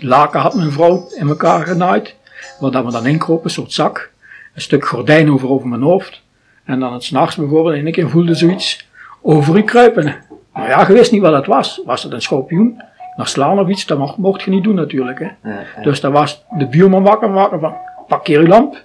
laken 0.00 0.40
had 0.40 0.54
mijn 0.54 0.72
vrouw 0.72 1.08
in 1.16 1.28
elkaar 1.28 1.66
genaaid, 1.66 2.14
waar 2.60 2.70
dat 2.70 2.84
we 2.84 2.90
dan 2.90 3.06
inkropen, 3.06 3.44
een 3.44 3.50
soort 3.50 3.72
zak, 3.72 4.10
een 4.54 4.60
stuk 4.60 4.86
gordijn 4.86 5.32
over 5.32 5.48
over 5.48 5.68
mijn 5.68 5.82
hoofd. 5.82 6.20
En 6.68 6.80
dan 6.80 6.92
het 6.92 7.04
s'nachts 7.04 7.36
bijvoorbeeld, 7.36 7.74
en 7.76 7.86
een 7.86 7.92
keer 7.92 8.08
voelde 8.10 8.34
zoiets 8.34 8.86
over 9.22 9.56
u 9.56 9.62
kruipen. 9.62 10.14
Maar 10.52 10.68
ja, 10.68 10.84
je 10.88 10.92
wist 10.92 11.12
niet 11.12 11.20
wat 11.22 11.32
het 11.32 11.46
was. 11.46 11.82
Was 11.84 12.02
het 12.02 12.12
een 12.12 12.22
schorpioen? 12.22 12.82
Naar 13.16 13.26
slaan 13.26 13.58
of 13.58 13.68
iets, 13.68 13.86
dat 13.86 13.98
mocht, 13.98 14.16
mocht 14.16 14.42
je 14.42 14.50
niet 14.50 14.64
doen 14.64 14.74
natuurlijk. 14.74 15.18
Hè. 15.18 15.24
Ja, 15.50 15.58
ja. 15.76 15.82
Dus 15.82 16.00
dan 16.00 16.12
was 16.12 16.44
de 16.58 16.66
buurman 16.66 17.02
wakker 17.02 17.30
maken 17.30 17.60
van, 17.60 17.74
parkeer 18.08 18.38
uw 18.40 18.46
lamp. 18.46 18.76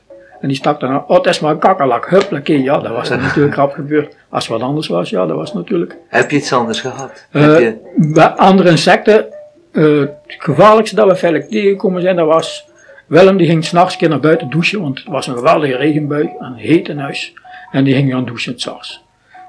En 0.41 0.47
die 0.47 0.57
stak 0.57 0.79
dan, 0.79 1.03
oh 1.07 1.17
het 1.17 1.25
is 1.25 1.39
maar 1.39 1.51
een 1.51 1.59
kakkerlak. 1.59 2.09
Ja, 2.43 2.77
dat 2.77 2.91
was 2.91 3.09
dan 3.09 3.21
natuurlijk 3.27 3.55
rap 3.55 3.73
gebeurd. 3.73 4.15
Als 4.29 4.47
het 4.47 4.57
wat 4.59 4.67
anders 4.67 4.87
was, 4.87 5.09
ja, 5.09 5.25
dat 5.25 5.35
was 5.35 5.53
natuurlijk 5.53 5.97
Heb 6.07 6.31
je 6.31 6.37
iets 6.37 6.53
anders 6.53 6.81
gehad? 6.81 7.27
eh, 7.31 7.41
Heb 7.41 7.59
je... 7.59 7.77
bij 8.13 8.27
andere 8.27 8.69
insecten, 8.69 9.25
eh, 9.71 9.99
het 9.99 10.15
gevaarlijkste 10.27 10.95
dat 10.95 11.07
we 11.07 11.15
feitelijk 11.15 11.51
tegengekomen 11.51 12.01
zijn, 12.01 12.15
dat 12.15 12.27
was 12.27 12.65
Willem 13.07 13.37
die 13.37 13.47
ging 13.47 13.65
s'nachts 13.65 13.93
een 13.93 13.99
keer 13.99 14.09
naar 14.09 14.19
buiten 14.19 14.49
douchen, 14.49 14.81
want 14.81 14.97
het 14.99 15.07
was 15.07 15.27
een 15.27 15.35
geweldige 15.35 15.75
regenbui, 15.75 16.29
een 16.39 16.53
heet 16.55 16.87
in 16.89 16.97
huis. 16.97 17.33
En 17.73 17.83
die 17.83 17.93
ging 17.93 18.11
gaan 18.11 18.25
douchen 18.25 18.59
s'nachts. 18.59 19.01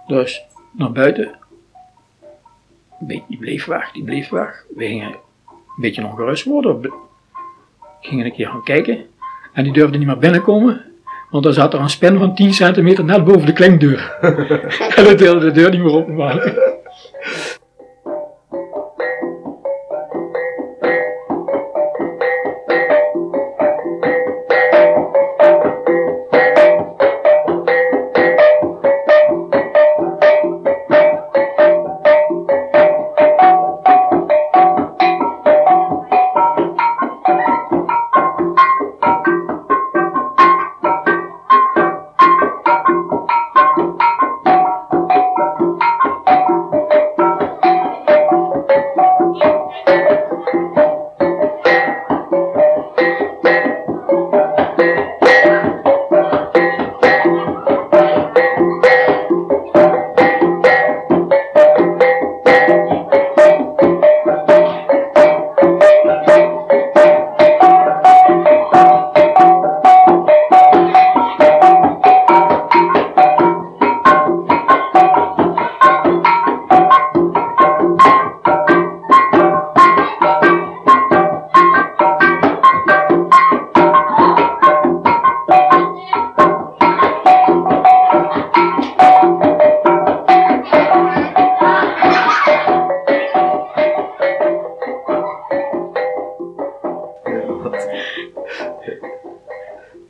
Dus 0.07 0.43
naar 0.70 0.93
buiten, 0.93 1.31
die 3.01 3.39
bleef 3.39 3.64
weg, 3.64 3.93
die 3.93 4.05
bleef 4.05 4.29
weg. 4.29 4.64
We 4.75 4.85
gingen 4.85 5.09
een 5.09 5.81
beetje 5.81 6.07
ongerust 6.07 6.45
worden, 6.45 6.93
gingen 8.01 8.25
een 8.27 8.33
keer 8.33 8.49
gaan 8.49 8.62
kijken. 8.62 9.07
En 9.53 9.64
die 9.64 9.72
durfde 9.72 9.99
niet 9.99 10.07
meer 10.07 10.18
binnenkomen, 10.18 10.85
want 11.31 11.45
dan 11.45 11.53
zat 11.53 11.75
er 11.75 11.81
een 11.81 11.91
spin 11.91 12.18
van 12.18 12.35
10 12.35 12.55
centimeter 12.55 13.05
net 13.05 13.25
boven 13.25 13.47
de 13.47 13.53
klinkdeur. 13.53 14.16
en 14.97 15.05
dat 15.05 15.20
wilde 15.20 15.41
de 15.41 15.51
deur 15.51 15.70
niet 15.70 15.81
meer 15.81 15.93
openmaken. 15.93 16.55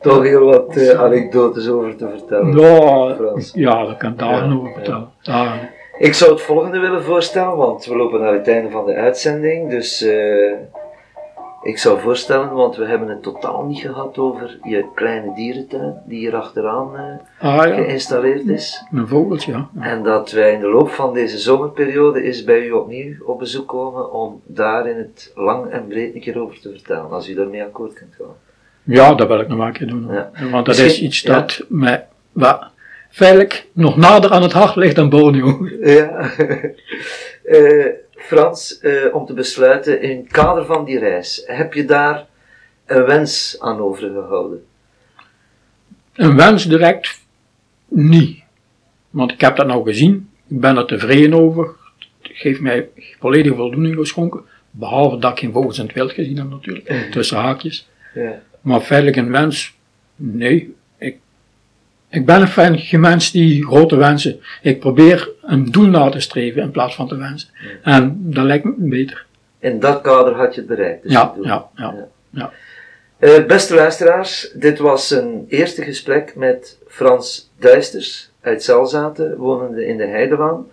Toch 0.01 0.23
heel 0.23 0.45
wat 0.45 0.77
eh, 0.77 1.01
anekdotes 1.01 1.69
over 1.69 1.97
te 1.97 2.09
vertellen. 2.09 2.59
Ja, 2.59 3.15
Frans. 3.15 3.53
ja, 3.55 3.87
dat 3.87 3.97
kan 3.97 4.15
dagen 4.17 4.49
Ja, 4.49 4.57
over 4.57 4.73
vertellen. 4.73 5.09
Ik 5.99 6.15
zou 6.15 6.31
het 6.33 6.41
volgende 6.43 6.79
willen 6.79 7.03
voorstellen, 7.03 7.57
want 7.57 7.85
we 7.85 7.97
lopen 7.97 8.21
naar 8.21 8.33
het 8.33 8.49
einde 8.49 8.71
van 8.71 8.87
de 8.87 8.95
uitzending. 8.95 9.71
Dus 9.71 10.03
eh, 10.03 10.53
ik 11.65 11.79
zou 11.79 12.01
voorstellen, 12.01 12.53
want 12.53 12.77
we 12.77 12.85
hebben 12.85 13.09
het 13.09 13.23
totaal 13.23 13.65
niet 13.65 13.79
gehad 13.81 14.19
over 14.19 14.59
je 14.63 14.85
kleine 14.95 15.35
dierentuin 15.35 15.95
die 16.07 16.19
hier 16.19 16.35
achteraan 16.37 16.97
eh, 16.97 17.49
Ah 17.49 17.67
ja, 17.67 17.75
geïnstalleerd 17.75 18.49
is. 18.49 18.85
een 18.93 19.09
vogeltje, 19.09 19.53
ja. 19.53 19.69
ja. 19.75 19.83
En 19.83 20.03
dat 20.03 20.31
wij 20.31 20.53
in 20.53 20.61
de 20.61 20.69
loop 20.69 20.91
van 20.91 21.15
deze 21.15 21.39
zomerperiode 21.39 22.23
eens 22.23 22.45
bij 22.45 22.67
u 22.67 22.71
opnieuw 22.71 23.15
op 23.25 23.39
bezoek 23.39 23.69
komen 23.69 24.13
om 24.13 24.41
daar 24.47 24.89
in 24.89 24.97
het 24.97 25.33
lang 25.35 25.71
en 25.71 25.87
breed 25.87 26.15
een 26.15 26.21
keer 26.21 26.41
over 26.41 26.61
te 26.61 26.71
vertellen, 26.71 27.11
als 27.11 27.29
u 27.29 27.35
daarmee 27.35 27.63
akkoord 27.63 27.93
kunt 27.93 28.15
gaan. 28.19 28.35
Ja, 28.83 29.15
dat 29.15 29.29
wil 29.29 29.41
ik 29.41 29.49
nog 29.49 29.67
een 29.67 29.73
keer 29.73 29.87
doen. 29.87 30.07
Ja. 30.11 30.31
Want 30.51 30.67
dat 30.67 30.77
is 30.77 31.01
iets 31.01 31.23
dat 31.23 31.65
mij 31.69 32.07
wat, 32.33 32.67
feitelijk 33.11 33.67
nog 33.73 33.97
nader 33.97 34.31
aan 34.31 34.43
het 34.43 34.53
hart 34.53 34.77
ligt 34.77 34.97
dan 34.97 35.09
Borneo. 35.09 35.69
Ja. 35.81 36.09
Eh, 37.45 37.87
Frans, 38.27 38.79
eh, 38.79 39.15
om 39.15 39.27
te 39.27 39.33
besluiten, 39.33 40.03
in 40.03 40.17
het 40.17 40.33
kader 40.33 40.65
van 40.65 40.85
die 40.85 40.99
reis, 40.99 41.43
heb 41.47 41.75
je 41.75 41.85
daar 41.85 42.27
een 42.87 43.05
wens 43.05 43.57
aan 43.61 43.79
overgehouden? 43.81 44.65
Een 46.13 46.37
wens 46.37 46.65
direct 46.65 47.21
niet. 47.89 48.43
Want 49.11 49.33
ik 49.33 49.41
heb 49.41 49.57
dat 49.57 49.67
nou 49.67 49.85
gezien. 49.85 50.31
Ik 50.49 50.61
ben 50.61 50.77
er 50.77 50.87
tevreden 50.87 51.35
over. 51.35 51.75
Het 52.23 52.33
geeft 52.35 52.61
mij 52.61 52.89
volledige 53.21 53.55
voldoening 53.55 53.97
geschonken. 53.97 54.43
Behalve 54.71 55.19
dat 55.19 55.33
ik 55.33 55.39
geen 55.39 55.53
vogels 55.53 55.79
in 55.79 55.85
het 55.85 55.95
wild 55.95 56.13
gezien 56.13 56.37
heb 56.37 56.51
natuurlijk. 56.51 57.09
Tussen 57.11 57.39
haakjes. 57.39 57.89
Ja. 58.15 58.43
Maar 58.61 58.81
feitelijk 58.81 59.17
een 59.17 59.31
wens, 59.31 59.75
nee. 60.17 60.75
Ik, 62.15 62.27
ben 62.27 62.41
een 62.41 62.49
fan 62.49 63.01
mens 63.01 63.31
die 63.31 63.67
grote 63.67 63.97
wensen. 63.97 64.41
Ik 64.63 64.81
probeer 64.81 65.31
een 65.43 65.71
doel 65.71 65.87
na 65.87 66.09
te 66.09 66.21
streven 66.21 66.63
in 66.63 66.71
plaats 66.71 66.95
van 66.95 67.09
te 67.09 67.17
wensen. 67.17 67.49
En 67.83 68.17
dat 68.21 68.45
lijkt 68.45 68.65
me 68.65 68.75
beter. 68.77 69.27
In 69.59 69.81
dat 69.81 70.01
kader 70.01 70.35
had 70.35 70.55
je 70.55 70.61
het 70.61 70.69
bereikt. 70.69 71.03
dus 71.03 71.13
Ja, 71.13 71.35
ja, 71.43 71.69
ja. 71.75 72.09
ja. 72.31 72.53
Eh, 73.19 73.45
beste 73.45 73.75
luisteraars, 73.75 74.51
dit 74.55 74.79
was 74.79 75.11
een 75.11 75.45
eerste 75.49 75.83
gesprek 75.83 76.37
met 76.37 76.79
Frans 76.89 77.51
Duisters 77.59 78.31
uit 78.41 78.63
Zelzaten, 78.63 79.37
wonende 79.37 79.87
in 79.87 79.97
de 79.97 80.07
Heidewaan. 80.07 80.67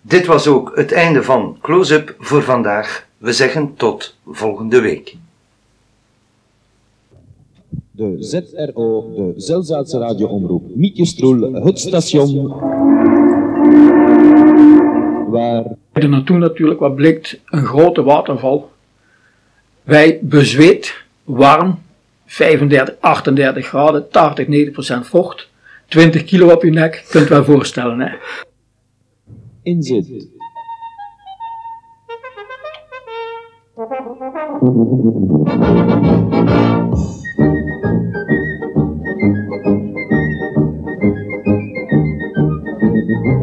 Dit 0.00 0.26
was 0.26 0.46
ook 0.46 0.72
het 0.76 0.92
einde 0.92 1.22
van 1.22 1.58
Close-up 1.60 2.14
voor 2.18 2.42
vandaag. 2.42 3.06
We 3.18 3.32
zeggen 3.32 3.74
tot 3.74 4.16
volgende 4.26 4.80
week. 4.80 5.16
De 8.00 8.16
ZRO, 8.18 9.12
de 9.14 9.32
Zelzaatse 9.36 9.98
radioomroep 9.98 10.76
Mietjestroel, 10.76 11.52
het 11.52 11.78
station 11.78 12.48
waar. 15.30 15.64
Er 15.92 16.08
naartoe 16.08 16.38
natuurlijk, 16.38 16.80
wat 16.80 16.94
blikt, 16.94 17.40
een 17.46 17.64
grote 17.64 18.02
waterval. 18.02 18.70
Wij 19.82 20.18
bezweet, 20.22 21.04
warm, 21.24 21.78
35, 22.26 22.96
38 23.00 23.66
graden, 23.66 24.08
80, 24.10 24.46
90% 24.46 25.06
vocht. 25.06 25.48
20 25.88 26.24
kilo 26.24 26.52
op 26.52 26.62
je 26.62 26.70
nek, 26.70 27.04
kunt 27.08 27.26
u 27.26 27.28
wel 27.28 27.44
voorstellen 27.44 28.00
hè. 28.00 28.16
Inzit. 29.62 30.28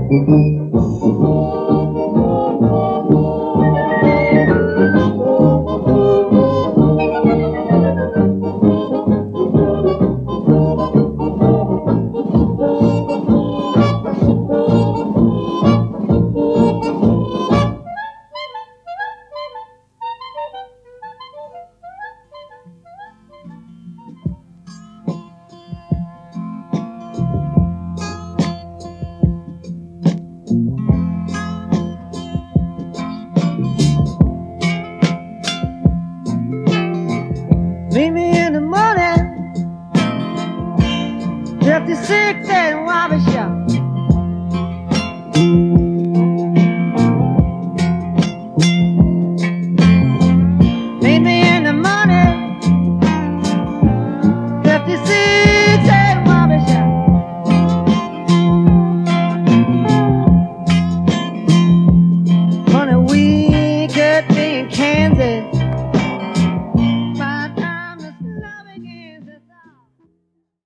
Mm-hmm. 0.09 0.56